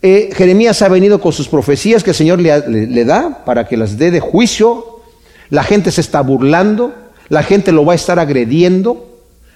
eh, 0.01 0.29
Jeremías 0.33 0.81
ha 0.81 0.89
venido 0.89 1.21
con 1.21 1.31
sus 1.31 1.47
profecías 1.47 2.03
que 2.03 2.11
el 2.11 2.15
Señor 2.15 2.39
le 2.39 3.05
da 3.05 3.43
para 3.45 3.67
que 3.67 3.77
las 3.77 3.97
dé 3.97 4.11
de 4.11 4.19
juicio. 4.19 5.01
La 5.49 5.63
gente 5.63 5.91
se 5.91 6.01
está 6.01 6.21
burlando 6.21 6.93
la 7.31 7.43
gente 7.43 7.71
lo 7.71 7.85
va 7.85 7.93
a 7.93 7.95
estar 7.95 8.19
agrediendo. 8.19 9.07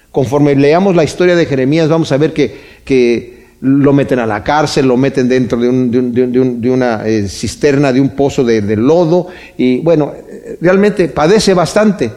Conforme 0.10 0.56
leamos 0.56 0.96
la 0.96 1.04
historia 1.04 1.36
de 1.36 1.46
Jeremías, 1.46 1.90
vamos 1.90 2.10
a 2.14 2.18
ver 2.18 2.32
que, 2.32 2.58
que 2.86 3.48
lo 3.60 3.92
meten 3.92 4.20
a 4.20 4.26
la 4.26 4.46
cárcel, 4.46 4.88
lo 4.88 4.96
meten 4.96 5.28
dentro 5.28 5.60
de, 5.60 6.70
una 6.70 7.06
eh, 7.06 7.28
cisterna, 7.28 7.92
de 7.92 8.00
un 8.00 8.12
pozo 8.12 8.46
de, 8.46 8.62
lodo, 8.78 9.28
y 9.58 9.80
bueno, 9.80 10.14
realmente 10.62 11.10
padece 11.10 11.54
bastante, 11.54 12.10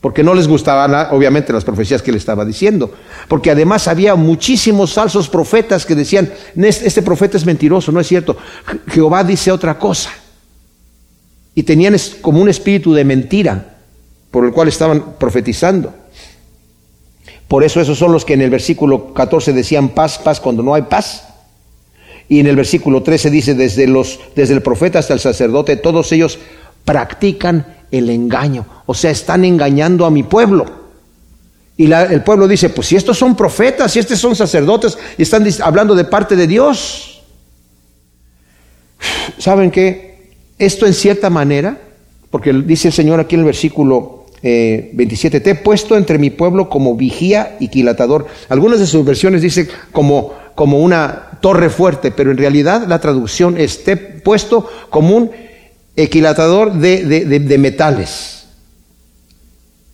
porque 0.00 0.22
no 0.22 0.34
les 0.34 0.48
gustaban 0.48 1.08
obviamente 1.10 1.52
las 1.52 1.64
profecías 1.64 2.00
que 2.00 2.10
le 2.12 2.18
estaba 2.18 2.44
diciendo, 2.44 2.92
porque 3.28 3.50
además 3.50 3.86
había 3.86 4.14
muchísimos 4.14 4.94
falsos 4.94 5.28
profetas 5.28 5.84
que 5.84 5.94
decían, 5.94 6.32
este 6.56 7.02
profeta 7.02 7.36
es 7.36 7.44
mentiroso, 7.44 7.92
no 7.92 8.00
es 8.00 8.06
cierto, 8.06 8.36
Jehová 8.88 9.24
dice 9.24 9.52
otra 9.52 9.78
cosa, 9.78 10.10
y 11.54 11.62
tenían 11.62 11.96
como 12.22 12.40
un 12.40 12.48
espíritu 12.48 12.94
de 12.94 13.04
mentira 13.04 13.76
por 14.30 14.44
el 14.44 14.52
cual 14.52 14.68
estaban 14.68 15.16
profetizando. 15.18 15.92
Por 17.48 17.64
eso 17.64 17.80
esos 17.80 17.98
son 17.98 18.12
los 18.12 18.24
que 18.24 18.34
en 18.34 18.42
el 18.42 18.50
versículo 18.50 19.12
14 19.12 19.52
decían 19.52 19.88
paz, 19.88 20.18
paz 20.18 20.38
cuando 20.38 20.62
no 20.62 20.72
hay 20.72 20.82
paz. 20.82 21.26
Y 22.28 22.38
en 22.38 22.46
el 22.46 22.54
versículo 22.54 23.02
13 23.02 23.28
dice, 23.28 23.54
desde, 23.54 23.88
los, 23.88 24.20
desde 24.36 24.54
el 24.54 24.62
profeta 24.62 25.00
hasta 25.00 25.14
el 25.14 25.20
sacerdote, 25.20 25.76
todos 25.76 26.12
ellos 26.12 26.38
practican 26.84 27.66
el 27.90 28.10
engaño. 28.10 28.66
O 28.86 28.94
sea, 28.94 29.10
están 29.10 29.44
engañando 29.44 30.06
a 30.06 30.10
mi 30.10 30.22
pueblo. 30.22 30.66
Y 31.76 31.90
el 31.90 32.22
pueblo 32.22 32.46
dice, 32.46 32.68
pues 32.68 32.88
si 32.88 32.96
estos 32.96 33.18
son 33.18 33.34
profetas, 33.34 33.92
si 33.92 34.00
estos 34.00 34.18
son 34.18 34.36
sacerdotes, 34.36 34.98
y 35.16 35.22
están 35.22 35.46
hablando 35.62 35.94
de 35.94 36.04
parte 36.04 36.36
de 36.36 36.46
Dios. 36.46 37.22
¿Saben 39.38 39.70
qué? 39.70 40.34
Esto 40.58 40.86
en 40.86 40.92
cierta 40.92 41.30
manera, 41.30 41.80
porque 42.30 42.52
dice 42.52 42.88
el 42.88 42.94
Señor 42.94 43.18
aquí 43.18 43.34
en 43.34 43.40
el 43.40 43.46
versículo 43.46 44.26
27, 44.42 45.36
eh, 45.36 45.40
te 45.40 45.50
he 45.50 45.54
puesto 45.54 45.96
entre 45.96 46.18
mi 46.18 46.30
pueblo 46.30 46.68
como 46.68 46.96
vigía 46.96 47.56
y 47.60 47.68
quilatador. 47.68 48.26
Algunas 48.48 48.78
de 48.78 48.86
sus 48.86 49.04
versiones 49.04 49.42
dicen 49.42 49.68
como, 49.92 50.34
como 50.54 50.80
una 50.80 51.38
torre 51.40 51.70
fuerte, 51.70 52.10
pero 52.10 52.30
en 52.30 52.36
realidad 52.36 52.86
la 52.86 53.00
traducción 53.00 53.58
es 53.58 53.84
te 53.84 53.92
he 53.92 53.96
puesto 53.96 54.68
como 54.90 55.16
un 55.16 55.30
equilatador 56.02 56.72
de, 56.72 57.04
de 57.04 57.58
metales. 57.58 58.44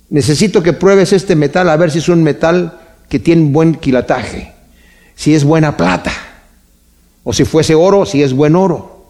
Necesito 0.09 0.63
que 0.63 0.73
pruebes 0.73 1.13
este 1.13 1.37
metal 1.37 1.69
a 1.69 1.77
ver 1.77 1.91
si 1.91 1.99
es 1.99 2.09
un 2.09 2.23
metal 2.23 2.81
que 3.09 3.19
tiene 3.19 3.51
buen 3.51 3.75
quilataje, 3.75 4.53
si 5.15 5.35
es 5.35 5.45
buena 5.45 5.77
plata, 5.77 6.13
o 7.25 7.33
si 7.33 7.45
fuese 7.45 7.75
oro, 7.75 8.07
si 8.07 8.23
es 8.23 8.33
buen 8.33 8.55
oro. 8.57 9.07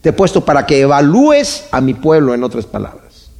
Te 0.00 0.10
he 0.10 0.12
puesto 0.12 0.44
para 0.44 0.66
que 0.66 0.80
evalúes 0.80 1.64
a 1.70 1.80
mi 1.80 1.94
pueblo, 1.94 2.34
en 2.34 2.44
otras 2.44 2.66
palabras. 2.66 3.30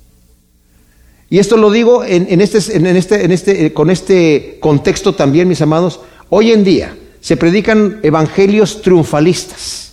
Y 1.29 1.39
esto 1.39 1.57
lo 1.57 1.71
digo 1.71 2.05
en, 2.05 2.41
este, 2.41 2.59
este, 2.59 3.33
este, 3.33 3.67
eh, 3.67 3.73
con 3.73 3.91
este 3.91 4.59
contexto 4.61 5.15
también, 5.15 5.49
mis 5.49 5.61
amados. 5.61 6.01
Hoy 6.31 6.53
en 6.53 6.65
día 6.65 6.97
se 7.21 7.37
predican 7.37 8.01
evangelios 8.03 8.83
triunfalistas, 8.83 9.84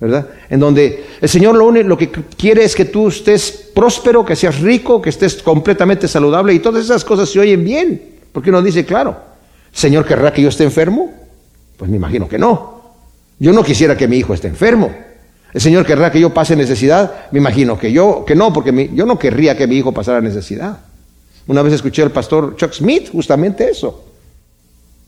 ¿verdad? 0.00 0.28
En 0.48 0.60
donde 0.60 1.04
el 1.20 1.28
Señor 1.28 1.56
lo, 1.56 1.66
une, 1.66 1.82
lo 1.82 1.98
que 1.98 2.10
quiere 2.10 2.64
es 2.64 2.74
que 2.74 2.84
tú 2.84 3.08
estés 3.08 3.70
próspero, 3.74 4.24
que 4.24 4.36
seas 4.36 4.60
rico, 4.60 5.02
que 5.02 5.10
estés 5.10 5.42
completamente 5.42 6.06
saludable 6.06 6.54
y 6.54 6.60
todas 6.60 6.84
esas 6.84 7.04
cosas 7.04 7.28
se 7.28 7.40
oyen 7.40 7.64
bien. 7.64 8.02
Porque 8.32 8.50
uno 8.50 8.62
dice, 8.62 8.84
claro, 8.84 9.16
¿Señor 9.72 10.06
querrá 10.06 10.32
que 10.32 10.42
yo 10.42 10.48
esté 10.48 10.64
enfermo? 10.64 11.12
Pues 11.76 11.90
me 11.90 11.96
imagino 11.96 12.28
que 12.28 12.38
no. 12.38 12.82
Yo 13.38 13.52
no 13.52 13.62
quisiera 13.62 13.96
que 13.96 14.08
mi 14.08 14.16
hijo 14.16 14.34
esté 14.34 14.48
enfermo. 14.48 14.92
El 15.52 15.60
Señor 15.60 15.86
querrá 15.86 16.10
que 16.10 16.20
yo 16.20 16.34
pase 16.34 16.56
necesidad. 16.56 17.28
Me 17.30 17.38
imagino 17.38 17.78
que 17.78 17.92
yo, 17.92 18.24
que 18.26 18.34
no, 18.34 18.52
porque 18.52 18.90
yo 18.94 19.06
no 19.06 19.18
querría 19.18 19.56
que 19.56 19.66
mi 19.66 19.76
hijo 19.76 19.92
pasara 19.92 20.20
necesidad. 20.20 20.78
Una 21.46 21.62
vez 21.62 21.72
escuché 21.74 22.02
al 22.02 22.10
pastor 22.10 22.56
Chuck 22.56 22.72
Smith 22.72 23.10
justamente 23.10 23.70
eso. 23.70 24.04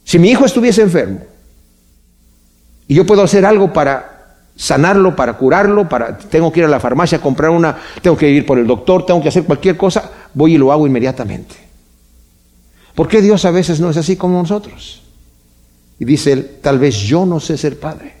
Si 0.03 0.17
mi 0.17 0.31
hijo 0.31 0.45
estuviese 0.45 0.81
enfermo 0.81 1.19
y 2.87 2.95
yo 2.95 3.05
puedo 3.05 3.21
hacer 3.21 3.45
algo 3.45 3.71
para 3.71 4.10
sanarlo, 4.61 5.15
para 5.15 5.33
curarlo, 5.33 5.89
para 5.89 6.15
tengo 6.19 6.51
que 6.51 6.59
ir 6.59 6.67
a 6.67 6.69
la 6.69 6.79
farmacia 6.79 7.17
a 7.17 7.21
comprar 7.21 7.49
una, 7.49 7.75
tengo 7.99 8.15
que 8.15 8.29
ir 8.29 8.45
por 8.45 8.59
el 8.59 8.67
doctor, 8.67 9.07
tengo 9.07 9.19
que 9.19 9.29
hacer 9.29 9.43
cualquier 9.43 9.75
cosa, 9.75 10.11
voy 10.35 10.53
y 10.53 10.57
lo 10.59 10.71
hago 10.71 10.85
inmediatamente. 10.85 11.55
¿Por 12.93 13.07
qué 13.07 13.23
Dios 13.23 13.43
a 13.45 13.49
veces 13.49 13.79
no 13.79 13.89
es 13.89 13.97
así 13.97 14.17
como 14.17 14.39
nosotros? 14.39 15.01
Y 15.97 16.05
dice 16.05 16.33
él, 16.33 16.57
tal 16.61 16.77
vez 16.77 16.95
yo 16.97 17.25
no 17.25 17.39
sé 17.39 17.57
ser 17.57 17.79
padre. 17.79 18.13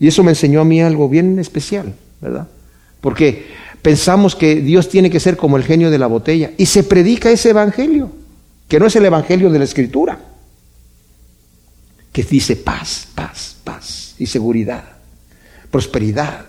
Y 0.00 0.08
eso 0.08 0.24
me 0.24 0.30
enseñó 0.30 0.62
a 0.62 0.64
mí 0.64 0.80
algo 0.80 1.06
bien 1.06 1.38
especial, 1.38 1.92
¿verdad? 2.22 2.48
Porque 3.02 3.48
pensamos 3.82 4.34
que 4.34 4.56
Dios 4.56 4.88
tiene 4.88 5.10
que 5.10 5.20
ser 5.20 5.36
como 5.36 5.58
el 5.58 5.64
genio 5.64 5.90
de 5.90 5.98
la 5.98 6.06
botella. 6.06 6.52
Y 6.56 6.64
se 6.64 6.82
predica 6.82 7.30
ese 7.30 7.50
evangelio, 7.50 8.10
que 8.68 8.80
no 8.80 8.86
es 8.86 8.96
el 8.96 9.04
evangelio 9.04 9.50
de 9.50 9.58
la 9.58 9.64
escritura, 9.66 10.18
que 12.14 12.22
dice 12.22 12.54
paz, 12.54 13.08
paz, 13.12 13.56
paz 13.64 14.14
y 14.20 14.26
seguridad, 14.26 14.84
prosperidad, 15.68 16.46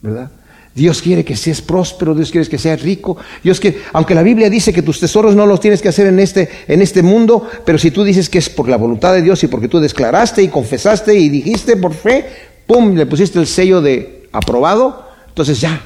¿verdad? 0.00 0.30
Dios 0.72 1.02
quiere 1.02 1.24
que 1.24 1.34
seas 1.34 1.60
próspero, 1.60 2.14
Dios 2.14 2.30
quiere 2.30 2.46
que 2.46 2.58
seas 2.58 2.80
rico. 2.80 3.16
Dios 3.42 3.58
quiere, 3.58 3.80
aunque 3.92 4.14
la 4.14 4.22
Biblia 4.22 4.48
dice 4.48 4.72
que 4.72 4.82
tus 4.82 5.00
tesoros 5.00 5.34
no 5.34 5.46
los 5.46 5.58
tienes 5.58 5.82
que 5.82 5.88
hacer 5.88 6.06
en 6.06 6.20
este, 6.20 6.48
en 6.68 6.80
este 6.80 7.02
mundo, 7.02 7.44
pero 7.64 7.76
si 7.76 7.90
tú 7.90 8.04
dices 8.04 8.28
que 8.28 8.38
es 8.38 8.48
por 8.48 8.68
la 8.68 8.76
voluntad 8.76 9.12
de 9.12 9.22
Dios 9.22 9.42
y 9.42 9.48
porque 9.48 9.66
tú 9.66 9.80
declaraste 9.80 10.44
y 10.44 10.48
confesaste 10.48 11.12
y 11.12 11.28
dijiste 11.28 11.76
por 11.76 11.92
fe, 11.92 12.26
pum, 12.68 12.94
le 12.94 13.06
pusiste 13.06 13.40
el 13.40 13.48
sello 13.48 13.80
de 13.80 14.28
aprobado, 14.30 15.08
entonces 15.26 15.60
ya, 15.60 15.82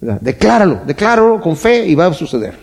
decláralo, 0.00 0.80
decláralo 0.86 1.38
con 1.38 1.54
fe 1.54 1.86
y 1.86 1.94
va 1.94 2.06
a 2.06 2.14
suceder. 2.14 2.56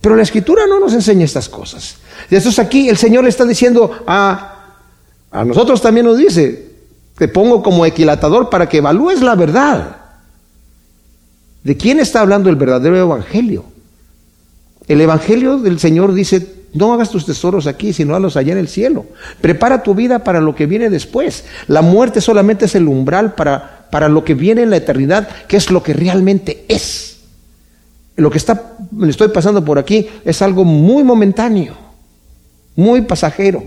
Pero 0.00 0.16
la 0.16 0.24
escritura 0.24 0.66
no 0.66 0.80
nos 0.80 0.94
enseña 0.94 1.24
estas 1.24 1.48
cosas. 1.48 1.98
Y 2.28 2.34
es 2.34 2.58
aquí 2.58 2.88
el 2.88 2.96
Señor 2.96 3.22
le 3.22 3.30
está 3.30 3.44
diciendo 3.44 4.02
a, 4.04 4.53
a 5.34 5.44
nosotros 5.44 5.82
también 5.82 6.06
nos 6.06 6.16
dice, 6.16 6.70
te 7.18 7.26
pongo 7.26 7.60
como 7.60 7.84
equilatador 7.84 8.50
para 8.50 8.68
que 8.68 8.78
evalúes 8.78 9.20
la 9.20 9.34
verdad. 9.34 9.96
¿De 11.64 11.76
quién 11.76 11.98
está 11.98 12.20
hablando 12.20 12.48
el 12.48 12.54
verdadero 12.54 12.96
evangelio? 12.96 13.64
El 14.86 15.00
evangelio 15.00 15.58
del 15.58 15.80
Señor 15.80 16.14
dice, 16.14 16.66
no 16.72 16.92
hagas 16.92 17.10
tus 17.10 17.26
tesoros 17.26 17.66
aquí, 17.66 17.92
sino 17.92 18.14
hazlos 18.14 18.36
allá 18.36 18.52
en 18.52 18.58
el 18.58 18.68
cielo. 18.68 19.06
Prepara 19.40 19.82
tu 19.82 19.96
vida 19.96 20.20
para 20.20 20.40
lo 20.40 20.54
que 20.54 20.66
viene 20.66 20.88
después. 20.88 21.44
La 21.66 21.82
muerte 21.82 22.20
solamente 22.20 22.66
es 22.66 22.76
el 22.76 22.86
umbral 22.86 23.34
para, 23.34 23.88
para 23.90 24.08
lo 24.08 24.24
que 24.24 24.34
viene 24.34 24.62
en 24.62 24.70
la 24.70 24.76
eternidad, 24.76 25.28
que 25.48 25.56
es 25.56 25.68
lo 25.68 25.82
que 25.82 25.94
realmente 25.94 26.64
es. 26.68 27.16
Lo 28.14 28.30
que 28.30 28.38
está, 28.38 28.76
estoy 29.08 29.30
pasando 29.30 29.64
por 29.64 29.80
aquí 29.80 30.06
es 30.24 30.42
algo 30.42 30.64
muy 30.64 31.02
momentáneo, 31.02 31.74
muy 32.76 33.00
pasajero. 33.00 33.64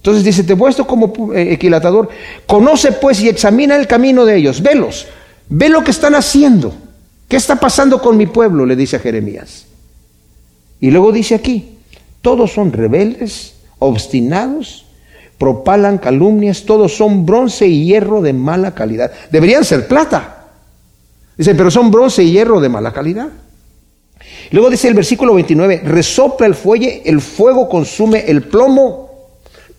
Entonces 0.00 0.24
dice, 0.24 0.44
te 0.44 0.56
puesto 0.56 0.86
como 0.86 1.12
eh, 1.34 1.52
equilatador, 1.52 2.08
conoce 2.46 2.92
pues 2.92 3.20
y 3.20 3.28
examina 3.28 3.76
el 3.76 3.86
camino 3.86 4.24
de 4.24 4.36
ellos, 4.36 4.62
velos, 4.62 5.06
Ve 5.52 5.68
lo 5.68 5.82
que 5.82 5.90
están 5.90 6.14
haciendo. 6.14 6.72
¿Qué 7.28 7.36
está 7.36 7.56
pasando 7.56 8.00
con 8.00 8.16
mi 8.16 8.26
pueblo? 8.26 8.64
Le 8.64 8.76
dice 8.76 8.96
a 8.96 9.00
Jeremías. 9.00 9.66
Y 10.78 10.92
luego 10.92 11.12
dice 11.12 11.34
aquí, 11.34 11.76
todos 12.22 12.52
son 12.52 12.72
rebeldes, 12.72 13.54
obstinados, 13.80 14.86
propalan 15.38 15.98
calumnias, 15.98 16.64
todos 16.64 16.96
son 16.96 17.26
bronce 17.26 17.66
y 17.66 17.84
hierro 17.84 18.22
de 18.22 18.32
mala 18.32 18.74
calidad. 18.74 19.10
Deberían 19.32 19.64
ser 19.64 19.88
plata. 19.88 20.46
Dice, 21.36 21.54
pero 21.56 21.70
son 21.70 21.90
bronce 21.90 22.22
y 22.22 22.30
hierro 22.30 22.60
de 22.60 22.68
mala 22.68 22.92
calidad. 22.92 23.28
Luego 24.52 24.70
dice 24.70 24.86
el 24.86 24.94
versículo 24.94 25.34
29, 25.34 25.82
resopla 25.84 26.46
el 26.46 26.54
fuelle, 26.54 27.02
el 27.04 27.20
fuego 27.20 27.68
consume 27.68 28.24
el 28.28 28.42
plomo, 28.42 29.09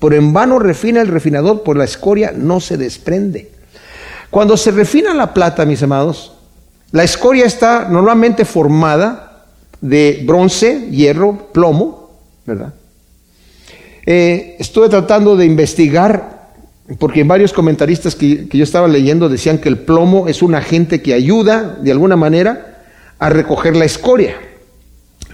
por 0.02 0.16
en 0.16 0.34
vano 0.34 0.58
refina 0.58 1.00
el 1.00 1.10
refinador, 1.10 1.62
por 1.62 1.78
la 1.78 1.84
escoria 1.84 2.34
no 2.36 2.60
se 2.60 2.76
desprende. 2.76 3.52
Cuando 4.32 4.58
se 4.58 4.72
refina 4.72 5.14
la 5.14 5.32
plata, 5.32 5.64
mis 5.64 5.84
amados, 5.84 6.34
la 6.92 7.04
escoria 7.04 7.46
está 7.46 7.88
normalmente 7.88 8.44
formada 8.44 9.46
de 9.80 10.24
bronce, 10.26 10.88
hierro, 10.90 11.50
plomo, 11.54 12.18
¿verdad? 12.48 12.74
Eh, 14.08 14.56
estuve 14.58 14.90
tratando 14.90 15.38
de 15.38 15.46
investigar, 15.46 16.50
porque 16.98 17.24
varios 17.24 17.54
comentaristas 17.54 18.16
que, 18.16 18.48
yo 18.52 18.64
estaba 18.64 18.88
leyendo 18.88 19.30
decían 19.30 19.60
que 19.60 19.70
el 19.70 19.78
plomo 19.78 20.28
es 20.28 20.42
un 20.42 20.56
agente 20.56 21.04
que 21.04 21.14
ayuda, 21.14 21.78
de 21.80 21.92
alguna 21.92 22.16
manera, 22.16 22.86
a 23.20 23.30
recoger 23.30 23.76
la 23.76 23.86
escoria. 23.86 24.36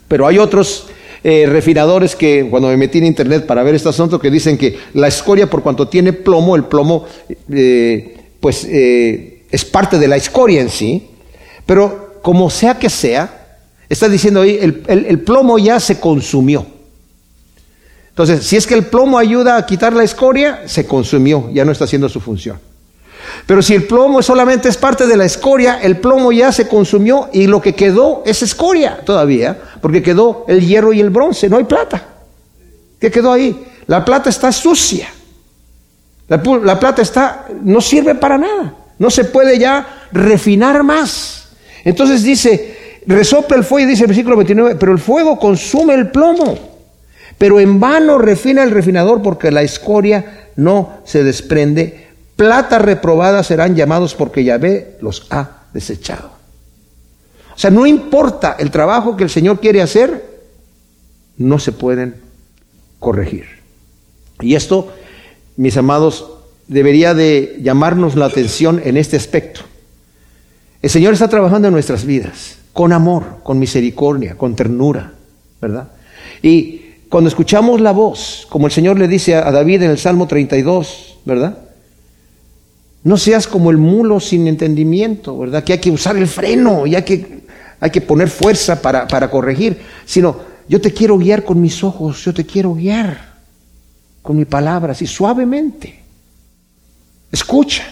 Pero 0.10 0.28
hay 0.28 0.40
otros 0.40 0.90
eh, 1.30 1.46
refinadores 1.46 2.16
que 2.16 2.48
cuando 2.50 2.70
me 2.70 2.78
metí 2.78 3.00
en 3.00 3.06
internet 3.06 3.46
para 3.46 3.62
ver 3.62 3.76
este 3.76 3.90
asunto 3.90 4.18
que 4.18 4.32
dicen 4.32 4.58
que 4.58 4.80
la 4.94 5.10
escoria 5.10 5.50
por 5.50 5.62
cuanto 5.62 5.90
tiene 5.90 6.14
plomo, 6.14 6.56
el 6.56 6.64
plomo 6.64 7.04
eh, 7.52 8.16
pues 8.40 8.64
eh, 8.64 9.44
es 9.52 9.66
parte 9.66 10.00
de 10.00 10.08
la 10.08 10.16
escoria 10.16 10.62
en 10.62 10.70
sí, 10.70 11.06
pero 11.66 12.22
como 12.22 12.50
sea 12.50 12.80
que 12.80 12.90
sea, 12.90 13.58
está 13.90 14.08
diciendo 14.08 14.40
ahí, 14.40 14.58
el, 14.58 15.20
plomo 15.20 15.60
ya 15.60 15.82
se 15.82 16.00
consumió. 16.00 16.66
Entonces, 18.08 18.46
si 18.46 18.56
es 18.56 18.66
que 18.66 18.76
el 18.76 18.86
plomo 18.86 19.18
ayuda 19.18 19.58
a 19.58 19.66
quitar 19.66 19.92
la 19.92 20.06
escoria, 20.06 20.62
se 20.66 20.88
consumió, 20.88 21.50
ya 21.52 21.66
no 21.66 21.74
está 21.74 21.84
haciendo 21.84 22.08
su 22.08 22.22
función. 22.22 22.58
Pero 23.48 23.62
si 23.62 23.74
el 23.74 23.86
plomo 23.86 24.22
solamente 24.22 24.68
es 24.68 24.76
parte 24.76 25.08
de 25.08 25.16
la 25.16 25.24
escoria, 25.24 25.80
el 25.82 25.98
plomo 25.98 26.34
ya 26.34 26.52
se 26.52 26.68
consumió 26.68 27.30
y 27.32 27.48
lo 27.48 27.62
que 27.62 27.74
quedó 27.74 28.22
es 28.26 28.44
escoria 28.44 29.00
todavía, 29.06 29.58
porque 29.82 30.04
quedó 30.04 30.44
el 30.50 30.68
hierro 30.68 30.92
y 30.92 31.00
el 31.00 31.10
bronce, 31.10 31.48
no 31.48 31.56
hay 31.56 31.64
plata. 31.64 32.04
¿Qué 33.00 33.10
quedó 33.10 33.32
ahí? 33.32 33.66
La 33.88 34.04
plata 34.04 34.30
está 34.30 34.52
sucia. 34.52 35.08
La, 36.28 36.42
plata 36.42 37.02
está, 37.02 37.46
no 37.64 37.80
sirve 37.80 38.16
para 38.16 38.38
nada. 38.38 38.76
No 39.00 39.10
se 39.10 39.24
puede 39.24 39.58
ya 39.58 40.08
refinar 40.12 40.84
más. 40.84 41.48
Entonces 41.86 42.24
dice, 42.24 43.02
resopla 43.08 43.56
el 43.56 43.64
fuego, 43.64 43.88
dice 43.88 44.04
el 44.04 44.08
versículo 44.08 44.36
29, 44.36 44.76
pero 44.78 44.92
el 44.92 45.00
fuego 45.00 45.40
consume 45.40 45.94
el 45.94 46.12
plomo. 46.12 46.58
Pero 47.38 47.62
en 47.62 47.80
vano 47.80 48.18
refina 48.18 48.64
el 48.64 48.72
refinador 48.72 49.22
porque 49.22 49.52
la 49.52 49.62
escoria 49.62 50.50
no 50.58 51.00
se 51.06 51.24
desprende. 51.24 52.07
Plata 52.38 52.80
reprobada 52.80 53.44
serán 53.44 53.76
llamados 53.76 54.16
porque 54.16 54.46
Yahvé 54.46 54.98
los 55.02 55.28
ha 55.30 55.64
desechado. 55.74 56.32
O 57.54 57.60
sea, 57.60 57.72
no 57.72 57.86
importa 57.86 58.56
el 58.58 58.72
trabajo 58.72 59.18
que 59.18 59.26
el 59.26 59.30
Señor 59.30 59.60
quiere 59.60 59.82
hacer, 59.82 60.24
no 61.38 61.60
se 61.60 61.74
pueden 61.74 62.16
corregir. 63.00 63.46
Y 64.40 64.56
esto 64.56 64.94
mis 65.58 65.76
amados, 65.76 66.30
debería 66.68 67.14
de 67.16 67.60
llamarnos 67.62 68.16
la 68.16 68.26
atención 68.26 68.80
en 68.86 68.96
este 68.96 69.18
aspecto. 69.18 69.62
El 70.82 70.90
Señor 70.90 71.14
está 71.14 71.28
trabajando 71.28 71.68
en 71.68 71.74
nuestras 71.74 72.06
vidas, 72.06 72.60
con 72.74 72.94
amor, 72.94 73.40
con 73.44 73.58
misericordia, 73.58 74.38
con 74.38 74.56
ternura, 74.56 75.14
¿verdad? 75.60 75.90
Y 76.44 76.82
cuando 77.10 77.28
escuchamos 77.28 77.82
la 77.82 77.92
voz, 77.92 78.46
como 78.50 78.68
el 78.68 78.72
Señor 78.72 79.00
le 79.00 79.08
dice 79.08 79.36
a 79.36 79.52
David 79.52 79.82
en 79.82 79.90
el 79.90 79.98
Salmo 79.98 80.28
32, 80.28 81.18
¿verdad? 81.26 81.58
No 83.08 83.16
seas 83.16 83.48
como 83.48 83.72
el 83.72 83.78
mulo 83.78 84.20
sin 84.20 84.48
entendimiento, 84.48 85.38
¿verdad? 85.38 85.64
Que 85.64 85.72
hay 85.72 85.80
que 85.80 85.90
usar 85.90 86.18
el 86.18 86.28
freno 86.28 86.86
y 86.86 86.94
hay 86.94 87.04
que, 87.04 87.40
hay 87.80 87.90
que 87.90 88.02
poner 88.02 88.30
fuerza 88.30 88.82
para, 88.82 89.08
para 89.08 89.32
corregir, 89.32 89.78
sino 90.06 90.38
yo 90.68 90.82
te 90.82 90.92
quiero 90.92 91.18
guiar 91.18 91.46
con 91.46 91.62
mis 91.62 91.86
ojos, 91.86 92.22
yo 92.26 92.34
te 92.34 92.46
quiero 92.46 92.74
guiar 92.74 93.38
con 94.22 94.36
mi 94.36 94.44
palabra, 94.44 94.92
así 94.92 95.08
suavemente. 95.08 96.04
Escucha. 97.32 97.88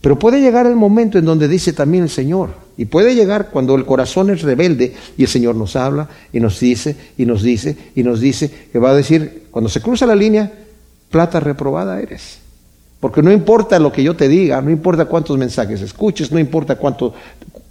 Pero 0.00 0.18
puede 0.18 0.40
llegar 0.40 0.64
el 0.64 0.74
momento 0.76 1.18
en 1.18 1.26
donde 1.26 1.46
dice 1.46 1.74
también 1.74 2.04
el 2.04 2.08
Señor, 2.08 2.54
y 2.78 2.86
puede 2.86 3.14
llegar 3.14 3.50
cuando 3.50 3.74
el 3.74 3.84
corazón 3.84 4.30
es 4.30 4.40
rebelde 4.40 4.94
y 5.18 5.24
el 5.24 5.28
Señor 5.28 5.54
nos 5.54 5.76
habla 5.76 6.08
y 6.32 6.40
nos 6.40 6.58
dice 6.58 6.96
y 7.18 7.26
nos 7.26 7.42
dice 7.42 7.76
y 7.94 8.02
nos 8.04 8.20
dice 8.20 8.50
que 8.72 8.78
va 8.78 8.92
a 8.92 8.94
decir, 8.94 9.48
cuando 9.50 9.68
se 9.68 9.82
cruza 9.82 10.06
la 10.06 10.16
línea, 10.16 10.50
plata 11.10 11.40
reprobada 11.40 12.00
eres. 12.00 12.41
Porque 13.02 13.20
no 13.20 13.32
importa 13.32 13.80
lo 13.80 13.90
que 13.90 14.04
yo 14.04 14.14
te 14.14 14.28
diga, 14.28 14.62
no 14.62 14.70
importa 14.70 15.06
cuántos 15.06 15.36
mensajes 15.36 15.80
escuches, 15.80 16.30
no 16.30 16.38
importa 16.38 16.76
cuánto, 16.76 17.12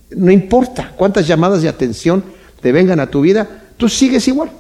no 0.09 0.29
importa 0.29 0.91
cuántas 0.97 1.25
llamadas 1.25 1.61
de 1.61 1.69
atención 1.69 2.21
te 2.59 2.73
vengan 2.73 2.99
a 2.99 3.07
tu 3.09 3.21
vida, 3.21 3.63
tú 3.77 3.87
sigues 3.87 4.27
igual. 4.27 4.51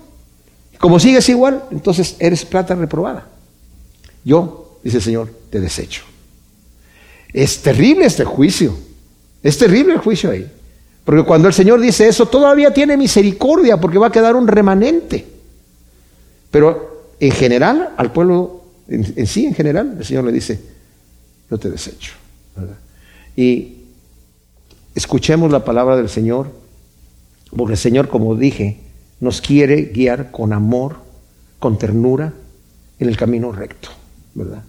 Como 0.77 0.97
sigues 0.97 1.27
igual, 1.27 1.65
entonces 1.71 2.15
eres 2.19 2.45
plata 2.45 2.73
reprobada. 2.73 3.27
Yo, 4.23 4.79
dice 4.81 4.95
el 4.95 5.03
Señor, 5.03 5.33
te 5.49 5.59
desecho. 5.59 6.03
Es 7.33 7.61
terrible 7.61 8.05
este 8.05 8.23
juicio. 8.23 8.73
Es 9.43 9.57
terrible 9.57 9.95
el 9.95 9.99
juicio 9.99 10.31
ahí. 10.31 10.49
Porque 11.03 11.23
cuando 11.25 11.49
el 11.49 11.53
Señor 11.53 11.81
dice 11.81 12.07
eso, 12.07 12.27
todavía 12.27 12.73
tiene 12.73 12.95
misericordia 12.95 13.75
porque 13.75 13.97
va 13.97 14.07
a 14.07 14.11
quedar 14.13 14.37
un 14.37 14.47
remanente. 14.47 15.25
Pero 16.49 17.09
en 17.19 17.31
general, 17.31 17.89
al 17.97 18.13
pueblo 18.13 18.60
en, 18.91 19.27
sí, 19.27 19.45
en 19.45 19.53
general, 19.53 19.95
el 19.99 20.05
Señor 20.05 20.23
le 20.25 20.31
dice, 20.31 20.59
yo 21.49 21.57
te 21.57 21.69
desecho. 21.69 22.13
Y 23.35 23.77
escuchemos 24.95 25.51
la 25.51 25.63
palabra 25.63 25.95
del 25.95 26.09
Señor, 26.09 26.51
porque 27.55 27.73
el 27.73 27.79
Señor, 27.79 28.07
como 28.09 28.35
dije, 28.35 28.79
nos 29.19 29.41
quiere 29.41 29.83
guiar 29.93 30.31
con 30.31 30.53
amor, 30.53 30.97
con 31.59 31.77
ternura, 31.77 32.33
en 32.99 33.07
el 33.07 33.17
camino 33.17 33.51
recto, 33.51 33.89
¿verdad? 34.35 34.63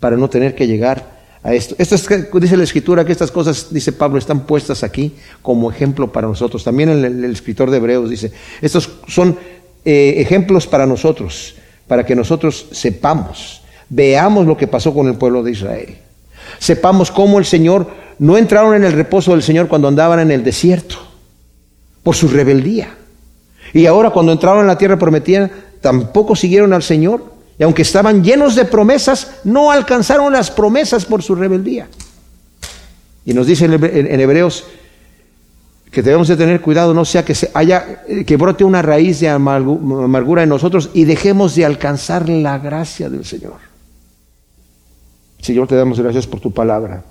Para 0.00 0.16
no 0.16 0.28
tener 0.28 0.54
que 0.54 0.66
llegar 0.66 1.18
a 1.42 1.54
esto. 1.54 1.76
Esto 1.78 1.94
es, 1.94 2.08
dice 2.40 2.56
la 2.56 2.64
escritura 2.64 3.04
que 3.04 3.12
estas 3.12 3.30
cosas, 3.30 3.68
dice 3.70 3.92
Pablo, 3.92 4.18
están 4.18 4.46
puestas 4.46 4.82
aquí 4.82 5.14
como 5.42 5.70
ejemplo 5.70 6.10
para 6.12 6.26
nosotros. 6.26 6.64
También 6.64 6.88
el, 6.88 7.24
escritor 7.24 7.70
de 7.70 7.76
Hebreos 7.76 8.10
dice, 8.10 8.32
estos 8.60 8.90
son 9.06 9.38
eh, 9.84 10.14
ejemplos 10.18 10.66
para 10.66 10.86
nosotros, 10.86 11.54
para 11.86 12.04
que 12.04 12.16
nosotros 12.16 12.66
sepamos, 12.72 13.57
veamos 13.88 14.46
lo 14.46 14.56
que 14.56 14.66
pasó 14.66 14.92
con 14.94 15.08
el 15.08 15.14
pueblo 15.14 15.42
de 15.42 15.52
Israel. 15.52 15.98
Sepamos 16.58 17.10
cómo 17.10 17.38
el 17.38 17.44
Señor 17.44 17.88
no 18.18 18.36
entraron 18.36 18.74
en 18.74 18.84
el 18.84 18.92
reposo 18.92 19.32
del 19.32 19.42
Señor 19.42 19.68
cuando 19.68 19.88
andaban 19.88 20.20
en 20.20 20.30
el 20.30 20.42
desierto, 20.44 20.96
por 22.02 22.14
su 22.16 22.28
rebeldía. 22.28 22.94
Y 23.72 23.86
ahora 23.86 24.10
cuando 24.10 24.32
entraron 24.32 24.62
en 24.62 24.66
la 24.66 24.78
tierra 24.78 24.98
prometida, 24.98 25.50
tampoco 25.80 26.34
siguieron 26.34 26.72
al 26.72 26.82
Señor. 26.82 27.24
Y 27.58 27.62
aunque 27.62 27.82
estaban 27.82 28.22
llenos 28.22 28.54
de 28.54 28.64
promesas, 28.64 29.40
no 29.44 29.70
alcanzaron 29.70 30.32
las 30.32 30.50
promesas 30.50 31.04
por 31.04 31.22
su 31.22 31.34
rebeldía. 31.34 31.88
Y 33.24 33.34
nos 33.34 33.46
dice 33.46 33.66
en 33.66 34.20
Hebreos 34.20 34.64
que 35.90 36.02
debemos 36.02 36.28
de 36.28 36.36
tener 36.36 36.60
cuidado, 36.60 36.94
no 36.94 37.04
sea 37.04 37.24
que 37.24 37.34
se 37.34 37.50
haya 37.54 38.04
que 38.26 38.36
brote 38.36 38.64
una 38.64 38.82
raíz 38.82 39.20
de 39.20 39.28
amargura 39.28 40.42
en 40.42 40.48
nosotros 40.48 40.90
y 40.94 41.04
dejemos 41.04 41.54
de 41.54 41.64
alcanzar 41.64 42.28
la 42.28 42.58
gracia 42.58 43.08
del 43.08 43.24
Señor. 43.24 43.67
Señor, 45.40 45.68
te 45.68 45.74
damos 45.74 46.00
gracias 46.00 46.26
por 46.26 46.40
tu 46.40 46.52
palabra. 46.52 47.04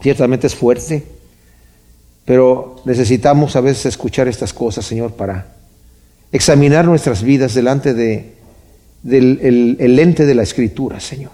Ciertamente 0.00 0.46
es 0.46 0.54
fuerte, 0.54 1.04
pero 2.24 2.76
necesitamos 2.84 3.56
a 3.56 3.60
veces 3.60 3.86
escuchar 3.86 4.28
estas 4.28 4.52
cosas, 4.52 4.84
Señor, 4.84 5.12
para 5.12 5.54
examinar 6.32 6.84
nuestras 6.84 7.22
vidas 7.22 7.54
delante 7.54 7.94
de, 7.94 8.34
del 9.02 9.76
el, 9.78 9.96
lente 9.96 10.26
de 10.26 10.34
la 10.34 10.42
Escritura, 10.42 11.00
Señor. 11.00 11.32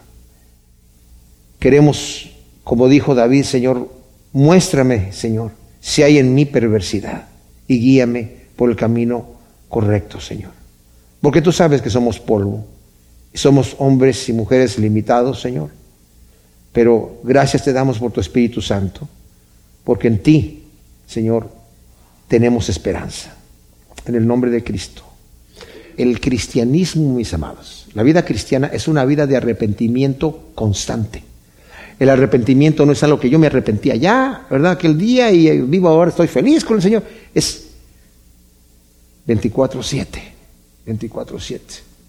Queremos, 1.58 2.30
como 2.62 2.88
dijo 2.88 3.14
David, 3.14 3.44
Señor, 3.44 3.88
muéstrame, 4.32 5.12
Señor, 5.12 5.52
si 5.80 6.02
hay 6.02 6.18
en 6.18 6.34
mí 6.34 6.44
perversidad 6.44 7.28
y 7.66 7.78
guíame 7.78 8.44
por 8.56 8.70
el 8.70 8.76
camino 8.76 9.26
correcto, 9.68 10.20
Señor. 10.20 10.52
Porque 11.20 11.42
tú 11.42 11.52
sabes 11.52 11.80
que 11.80 11.90
somos 11.90 12.20
polvo, 12.20 12.66
y 13.34 13.38
somos 13.38 13.74
hombres 13.78 14.28
y 14.28 14.32
mujeres 14.32 14.78
limitados, 14.78 15.40
Señor. 15.40 15.70
Pero 16.74 17.20
gracias 17.22 17.62
te 17.62 17.72
damos 17.72 18.00
por 18.00 18.10
tu 18.10 18.20
Espíritu 18.20 18.60
Santo, 18.60 19.08
porque 19.84 20.08
en 20.08 20.18
ti, 20.18 20.64
Señor, 21.06 21.48
tenemos 22.26 22.68
esperanza. 22.68 23.36
En 24.06 24.16
el 24.16 24.26
nombre 24.26 24.50
de 24.50 24.64
Cristo. 24.64 25.02
El 25.96 26.20
cristianismo, 26.20 27.14
mis 27.14 27.32
amados, 27.32 27.86
la 27.94 28.02
vida 28.02 28.24
cristiana 28.24 28.66
es 28.66 28.88
una 28.88 29.04
vida 29.04 29.28
de 29.28 29.36
arrepentimiento 29.36 30.50
constante. 30.56 31.22
El 32.00 32.10
arrepentimiento 32.10 32.84
no 32.84 32.90
es 32.90 33.02
algo 33.04 33.20
que 33.20 33.30
yo 33.30 33.38
me 33.38 33.46
arrepentía 33.46 33.94
ya, 33.94 34.44
¿verdad? 34.50 34.72
Aquel 34.72 34.98
día 34.98 35.30
y 35.30 35.60
vivo 35.60 35.88
ahora, 35.88 36.10
estoy 36.10 36.26
feliz 36.26 36.64
con 36.64 36.76
el 36.76 36.82
Señor. 36.82 37.04
Es 37.32 37.68
24-7, 39.28 40.06
24-7. 40.88 41.60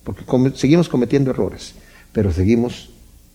Porque 0.04 0.24
seguimos 0.58 0.90
cometiendo 0.90 1.30
errores, 1.30 1.76
pero 2.12 2.34
seguimos 2.34 2.90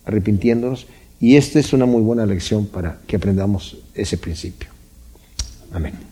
arrepintiéndonos 0.05 0.89
y 1.21 1.37
esta 1.37 1.59
es 1.59 1.73
una 1.73 1.87
muy 1.87 2.03
buena 2.03 2.25
lección 2.25 2.67
para 2.67 2.99
que 3.07 3.17
aprendamos 3.17 3.77
ese 3.95 4.17
principio. 4.17 4.71
Amén. 5.73 6.10